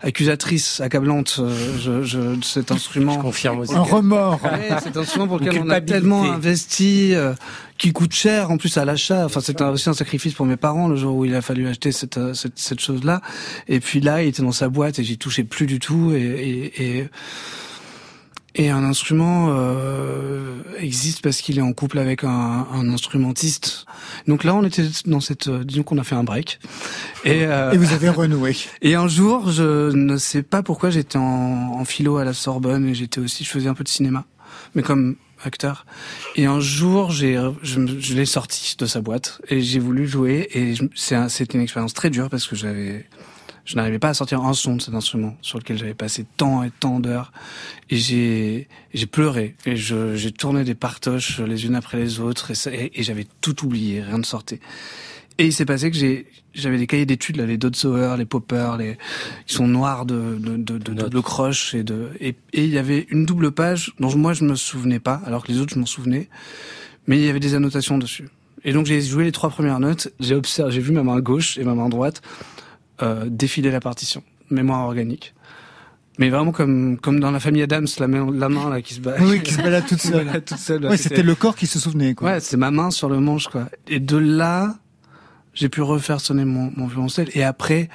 accusatrice, 0.00 0.80
accablante. 0.80 1.36
Euh, 1.40 1.78
je, 1.78 2.02
je, 2.02 2.40
cet 2.42 2.70
instrument. 2.72 3.14
Je 3.14 3.18
confirme 3.18 3.58
aussi. 3.60 3.74
Un 3.74 3.82
remords. 3.82 4.40
Ouais, 4.44 4.70
cet 4.82 4.96
instrument 4.96 5.26
pour 5.26 5.38
lequel 5.38 5.60
on 5.62 5.70
a 5.70 5.80
tellement 5.80 6.24
investi. 6.24 7.14
Euh, 7.14 7.34
qui 7.80 7.92
coûte 7.94 8.12
cher 8.12 8.50
en 8.50 8.58
plus 8.58 8.76
à 8.76 8.84
l'achat. 8.84 9.24
Enfin, 9.24 9.40
c'était 9.40 9.64
aussi 9.64 9.88
un 9.88 9.94
sacrifice 9.94 10.34
pour 10.34 10.44
mes 10.44 10.58
parents 10.58 10.86
le 10.86 10.96
jour 10.96 11.16
où 11.16 11.24
il 11.24 11.34
a 11.34 11.40
fallu 11.40 11.66
acheter 11.66 11.92
cette 11.92 12.18
euh, 12.18 12.34
cette, 12.34 12.58
cette 12.58 12.80
chose-là. 12.80 13.22
Et 13.68 13.80
puis 13.80 14.00
là, 14.00 14.22
il 14.22 14.28
était 14.28 14.42
dans 14.42 14.52
sa 14.52 14.68
boîte 14.68 14.98
et 14.98 15.04
j'y 15.04 15.16
touchais 15.16 15.44
plus 15.44 15.64
du 15.64 15.78
tout. 15.78 16.12
Et, 16.14 16.72
et, 16.76 17.08
et 18.54 18.70
un 18.70 18.84
instrument 18.84 19.48
euh, 19.50 20.62
existe 20.78 21.22
parce 21.22 21.40
qu'il 21.40 21.58
est 21.58 21.62
en 21.62 21.72
couple 21.72 21.98
avec 21.98 22.24
un, 22.24 22.66
un, 22.72 22.88
instrumentiste. 22.88 23.86
Donc 24.26 24.44
là, 24.44 24.54
on 24.54 24.64
était 24.64 24.84
dans 25.06 25.20
cette, 25.20 25.48
disons 25.48 25.82
qu'on 25.82 25.98
a 25.98 26.04
fait 26.04 26.14
un 26.14 26.24
break. 26.24 26.58
Et, 27.24 27.44
euh, 27.44 27.72
et 27.72 27.76
vous 27.76 27.92
avez 27.92 28.08
renoué. 28.08 28.56
Et 28.82 28.94
un 28.94 29.08
jour, 29.08 29.50
je 29.50 29.92
ne 29.92 30.16
sais 30.16 30.42
pas 30.42 30.62
pourquoi, 30.62 30.90
j'étais 30.90 31.18
en, 31.18 31.22
en 31.22 31.84
philo 31.84 32.16
à 32.16 32.24
la 32.24 32.32
Sorbonne 32.32 32.88
et 32.88 32.94
j'étais 32.94 33.20
aussi, 33.20 33.44
je 33.44 33.50
faisais 33.50 33.68
un 33.68 33.74
peu 33.74 33.84
de 33.84 33.88
cinéma, 33.88 34.24
mais 34.74 34.82
comme 34.82 35.16
acteur. 35.44 35.86
Et 36.36 36.46
un 36.46 36.60
jour, 36.60 37.10
j'ai, 37.10 37.40
je, 37.62 37.80
je 37.98 38.14
l'ai 38.14 38.26
sorti 38.26 38.76
de 38.78 38.86
sa 38.86 39.00
boîte 39.00 39.40
et 39.48 39.60
j'ai 39.60 39.78
voulu 39.78 40.06
jouer. 40.06 40.48
Et 40.52 40.74
c'était 40.94 41.56
une 41.56 41.62
expérience 41.62 41.94
très 41.94 42.10
dure 42.10 42.28
parce 42.28 42.46
que 42.46 42.56
j'avais 42.56 43.06
je 43.70 43.76
n'arrivais 43.76 44.00
pas 44.00 44.08
à 44.08 44.14
sortir 44.14 44.42
un 44.42 44.52
son 44.52 44.74
de 44.74 44.82
cet 44.82 44.94
instrument 44.94 45.36
sur 45.42 45.56
lequel 45.56 45.78
j'avais 45.78 45.94
passé 45.94 46.26
tant 46.36 46.64
et 46.64 46.72
tant 46.72 46.98
d'heures. 46.98 47.30
Et 47.88 47.96
j'ai, 47.98 48.66
j'ai 48.92 49.06
pleuré. 49.06 49.54
Et 49.64 49.76
je, 49.76 50.16
j'ai 50.16 50.32
tourné 50.32 50.64
des 50.64 50.74
partoches 50.74 51.38
les 51.38 51.66
unes 51.66 51.76
après 51.76 51.96
les 51.96 52.18
autres. 52.18 52.50
Et, 52.50 52.74
et, 52.74 52.98
et 52.98 53.02
j'avais 53.04 53.28
tout 53.40 53.64
oublié. 53.64 54.02
Rien 54.02 54.18
ne 54.18 54.24
sortait. 54.24 54.58
Et 55.38 55.46
il 55.46 55.52
s'est 55.52 55.66
passé 55.66 55.88
que 55.88 55.96
j'ai, 55.96 56.26
j'avais 56.52 56.78
des 56.78 56.88
cahiers 56.88 57.06
d'études, 57.06 57.36
là, 57.36 57.46
les 57.46 57.58
Dotsauer, 57.58 58.16
les 58.18 58.24
Popper, 58.24 58.72
les, 58.76 58.98
qui 59.46 59.54
sont 59.54 59.68
noirs 59.68 60.04
de, 60.04 60.36
de, 60.36 60.56
de, 60.56 60.78
de 60.78 60.92
double 60.92 61.22
croche 61.22 61.72
et 61.72 61.84
de, 61.84 62.08
et, 62.18 62.34
et 62.52 62.64
il 62.64 62.70
y 62.70 62.78
avait 62.78 63.06
une 63.08 63.24
double 63.24 63.52
page 63.52 63.92
dont 64.00 64.12
moi 64.16 64.32
je 64.32 64.42
me 64.42 64.56
souvenais 64.56 64.98
pas, 64.98 65.22
alors 65.24 65.44
que 65.44 65.52
les 65.52 65.60
autres 65.60 65.74
je 65.74 65.78
m'en 65.78 65.86
souvenais. 65.86 66.28
Mais 67.06 67.18
il 67.18 67.24
y 67.24 67.28
avait 67.28 67.38
des 67.38 67.54
annotations 67.54 67.98
dessus. 67.98 68.28
Et 68.64 68.72
donc 68.72 68.86
j'ai 68.86 69.00
joué 69.00 69.22
les 69.22 69.32
trois 69.32 69.50
premières 69.50 69.78
notes. 69.78 70.08
J'ai 70.18 70.34
observé, 70.34 70.72
j'ai 70.72 70.80
vu 70.80 70.90
ma 70.90 71.04
main 71.04 71.20
gauche 71.20 71.56
et 71.56 71.62
ma 71.62 71.76
main 71.76 71.88
droite 71.88 72.20
défiler 73.26 73.70
la 73.70 73.80
partition, 73.80 74.22
mémoire 74.50 74.84
organique. 74.84 75.34
Mais 76.20 76.28
vraiment 76.28 76.52
comme 76.52 76.98
comme 76.98 77.18
dans 77.18 77.30
la 77.30 77.40
famille 77.40 77.62
Adams, 77.62 77.86
la 77.98 78.06
main, 78.06 78.30
la 78.30 78.48
main 78.50 78.68
là 78.68 78.82
qui 78.82 78.92
se 78.92 79.00
bat. 79.00 79.14
Oui, 79.20 79.42
qui 79.42 79.54
se 79.54 79.62
balade 79.62 79.86
toute 79.86 80.00
seule. 80.00 80.42
toute 80.44 80.58
seule 80.58 80.84
ouais, 80.84 80.98
c'était 80.98 81.22
le 81.22 81.34
corps 81.34 81.56
qui 81.56 81.66
se 81.66 81.78
souvenait. 81.78 82.14
Quoi. 82.14 82.32
Ouais, 82.32 82.40
c'est 82.40 82.58
ma 82.58 82.70
main 82.70 82.90
sur 82.90 83.08
le 83.08 83.20
manche 83.20 83.48
quoi. 83.48 83.68
Et 83.88 84.00
de 84.00 84.18
là, 84.18 84.76
j'ai 85.54 85.70
pu 85.70 85.80
refaire 85.80 86.20
sonner 86.20 86.44
mon, 86.44 86.72
mon 86.76 86.86
violoncelle. 86.86 87.30
Et 87.32 87.42
après, 87.42 87.88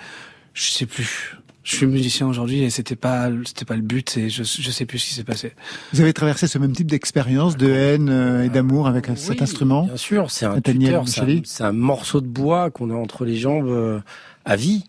je 0.56 0.72
sais 0.72 0.88
plus. 0.88 1.38
Je 1.62 1.76
suis 1.76 1.86
musicien 1.86 2.28
aujourd'hui 2.28 2.64
et 2.64 2.72
c'était 2.72 2.96
pas 2.96 3.30
c'était 3.46 3.66
pas 3.66 3.76
le 3.76 3.82
but 3.82 4.18
et 4.18 4.30
je 4.30 4.44
je 4.44 4.72
sais 4.72 4.86
plus 4.86 4.98
ce 4.98 5.08
qui 5.08 5.14
s'est 5.14 5.24
passé. 5.24 5.54
Vous 5.94 6.02
avez 6.02 6.14
traversé 6.14 6.48
ce 6.48 6.58
même 6.58 6.74
type 6.74 6.90
d'expérience 6.90 7.58
de 7.58 7.70
haine 7.70 8.10
euh, 8.10 8.44
et 8.44 8.50
d'amour 8.50 8.88
avec 8.88 9.08
oui, 9.08 9.18
cet 9.18 9.42
instrument 9.44 9.84
Bien 9.84 9.98
sûr, 9.98 10.32
c'est 10.32 10.46
un 10.46 10.62
tuteur, 10.62 11.08
c'est 11.08 11.64
un, 11.64 11.68
un, 11.68 11.72
morceau 11.72 12.22
de 12.22 12.28
bois 12.28 12.72
qu'on 12.72 12.90
a 12.90 12.96
entre 12.96 13.26
les 13.26 13.38
jambes. 13.38 13.68
Euh 13.68 14.00
à 14.46 14.56
vie 14.56 14.86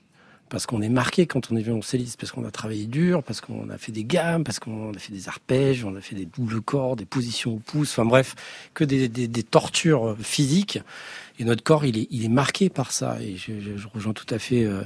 parce 0.48 0.66
qu'on 0.66 0.80
est 0.82 0.88
marqué 0.88 1.26
quand 1.26 1.50
on 1.50 1.56
est 1.56 1.62
violoncelliste, 1.62 2.18
parce 2.20 2.32
qu'on 2.32 2.44
a 2.44 2.50
travaillé 2.50 2.86
dur, 2.86 3.22
parce 3.22 3.40
qu'on 3.40 3.68
a 3.70 3.78
fait 3.78 3.92
des 3.92 4.04
gammes, 4.04 4.44
parce 4.44 4.58
qu'on 4.60 4.92
a 4.94 4.98
fait 4.98 5.12
des 5.12 5.28
arpèges, 5.28 5.84
on 5.84 5.96
a 5.96 6.00
fait 6.00 6.14
des 6.14 6.26
doubles 6.26 6.60
corps, 6.60 6.96
des 6.96 7.04
positions 7.04 7.54
au 7.54 7.58
pouce, 7.58 7.90
enfin 7.90 8.04
bref, 8.04 8.34
que 8.74 8.84
des, 8.84 9.08
des, 9.08 9.28
des 9.28 9.42
tortures 9.42 10.16
physiques. 10.20 10.80
Et 11.38 11.44
notre 11.44 11.62
corps, 11.62 11.84
il 11.84 11.98
est, 11.98 12.08
il 12.10 12.24
est 12.24 12.30
marqué 12.30 12.70
par 12.70 12.92
ça. 12.92 13.18
Et 13.20 13.36
je, 13.36 13.52
je, 13.76 13.88
rejoins 13.88 14.12
tout 14.12 14.26
à 14.34 14.38
fait 14.38 14.64
euh, 14.64 14.82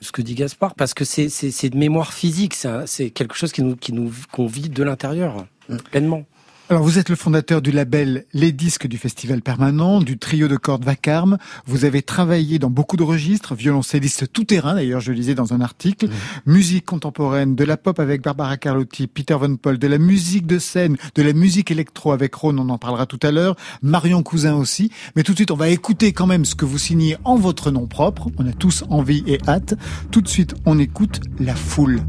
ce 0.00 0.12
que 0.12 0.22
dit 0.22 0.34
Gaspard, 0.34 0.74
parce 0.74 0.94
que 0.94 1.04
c'est, 1.04 1.28
c'est, 1.28 1.70
de 1.70 1.76
mémoire 1.76 2.12
physique, 2.12 2.54
c'est, 2.86 3.10
quelque 3.10 3.34
chose 3.34 3.52
qui 3.52 3.62
nous, 3.62 3.76
qui 3.76 3.92
nous, 3.92 4.12
qu'on 4.32 4.46
vit 4.46 4.68
de 4.68 4.82
l'intérieur, 4.82 5.46
mm. 5.68 5.76
pleinement. 5.78 6.24
Alors 6.70 6.82
vous 6.82 6.98
êtes 6.98 7.10
le 7.10 7.16
fondateur 7.16 7.60
du 7.60 7.72
label 7.72 8.24
Les 8.32 8.50
Disques 8.50 8.86
du 8.86 8.96
Festival 8.96 9.42
Permanent, 9.42 10.00
du 10.00 10.16
trio 10.16 10.48
de 10.48 10.56
cordes 10.56 10.82
Vacarme. 10.82 11.36
Vous 11.66 11.84
avez 11.84 12.00
travaillé 12.00 12.58
dans 12.58 12.70
beaucoup 12.70 12.96
de 12.96 13.02
registres, 13.02 13.54
violoncelliste 13.54 14.32
tout 14.32 14.44
terrain 14.44 14.74
d'ailleurs, 14.74 15.02
je 15.02 15.12
lisais 15.12 15.34
dans 15.34 15.52
un 15.52 15.60
article, 15.60 16.06
mmh. 16.06 16.10
musique 16.46 16.86
contemporaine, 16.86 17.54
de 17.54 17.64
la 17.64 17.76
pop 17.76 18.00
avec 18.00 18.22
Barbara 18.22 18.56
Carlotti, 18.56 19.08
Peter 19.08 19.34
Von 19.34 19.56
Paul, 19.56 19.78
de 19.78 19.86
la 19.86 19.98
musique 19.98 20.46
de 20.46 20.58
scène, 20.58 20.96
de 21.14 21.22
la 21.22 21.34
musique 21.34 21.70
électro 21.70 22.12
avec 22.12 22.34
Ron, 22.34 22.56
on 22.56 22.70
en 22.70 22.78
parlera 22.78 23.04
tout 23.04 23.20
à 23.22 23.30
l'heure, 23.30 23.56
Marion 23.82 24.22
Cousin 24.22 24.54
aussi. 24.54 24.90
Mais 25.16 25.22
tout 25.22 25.32
de 25.32 25.36
suite, 25.36 25.50
on 25.50 25.56
va 25.56 25.68
écouter 25.68 26.14
quand 26.14 26.26
même 26.26 26.46
ce 26.46 26.54
que 26.54 26.64
vous 26.64 26.78
signez 26.78 27.18
en 27.24 27.36
votre 27.36 27.70
nom 27.72 27.86
propre. 27.86 28.30
On 28.38 28.46
a 28.46 28.52
tous 28.52 28.84
envie 28.88 29.22
et 29.26 29.38
hâte. 29.46 29.74
Tout 30.10 30.22
de 30.22 30.28
suite, 30.28 30.54
on 30.64 30.78
écoute 30.78 31.20
La 31.38 31.54
Foule. 31.54 32.00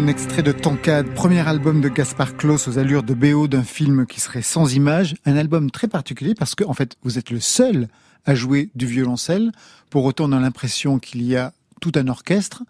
Un 0.00 0.06
extrait 0.06 0.42
de 0.42 0.52
Tancade, 0.52 1.12
premier 1.14 1.46
album 1.46 1.82
de 1.82 1.90
Gaspard 1.90 2.34
Claus 2.38 2.66
aux 2.68 2.78
allures 2.78 3.02
de 3.02 3.12
BO 3.12 3.48
d'un 3.48 3.62
film 3.62 4.06
qui 4.06 4.18
serait 4.18 4.40
sans 4.40 4.74
image. 4.74 5.14
Un 5.26 5.36
album 5.36 5.70
très 5.70 5.88
particulier 5.88 6.34
parce 6.34 6.54
que, 6.54 6.64
en 6.64 6.72
fait, 6.72 6.96
vous 7.02 7.18
êtes 7.18 7.30
le 7.30 7.38
seul 7.38 7.86
à 8.24 8.34
jouer 8.34 8.70
du 8.74 8.86
violoncelle. 8.86 9.52
Pour 9.90 10.06
autant, 10.06 10.24
on 10.24 10.32
a 10.32 10.40
l'impression 10.40 10.98
qu'il 10.98 11.22
y 11.22 11.36
a 11.36 11.52
tout 11.82 11.92
un 11.96 12.08
orchestre. 12.08 12.62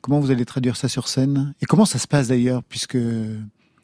Comment 0.00 0.18
vous 0.18 0.30
allez 0.30 0.46
traduire 0.46 0.78
ça 0.78 0.88
sur 0.88 1.08
scène? 1.08 1.52
Et 1.60 1.66
comment 1.66 1.84
ça 1.84 1.98
se 1.98 2.08
passe 2.08 2.28
d'ailleurs, 2.28 2.62
puisque 2.62 2.96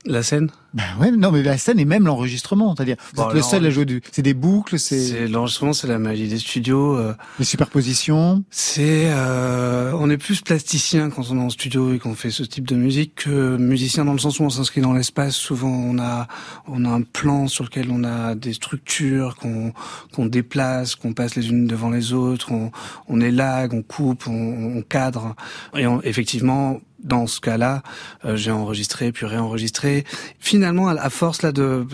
la 0.05 0.23
scène? 0.23 0.51
Ben 0.75 0.85
ouais, 1.01 1.11
non, 1.11 1.33
mais 1.33 1.43
la 1.43 1.57
scène 1.57 1.81
et 1.81 1.85
même 1.85 2.07
l'enregistrement, 2.07 2.75
c'est-à-dire 2.77 2.97
vous 3.15 3.25
le 3.33 3.43
seul 3.43 3.65
à 3.65 3.71
jouer 3.71 3.85
du. 3.85 4.03
C'est 4.13 4.23
des 4.23 4.35
boucles, 4.35 4.79
c'est. 4.79 5.27
l'enregistrement, 5.27 5.73
c'est 5.73 5.87
la 5.87 5.99
magie 5.99 6.29
des 6.29 6.39
studios. 6.39 6.97
Euh... 6.97 7.15
Les 7.39 7.45
superpositions. 7.45 8.45
C'est, 8.51 9.07
euh... 9.07 9.93
on 9.95 10.11
est 10.11 10.19
plus 10.19 10.43
plasticien 10.43 11.11
quand 11.11 11.31
on 11.31 11.39
est 11.39 11.43
en 11.43 11.51
studio 11.51 11.95
et 11.95 11.99
qu'on 11.99 12.15
fait 12.15 12.31
ce 12.31 12.43
type 12.43 12.69
de 12.69 12.77
musique 12.77 13.15
que 13.25 13.57
musicien 13.57 14.05
dans 14.05 14.13
le 14.13 14.19
sens 14.19 14.41
où 14.41 14.45
on 14.45 14.51
s'inscrit 14.51 14.83
dans 14.83 14.93
l'espace. 14.93 15.35
Souvent, 15.35 15.71
on 15.71 15.99
a, 15.99 16.29
on 16.67 16.85
a 16.85 16.91
un 16.91 17.03
plan 17.03 17.49
sur 17.49 17.65
lequel 17.65 17.89
on 17.91 18.05
a 18.05 18.35
des 18.35 18.53
structures 18.53 19.37
qu'on 19.37 19.73
qu'on 20.13 20.27
déplace, 20.27 20.95
qu'on 20.95 21.15
passe 21.15 21.35
les 21.35 21.49
unes 21.49 21.67
devant 21.67 21.91
les 21.91 22.13
autres. 22.13 22.53
On, 22.53 22.71
on 23.09 23.21
élague, 23.21 23.73
on 23.73 23.83
coupe, 23.83 24.27
on, 24.27 24.77
on 24.77 24.83
cadre. 24.83 25.35
Et 25.77 25.87
effectivement, 26.05 26.81
dans 26.99 27.27
ce 27.27 27.41
cas-là, 27.41 27.83
euh, 28.25 28.37
j'ai 28.37 28.51
enregistré 28.51 29.13
puis 29.13 29.27
réenregistré. 29.27 30.05
Finalement, 30.39 30.89
à, 30.89 31.11
force 31.11 31.43
là 31.43 31.53
de, 31.53 31.87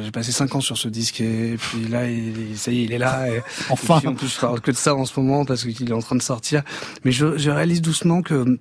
j'ai 0.00 0.10
passé 0.10 0.32
cinq 0.32 0.54
ans 0.54 0.60
sur 0.60 0.78
ce 0.78 0.88
disque 0.88 1.20
et 1.20 1.56
puis 1.58 1.88
là, 1.88 2.08
il, 2.08 2.56
ça 2.56 2.70
y 2.70 2.80
est, 2.80 2.84
il 2.84 2.92
est 2.92 2.98
là. 2.98 3.28
Et, 3.28 3.42
enfin, 3.70 4.00
en 4.04 4.14
plus, 4.14 4.34
je 4.34 4.40
parle 4.40 4.60
que 4.60 4.70
de 4.70 4.76
ça 4.76 4.94
en 4.94 5.04
ce 5.04 5.18
moment 5.18 5.44
parce 5.44 5.64
qu'il 5.64 5.90
est 5.90 5.94
en 5.94 6.00
train 6.00 6.16
de 6.16 6.22
sortir. 6.22 6.62
Mais 7.04 7.12
je, 7.12 7.36
je 7.36 7.50
réalise 7.50 7.82
doucement 7.82 8.22
que 8.22 8.58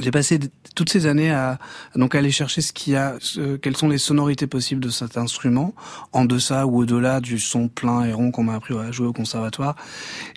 j'ai 0.00 0.10
passé 0.10 0.38
toutes 0.74 0.90
ces 0.90 1.06
années 1.06 1.30
à 1.30 1.58
donc 1.94 2.14
aller 2.14 2.30
chercher 2.30 2.60
ce 2.60 2.72
qu'il 2.72 2.92
y 2.92 2.96
a, 2.96 3.14
quelles 3.62 3.76
sont 3.76 3.88
les 3.88 3.98
sonorités 3.98 4.46
possibles 4.46 4.82
de 4.82 4.90
cet 4.90 5.16
instrument, 5.16 5.74
en 6.12 6.24
deçà 6.24 6.66
ou 6.66 6.78
au-delà 6.78 7.20
du 7.20 7.38
son 7.38 7.68
plein 7.68 8.04
et 8.04 8.12
rond 8.12 8.30
qu'on 8.30 8.44
m'a 8.44 8.54
appris 8.54 8.76
à 8.76 8.90
jouer 8.92 9.06
au 9.06 9.12
conservatoire. 9.12 9.76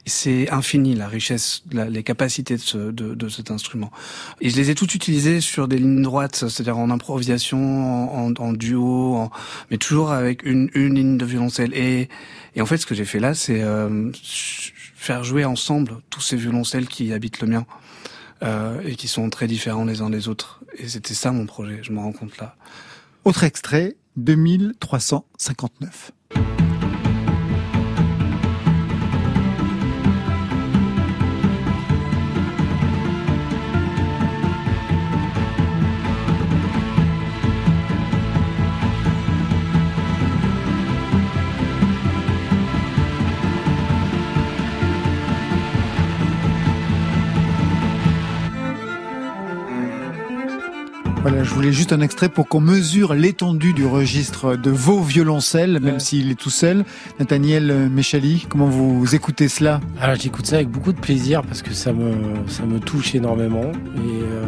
C'est 0.06 0.50
infini 0.50 0.96
la 0.96 1.08
richesse, 1.08 1.64
les 1.72 2.04
capacités 2.04 2.56
de, 2.56 2.62
ce, 2.62 2.78
de, 2.78 3.14
de, 3.14 3.30
cet 3.30 3.52
instrument. 3.52 3.92
Et 4.42 4.50
je 4.50 4.56
les 4.56 4.70
ai 4.70 4.76
toutes 4.76 4.96
utilisées 4.96 5.42
sur 5.42 5.68
des 5.68 5.78
lignes 5.78 6.02
droites, 6.02 6.36
c'est-à-dire 6.36 6.78
en 6.78 6.90
improvisation, 6.90 8.26
en, 8.26 8.34
en, 8.34 8.54
duo, 8.54 9.16
en, 9.16 9.32
mais 9.70 9.78
toujours 9.78 10.12
avec 10.12 10.44
une, 10.44 10.70
une 10.74 10.96
ligne 10.96 11.18
de 11.18 11.26
violoncelle. 11.26 11.74
Et, 11.74 12.10
et 12.56 12.62
en 12.62 12.66
fait, 12.66 12.78
ce 12.78 12.86
que 12.86 12.96
j'ai 12.96 13.06
fait 13.06 13.20
là, 13.20 13.34
c'est 13.34 13.62
euh, 13.62 14.12
faire 14.96 15.24
jouer 15.24 15.46
ensemble 15.46 15.98
tous 16.10 16.22
ces 16.22 16.38
violoncelles 16.38 16.88
qui 16.88 17.14
habitent 17.14 17.42
le 17.42 17.48
mien. 17.48 17.66
Euh, 18.42 18.80
et 18.86 18.96
qui 18.96 19.10
sont 19.10 19.30
très 19.30 19.48
différents 19.48 19.84
les 19.84 20.00
uns 20.02 20.10
des 20.10 20.30
autres. 20.30 20.62
Et 20.78 20.88
c'était 20.88 21.14
ça 21.14 21.34
mon 21.34 21.46
projet, 21.46 21.80
je 21.82 21.92
me 21.92 22.00
rends 22.00 22.14
compte 22.14 22.38
là. 22.38 22.56
Autre 23.26 23.44
extrait, 23.44 23.98
2359. 24.16 26.14
Voilà, 51.22 51.44
je 51.44 51.54
voulais 51.54 51.74
juste 51.74 51.92
un 51.92 52.00
extrait 52.00 52.30
pour 52.30 52.48
qu'on 52.48 52.62
mesure 52.62 53.14
l'étendue 53.14 53.74
du 53.74 53.86
registre 53.86 54.56
de 54.56 54.72
vos 54.72 55.02
violoncelles, 55.02 55.80
même 55.82 56.00
s'il 56.00 56.32
est 56.32 56.40
tout 56.40 56.50
seul. 56.50 56.86
Nathaniel 57.20 57.90
Méchali, 57.90 58.46
comment 58.48 58.68
vous 58.68 59.16
écoutez 59.16 59.50
cela? 59.50 59.82
Alors 60.00 60.16
j'écoute 60.16 60.46
ça 60.46 60.56
avec 60.56 60.70
beaucoup 60.70 60.94
de 60.94 61.00
plaisir 61.00 61.42
parce 61.44 61.62
que 61.62 61.74
ça 61.74 61.92
me 61.92 62.14
ça 62.48 62.66
me 62.66 62.80
touche 62.80 63.16
énormément 63.16 63.70
et 63.98 64.24
euh, 64.24 64.46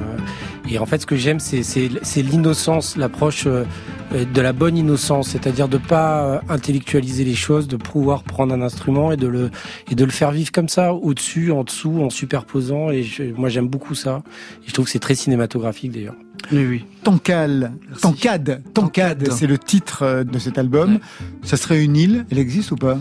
et 0.69 0.80
en 0.80 0.86
fait 0.86 1.01
ce 1.01 1.05
que 1.05 1.17
j'aime 1.17 1.41
c'est 1.41 1.61
c'est 1.61 2.22
l'innocence, 2.22 2.95
l'approche 2.95 3.47
euh, 3.47 3.65
de 4.11 4.41
la 4.41 4.53
bonne 4.53 4.78
innocence, 4.78 5.30
c'est-à-dire 5.30 5.67
de 5.67 5.78
pas 5.78 6.24
euh, 6.24 6.39
intellectualiser 6.47 7.26
les 7.26 7.36
choses, 7.36 7.67
de 7.67 7.76
pouvoir 7.76 8.24
prendre 8.24 8.53
un 8.53 8.61
instrument 8.61 9.11
et 9.11 9.17
de 9.17 9.28
le 9.28 9.51
et 9.89 9.95
de 9.95 10.05
le 10.05 10.11
faire 10.11 10.32
vivre 10.32 10.53
comme 10.53 10.69
ça, 10.69 10.93
au-dessus, 10.93 11.51
en 11.51 11.65
dessous, 11.65 12.01
en 12.01 12.09
superposant. 12.09 12.91
Et 12.91 13.05
moi 13.36 13.49
j'aime 13.49 13.67
beaucoup 13.67 13.93
ça. 13.93 14.24
Et 14.63 14.69
je 14.69 14.74
trouve 14.74 14.86
que 14.86 14.91
c'est 14.91 14.99
très 14.99 15.15
cinématographique 15.15 15.91
d'ailleurs. 15.91 16.15
Oui, 16.51 16.65
oui. 16.65 16.85
Tankal, 17.03 17.71
Tankade, 17.99 18.61
Tankade, 18.73 19.31
c'est 19.31 19.47
le 19.47 19.57
titre 19.57 20.03
euh, 20.03 20.23
de 20.23 20.37
cet 20.37 20.57
album. 20.57 20.99
Ça 21.43 21.57
serait 21.57 21.83
une 21.83 21.97
île, 21.97 22.25
elle 22.31 22.39
existe 22.39 22.71
ou 22.71 22.75
pas? 22.75 22.99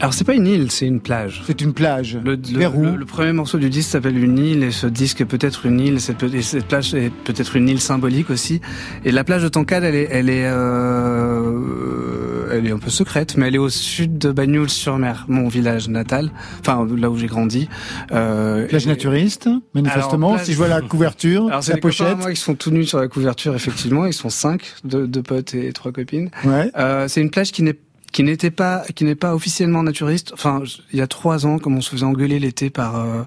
Alors 0.00 0.14
c'est 0.14 0.24
pas 0.24 0.34
une 0.34 0.46
île, 0.46 0.70
c'est 0.70 0.86
une 0.86 1.00
plage. 1.00 1.42
C'est 1.44 1.60
une 1.60 1.72
plage. 1.72 2.16
Le, 2.24 2.36
le, 2.36 3.04
premier 3.04 3.32
morceau 3.32 3.58
du 3.58 3.68
disque 3.68 3.90
s'appelle 3.90 4.16
une 4.16 4.38
île 4.38 4.62
et 4.62 4.70
ce 4.70 4.86
disque 4.86 5.22
est 5.22 5.24
peut-être 5.24 5.66
une 5.66 5.80
île. 5.80 6.00
Cette, 6.00 6.22
et 6.22 6.42
cette 6.42 6.66
plage 6.66 6.94
est 6.94 7.10
peut-être 7.10 7.56
une 7.56 7.68
île 7.68 7.80
symbolique 7.80 8.30
aussi. 8.30 8.60
Et 9.04 9.10
la 9.10 9.24
plage 9.24 9.42
de 9.42 9.50
elle 9.72 9.94
est, 9.96 10.08
elle 10.10 10.30
est, 10.30 10.46
euh, 10.46 12.27
elle 12.52 12.66
est 12.66 12.72
un 12.72 12.78
peu 12.78 12.90
secrète, 12.90 13.36
mais 13.36 13.48
elle 13.48 13.54
est 13.54 13.58
au 13.58 13.68
sud 13.68 14.18
de 14.18 14.30
Bagnoul-sur-Mer, 14.30 15.26
mon 15.28 15.48
village 15.48 15.88
natal. 15.88 16.30
Enfin 16.60 16.86
là 16.96 17.10
où 17.10 17.16
j'ai 17.16 17.26
grandi. 17.26 17.68
Euh, 18.12 18.66
plage 18.66 18.86
naturiste, 18.86 19.48
manifestement. 19.74 20.38
Si 20.38 20.52
je 20.52 20.56
vois 20.56 20.68
la 20.68 20.80
couverture, 20.80 21.46
Alors, 21.48 21.62
la 21.66 21.76
pochette. 21.76 22.18
Moi, 22.18 22.30
ils 22.32 22.36
sont 22.36 22.54
tout 22.54 22.70
nus 22.70 22.86
sur 22.86 22.98
la 22.98 23.08
couverture, 23.08 23.54
effectivement. 23.54 24.06
Ils 24.06 24.12
sont 24.12 24.30
cinq, 24.30 24.74
deux, 24.84 25.06
deux 25.06 25.22
potes 25.22 25.54
et 25.54 25.72
trois 25.72 25.92
copines. 25.92 26.30
Ouais. 26.44 26.70
Euh, 26.76 27.08
c'est 27.08 27.20
une 27.20 27.30
plage 27.30 27.52
qui 27.52 27.62
n'est 27.62 27.76
qui 28.12 28.22
n'était 28.22 28.50
pas 28.50 28.84
qui 28.94 29.04
n'est 29.04 29.14
pas 29.14 29.34
officiellement 29.34 29.82
naturiste. 29.82 30.32
Enfin, 30.32 30.62
il 30.92 30.98
y 30.98 31.02
a 31.02 31.06
trois 31.06 31.46
ans, 31.46 31.58
comme 31.58 31.76
on 31.76 31.80
se 31.80 31.90
faisait 31.90 32.04
engueuler 32.04 32.38
l'été 32.38 32.70
par 32.70 32.96
euh, 32.96 33.22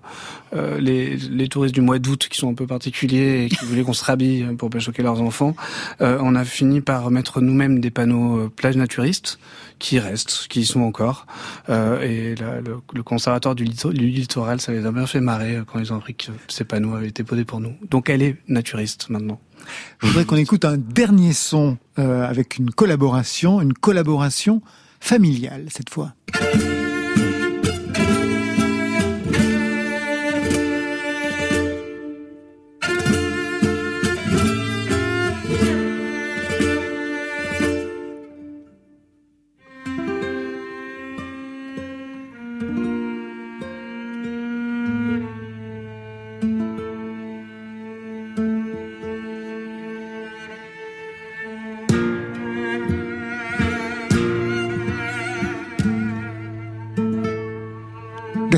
euh, 0.55 0.79
les, 0.79 1.15
les 1.15 1.47
touristes 1.47 1.75
du 1.75 1.81
mois 1.81 1.99
d'août 1.99 2.27
qui 2.29 2.37
sont 2.37 2.49
un 2.49 2.53
peu 2.53 2.67
particuliers 2.67 3.45
et 3.45 3.49
qui 3.49 3.65
voulaient 3.65 3.83
qu'on 3.83 3.93
se 3.93 4.03
rhabille 4.03 4.45
pour 4.57 4.69
pas 4.69 4.79
choquer 4.79 5.03
leurs 5.03 5.21
enfants, 5.21 5.55
euh, 6.01 6.17
on 6.21 6.35
a 6.35 6.43
fini 6.43 6.81
par 6.81 7.11
mettre 7.11 7.41
nous-mêmes 7.41 7.79
des 7.79 7.91
panneaux 7.91 8.37
euh, 8.37 8.51
plage 8.53 8.75
naturistes 8.75 9.39
qui 9.79 9.99
restent, 9.99 10.47
qui 10.49 10.61
y 10.61 10.65
sont 10.65 10.81
encore. 10.81 11.25
Euh, 11.69 12.01
et 12.01 12.35
la, 12.35 12.61
le, 12.61 12.77
le, 12.93 13.03
conservatoire 13.03 13.55
du, 13.55 13.65
littoral, 13.65 14.61
ça 14.61 14.71
les 14.71 14.85
a 14.85 14.91
bien 14.91 15.07
fait 15.07 15.21
marrer 15.21 15.59
quand 15.65 15.79
ils 15.79 15.93
ont 15.93 15.97
appris 15.97 16.15
que 16.15 16.31
ces 16.47 16.63
panneaux 16.63 16.95
avaient 16.95 17.07
été 17.07 17.23
posés 17.23 17.45
pour 17.45 17.59
nous. 17.59 17.75
Donc 17.89 18.09
elle 18.09 18.21
est 18.21 18.37
naturiste 18.47 19.09
maintenant. 19.09 19.39
Je 19.99 20.07
voudrais 20.07 20.25
qu'on 20.25 20.35
écoute 20.35 20.65
un 20.65 20.77
dernier 20.77 21.33
son 21.33 21.77
euh, 21.99 22.27
avec 22.27 22.57
une 22.57 22.71
collaboration, 22.71 23.61
une 23.61 23.73
collaboration 23.73 24.61
familiale 24.99 25.65
cette 25.69 25.89
fois. 25.89 26.13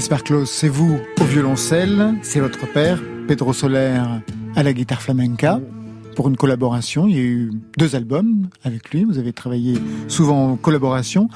Gaspard 0.04 0.48
c'est 0.48 0.68
vous 0.68 1.00
au 1.22 1.24
violoncelle, 1.24 2.16
c'est 2.24 2.42
votre 2.42 2.70
père, 2.70 3.02
Pedro 3.26 3.54
Soler 3.54 4.02
à 4.54 4.62
la 4.62 4.74
guitare 4.74 5.02
flamenca. 5.02 5.62
Pour 6.18 6.28
une 6.28 6.36
collaboration, 6.36 7.08
il 7.08 7.16
y 7.16 7.20
a 7.20 7.22
eu 7.22 7.52
deux 7.78 7.96
albums 7.96 8.50
avec 8.66 8.92
lui, 8.92 9.06
vous 9.06 9.18
avez 9.18 9.32
travaillé 9.32 9.78
souvent 10.10 10.52
en 10.52 10.56
collaboration. 10.58 11.30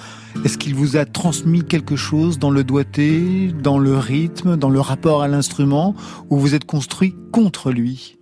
Est-ce 0.43 0.57
qu'il 0.57 0.75
vous 0.75 0.97
a 0.97 1.05
transmis 1.05 1.63
quelque 1.63 1.95
chose 1.95 2.39
dans 2.39 2.51
le 2.51 2.65
doigté, 2.65 3.53
dans 3.63 3.79
le 3.79 3.97
rythme, 3.97 4.57
dans 4.57 4.69
le 4.69 4.81
rapport 4.81 5.21
à 5.21 5.29
l'instrument, 5.29 5.95
ou 6.29 6.37
vous 6.37 6.53
êtes 6.53 6.65
construit 6.65 7.15
contre 7.31 7.71
lui? 7.71 8.17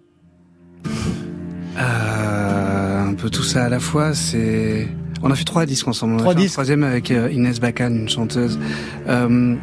Euh, 1.79 3.03
Un 3.03 3.15
peu 3.15 3.31
tout 3.31 3.41
ça 3.41 3.63
à 3.63 3.69
la 3.69 3.79
fois, 3.79 4.13
c'est... 4.13 4.87
On 5.25 5.31
a 5.31 5.35
fait 5.35 5.43
trois 5.43 5.65
disques 5.65 5.87
ensemble. 5.87 6.17
Trois 6.17 6.35
disques. 6.35 6.51
un 6.51 6.53
troisième 6.53 6.83
avec 6.83 7.09
euh, 7.09 7.31
Inès 7.31 7.59
Bacan, 7.59 7.89
une 7.89 8.07
chanteuse. 8.07 8.59
Euh, 9.07 9.55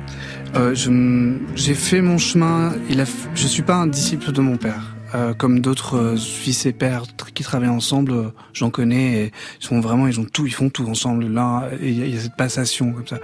euh, 0.56 1.38
j'ai 1.54 1.74
fait 1.74 2.02
mon 2.02 2.18
chemin. 2.18 2.72
Il 2.90 3.00
a, 3.00 3.04
je 3.34 3.46
suis 3.46 3.62
pas 3.62 3.76
un 3.76 3.86
disciple 3.86 4.32
de 4.32 4.40
mon 4.40 4.56
père. 4.56 4.96
Euh, 5.14 5.34
comme 5.34 5.60
d'autres 5.60 5.98
euh, 5.98 6.16
fils 6.16 6.64
et 6.64 6.72
pères 6.72 7.04
qui 7.34 7.42
travaillent 7.42 7.68
ensemble, 7.68 8.12
euh, 8.12 8.32
j'en 8.54 8.70
connais. 8.70 9.24
Et 9.24 9.32
ils 9.60 9.64
sont 9.64 9.78
vraiment, 9.78 10.08
ils 10.08 10.18
ont 10.18 10.24
tout, 10.24 10.46
ils 10.46 10.52
font 10.52 10.68
tout 10.68 10.88
ensemble. 10.88 11.28
Là, 11.28 11.68
il 11.80 12.08
y, 12.08 12.16
a 12.16 12.20
cette 12.20 12.36
passation 12.36 12.92
comme 12.92 13.06
ça. 13.06 13.18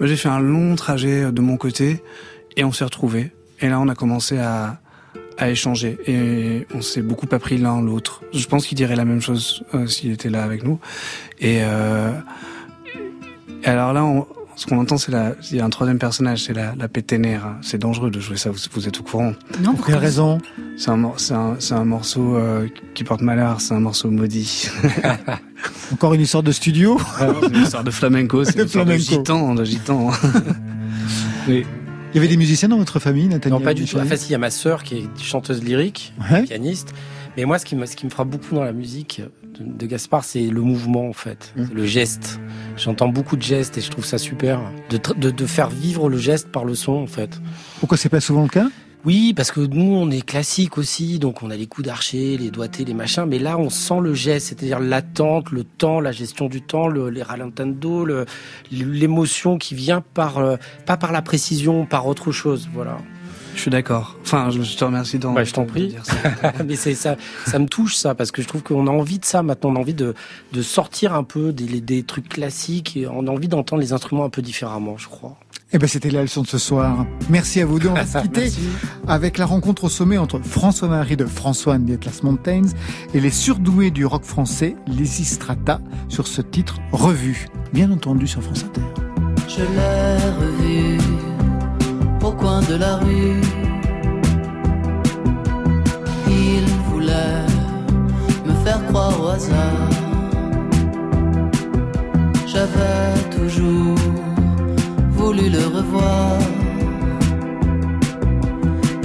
Moi, 0.00 0.08
j'ai 0.08 0.16
fait 0.16 0.30
un 0.30 0.40
long 0.40 0.74
trajet 0.74 1.30
de 1.30 1.40
mon 1.40 1.56
côté 1.56 2.02
et 2.56 2.64
on 2.64 2.72
s'est 2.72 2.84
retrouvés. 2.84 3.32
Et 3.60 3.68
là, 3.68 3.78
on 3.78 3.88
a 3.88 3.94
commencé 3.94 4.38
à, 4.38 4.80
à 5.38 5.50
échanger 5.50 5.98
et 6.06 6.66
on 6.74 6.82
s'est 6.82 7.02
beaucoup 7.02 7.26
appris 7.32 7.58
l'un 7.58 7.82
l'autre. 7.82 8.22
Je 8.32 8.46
pense 8.46 8.66
qu'il 8.66 8.76
dirait 8.76 8.96
la 8.96 9.04
même 9.04 9.20
chose 9.20 9.64
s'il 9.86 10.12
était 10.12 10.30
là 10.30 10.42
avec 10.42 10.64
nous. 10.64 10.78
Et, 11.40 11.56
et 11.56 13.66
alors 13.66 13.92
là, 13.92 14.04
on, 14.04 14.26
ce 14.56 14.64
qu'on 14.64 14.78
entend, 14.78 14.96
c'est 14.96 15.12
la, 15.12 15.34
il 15.50 15.58
y 15.58 15.60
a 15.60 15.64
un 15.66 15.70
troisième 15.70 15.98
personnage, 15.98 16.44
c'est 16.44 16.54
la, 16.54 16.74
la 16.76 16.88
péténère. 16.88 17.56
C'est 17.60 17.76
dangereux 17.76 18.10
de 18.10 18.20
jouer 18.20 18.38
ça, 18.38 18.50
vous, 18.50 18.58
vous 18.72 18.88
êtes 18.88 18.98
au 18.98 19.02
courant. 19.02 19.34
Non, 19.60 19.74
pour 19.74 19.84
quelle 19.84 19.96
raison? 19.96 20.38
C'est 20.78 20.90
un, 20.90 21.12
c'est 21.18 21.34
un, 21.34 21.56
c'est 21.58 21.74
un 21.74 21.84
morceau 21.84 22.36
euh, 22.36 22.66
qui 22.94 23.04
porte 23.04 23.20
malheur, 23.20 23.60
c'est 23.60 23.74
un 23.74 23.80
morceau 23.80 24.10
maudit. 24.10 24.70
Encore 25.92 26.14
une 26.14 26.22
histoire 26.22 26.42
de 26.42 26.52
studio? 26.52 26.98
C'est 27.18 27.54
une 27.54 27.62
histoire 27.62 27.84
de 27.84 27.90
flamenco, 27.90 28.44
c'est 28.44 28.58
une 28.58 28.64
histoire 28.64 28.86
de 28.86 28.96
gitan, 28.96 29.54
de 29.54 29.64
gitan. 29.64 30.10
oui. 31.48 31.66
Il 32.16 32.20
y 32.20 32.22
avait 32.22 32.28
des 32.28 32.38
musiciens 32.38 32.70
dans 32.70 32.78
votre 32.78 32.98
famille, 32.98 33.28
Nathalie 33.28 33.52
Non, 33.52 33.60
pas 33.60 33.74
du 33.74 33.84
tout. 33.84 33.98
Enfin, 33.98 34.16
si, 34.16 34.30
il 34.30 34.32
y 34.32 34.34
a 34.34 34.38
ma 34.38 34.48
sœur 34.48 34.84
qui 34.84 34.94
est 34.94 35.22
chanteuse 35.22 35.62
lyrique, 35.62 36.14
ouais. 36.30 36.44
pianiste. 36.44 36.94
Mais 37.36 37.44
moi, 37.44 37.58
ce 37.58 37.66
qui, 37.66 37.76
me, 37.76 37.84
ce 37.84 37.94
qui 37.94 38.06
me 38.06 38.10
frappe 38.10 38.30
beaucoup 38.30 38.54
dans 38.54 38.64
la 38.64 38.72
musique 38.72 39.20
de, 39.60 39.70
de 39.70 39.86
Gaspard, 39.86 40.24
c'est 40.24 40.46
le 40.46 40.62
mouvement, 40.62 41.10
en 41.10 41.12
fait, 41.12 41.52
mmh. 41.56 41.64
le 41.74 41.84
geste. 41.84 42.40
J'entends 42.78 43.08
beaucoup 43.08 43.36
de 43.36 43.42
gestes 43.42 43.76
et 43.76 43.82
je 43.82 43.90
trouve 43.90 44.06
ça 44.06 44.16
super 44.16 44.62
de, 44.88 44.98
de, 45.14 45.30
de, 45.30 45.46
faire 45.46 45.68
vivre 45.68 46.08
le 46.08 46.16
geste 46.16 46.48
par 46.48 46.64
le 46.64 46.74
son, 46.74 46.92
en 46.92 47.06
fait. 47.06 47.38
Pourquoi 47.80 47.98
c'est 47.98 48.08
pas 48.08 48.20
souvent 48.20 48.44
le 48.44 48.48
cas? 48.48 48.68
Oui, 49.06 49.34
parce 49.34 49.52
que 49.52 49.60
nous, 49.60 49.94
on 49.94 50.10
est 50.10 50.26
classique 50.26 50.78
aussi, 50.78 51.20
donc 51.20 51.44
on 51.44 51.50
a 51.52 51.56
les 51.56 51.68
coups 51.68 51.86
d'archer, 51.86 52.36
les 52.36 52.50
doigtés, 52.50 52.84
les 52.84 52.92
machins, 52.92 53.24
mais 53.24 53.38
là, 53.38 53.56
on 53.56 53.70
sent 53.70 54.00
le 54.02 54.14
geste, 54.14 54.48
c'est-à-dire 54.48 54.80
l'attente, 54.80 55.52
le 55.52 55.62
temps, 55.62 56.00
la 56.00 56.10
gestion 56.10 56.48
du 56.48 56.60
temps, 56.60 56.88
le, 56.88 57.08
les 57.08 57.22
ralentando, 57.22 58.04
l'émotion 58.72 59.58
qui 59.58 59.76
vient 59.76 60.00
par, 60.00 60.38
euh, 60.38 60.56
pas 60.86 60.96
par 60.96 61.12
la 61.12 61.22
précision, 61.22 61.86
par 61.86 62.08
autre 62.08 62.32
chose, 62.32 62.68
voilà. 62.74 62.98
Je 63.56 63.62
suis 63.62 63.70
d'accord. 63.70 64.16
Enfin, 64.22 64.50
je 64.50 64.76
te 64.76 64.84
remercie 64.84 65.18
d'en. 65.18 65.32
Bah, 65.32 65.42
je 65.42 65.52
t'en 65.52 65.64
prie. 65.64 65.96
Mais 66.66 66.76
c'est 66.76 66.94
ça, 66.94 67.16
ça 67.46 67.58
me 67.58 67.66
touche 67.66 67.96
ça 67.96 68.14
parce 68.14 68.30
que 68.30 68.42
je 68.42 68.46
trouve 68.46 68.62
qu'on 68.62 68.86
a 68.86 68.90
envie 68.90 69.18
de 69.18 69.24
ça 69.24 69.42
maintenant. 69.42 69.70
On 69.70 69.76
a 69.76 69.80
envie 69.80 69.94
de 69.94 70.14
de 70.52 70.62
sortir 70.62 71.14
un 71.14 71.24
peu 71.24 71.52
des, 71.52 71.80
des 71.80 72.02
trucs 72.02 72.28
classiques. 72.28 72.98
Et 72.98 73.06
on 73.08 73.26
a 73.26 73.30
envie 73.30 73.48
d'entendre 73.48 73.80
les 73.80 73.94
instruments 73.94 74.24
un 74.26 74.30
peu 74.30 74.42
différemment, 74.42 74.98
je 74.98 75.08
crois. 75.08 75.38
Eh 75.72 75.78
ben, 75.78 75.88
c'était 75.88 76.10
la 76.10 76.20
leçon 76.22 76.42
de 76.42 76.46
ce 76.46 76.58
soir. 76.58 77.06
Merci 77.30 77.62
à 77.62 77.66
vous 77.66 77.78
deux. 77.78 77.88
On 77.88 77.94
va 77.94 78.06
se 78.06 78.18
quitter 78.22 78.52
avec 79.08 79.38
la 79.38 79.46
rencontre 79.46 79.84
au 79.84 79.88
sommet 79.88 80.18
entre 80.18 80.38
François-Marie 80.38 81.16
de 81.16 81.24
François 81.24 81.78
des 81.78 81.94
Atlas 81.94 82.22
Mountains 82.22 82.66
et 83.14 83.20
les 83.20 83.30
surdoués 83.30 83.90
du 83.90 84.04
rock 84.04 84.24
français, 84.24 84.76
les 84.86 85.06
Strata, 85.06 85.80
sur 86.08 86.26
ce 86.26 86.42
titre 86.42 86.76
Revu, 86.92 87.48
bien 87.72 87.90
entendu 87.90 88.26
sur 88.26 88.42
France 88.42 88.64
Inter. 88.64 88.82
Je 89.48 89.62
l'ai 89.62 90.16
revu 90.38 91.15
au 92.26 92.32
coin 92.32 92.60
de 92.60 92.74
la 92.74 92.96
rue. 92.96 93.40
Il 96.28 96.64
voulait 96.88 97.46
me 98.46 98.54
faire 98.64 98.84
croire 98.88 99.14
au 99.22 99.28
hasard. 99.28 99.90
J'avais 102.52 103.12
toujours 103.36 103.98
voulu 105.18 105.48
le 105.56 105.64
revoir. 105.76 106.38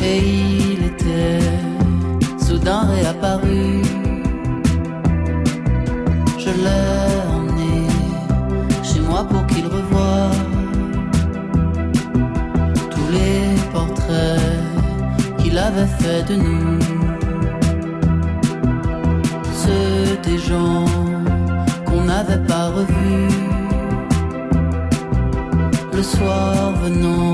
Et 0.09 0.19
il 0.73 0.79
était 0.91 1.45
soudain 2.45 2.83
réapparu. 2.93 3.83
Je 6.43 6.51
l'ai 6.63 7.20
avait 15.71 15.87
fait 16.01 16.23
de 16.23 16.35
nous. 16.35 16.79
Ceux 19.63 20.17
des 20.29 20.37
gens 20.37 20.85
qu'on 21.85 22.03
n'avait 22.03 22.43
pas 22.45 22.69
revus 22.69 23.29
le 25.93 26.03
soir 26.03 26.73
venant, 26.83 27.33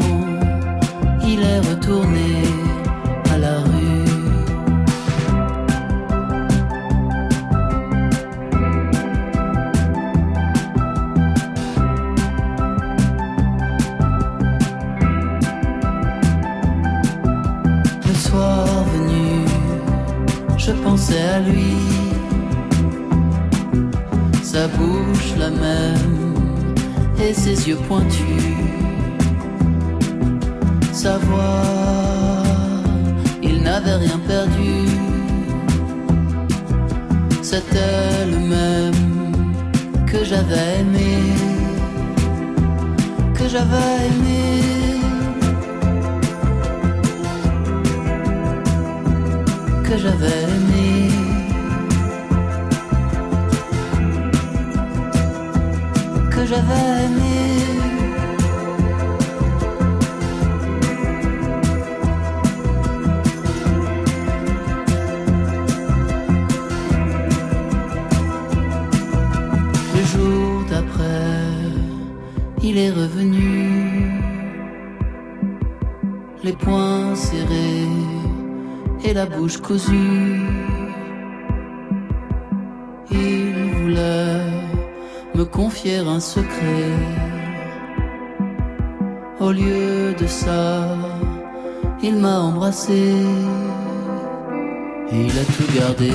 ses 27.90 28.20
yeux 28.20 28.87
bouche 79.48 79.62
cousue. 79.62 80.42
me 85.36 85.46
confier 85.46 86.00
un 86.00 86.20
secret. 86.20 86.92
Au 89.40 89.52
lieu 89.52 90.14
de 90.20 90.28
ça, 90.28 90.98
il 92.04 92.16
m'a 92.18 92.40
embrassé 92.40 93.14
et 95.12 95.22
il 95.28 95.40
a 95.44 95.46
tout 95.56 95.68
gardé. 95.76 96.12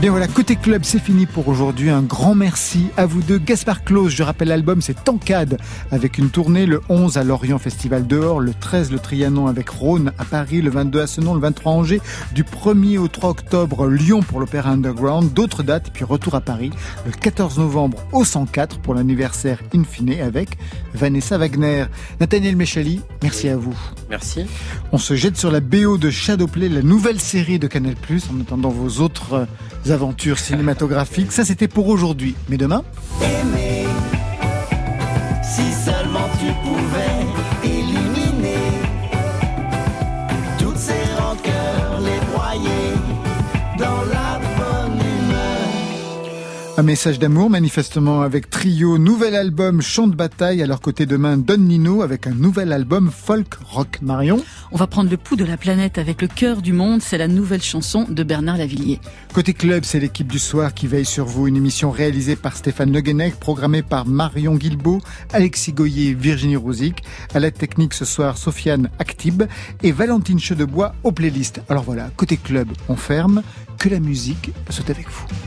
Bien 0.00 0.12
voilà, 0.12 0.28
côté 0.28 0.56
club, 0.56 0.82
c'est 0.84 0.98
fini 0.98 1.26
pour 1.26 1.48
aujourd'hui. 1.48 1.90
Un 1.90 2.00
grand 2.00 2.34
merci 2.34 2.86
à 2.96 3.04
vous 3.04 3.20
deux. 3.20 3.36
Gaspard 3.36 3.84
Close, 3.84 4.10
je 4.10 4.22
rappelle 4.22 4.48
l'album, 4.48 4.80
c'est 4.80 5.04
Tancade, 5.04 5.58
avec 5.90 6.16
une 6.16 6.30
tournée 6.30 6.64
le 6.64 6.80
11 6.88 7.18
à 7.18 7.24
Lorient 7.24 7.58
Festival 7.58 8.06
dehors, 8.06 8.40
le 8.40 8.54
13 8.54 8.92
le 8.92 8.98
Trianon 8.98 9.46
avec 9.46 9.68
Rhône 9.68 10.12
à 10.18 10.24
Paris, 10.24 10.62
le 10.62 10.70
22 10.70 11.00
à 11.02 11.06
Senon, 11.06 11.34
le 11.34 11.40
23 11.40 11.72
à 11.72 11.76
Angers, 11.76 12.00
du 12.32 12.44
1er 12.44 12.96
au 12.96 13.08
3 13.08 13.28
octobre 13.30 13.88
Lyon 13.88 14.22
pour 14.22 14.40
l'Opéra 14.40 14.70
Underground, 14.70 15.34
d'autres 15.34 15.62
dates, 15.62 15.90
puis 15.92 16.04
retour 16.04 16.34
à 16.34 16.40
Paris 16.40 16.70
le 17.04 17.12
14 17.12 17.58
novembre 17.58 17.98
au 18.12 18.24
104 18.24 18.78
pour 18.78 18.94
l'anniversaire 18.94 19.60
Infine 19.74 20.18
avec 20.22 20.56
Vanessa 20.94 21.36
Wagner. 21.36 21.84
Nathaniel 22.20 22.56
Méchali, 22.56 23.02
merci 23.22 23.50
à 23.50 23.56
vous. 23.58 23.76
Merci. 24.08 24.46
On 24.92 24.98
se 24.98 25.14
jette 25.14 25.36
sur 25.36 25.50
la 25.50 25.60
BO 25.60 25.98
de 25.98 26.10
Shadowplay, 26.10 26.70
la 26.70 26.82
nouvelle 26.82 27.20
série 27.20 27.58
de 27.58 27.66
Canal+, 27.66 27.96
en 28.32 28.40
attendant 28.40 28.70
vos 28.70 29.02
autres 29.02 29.46
aventures 29.88 30.38
cinématographiques. 30.38 31.32
Ça, 31.32 31.44
c'était 31.44 31.68
pour 31.68 31.88
aujourd'hui. 31.88 32.34
Mais 32.48 32.56
demain 32.56 32.84
Un 46.80 46.82
message 46.82 47.18
d'amour, 47.18 47.50
manifestement, 47.50 48.22
avec 48.22 48.48
Trio, 48.48 48.96
nouvel 48.96 49.34
album 49.34 49.82
Chant 49.82 50.08
de 50.08 50.16
bataille, 50.16 50.62
à 50.62 50.66
leur 50.66 50.80
côté 50.80 51.04
demain 51.04 51.36
Don 51.36 51.58
Nino 51.58 52.00
avec 52.00 52.26
un 52.26 52.30
nouvel 52.30 52.72
album 52.72 53.10
folk 53.10 53.52
rock. 53.66 53.98
Marion? 54.00 54.42
On 54.72 54.78
va 54.78 54.86
prendre 54.86 55.10
le 55.10 55.18
pouls 55.18 55.36
de 55.36 55.44
la 55.44 55.58
planète 55.58 55.98
avec 55.98 56.22
le 56.22 56.26
cœur 56.28 56.62
du 56.62 56.72
monde. 56.72 57.02
C'est 57.02 57.18
la 57.18 57.28
nouvelle 57.28 57.60
chanson 57.60 58.06
de 58.08 58.22
Bernard 58.22 58.56
Lavillier. 58.56 58.98
Côté 59.34 59.52
club, 59.52 59.84
c'est 59.84 60.00
l'équipe 60.00 60.28
du 60.28 60.38
soir 60.38 60.72
qui 60.72 60.86
veille 60.86 61.04
sur 61.04 61.26
vous. 61.26 61.48
Une 61.48 61.56
émission 61.56 61.90
réalisée 61.90 62.34
par 62.34 62.56
Stéphane 62.56 62.94
Le 62.94 63.30
programmée 63.32 63.82
par 63.82 64.06
Marion 64.06 64.54
Guilbeault, 64.54 65.02
Alexis 65.34 65.74
Goyer, 65.74 66.14
Virginie 66.14 66.56
Rouzic. 66.56 67.02
À 67.34 67.40
la 67.40 67.50
technique 67.50 67.92
ce 67.92 68.06
soir, 68.06 68.38
Sofiane 68.38 68.88
Actib 68.98 69.42
et 69.82 69.92
Valentine 69.92 70.40
Chedebois 70.40 70.94
aux 71.04 71.12
playlists. 71.12 71.60
Alors 71.68 71.82
voilà, 71.82 72.08
côté 72.16 72.38
club, 72.38 72.68
on 72.88 72.96
ferme. 72.96 73.42
Que 73.76 73.90
la 73.90 74.00
musique 74.00 74.52
soit 74.70 74.88
avec 74.88 75.10
vous. 75.10 75.26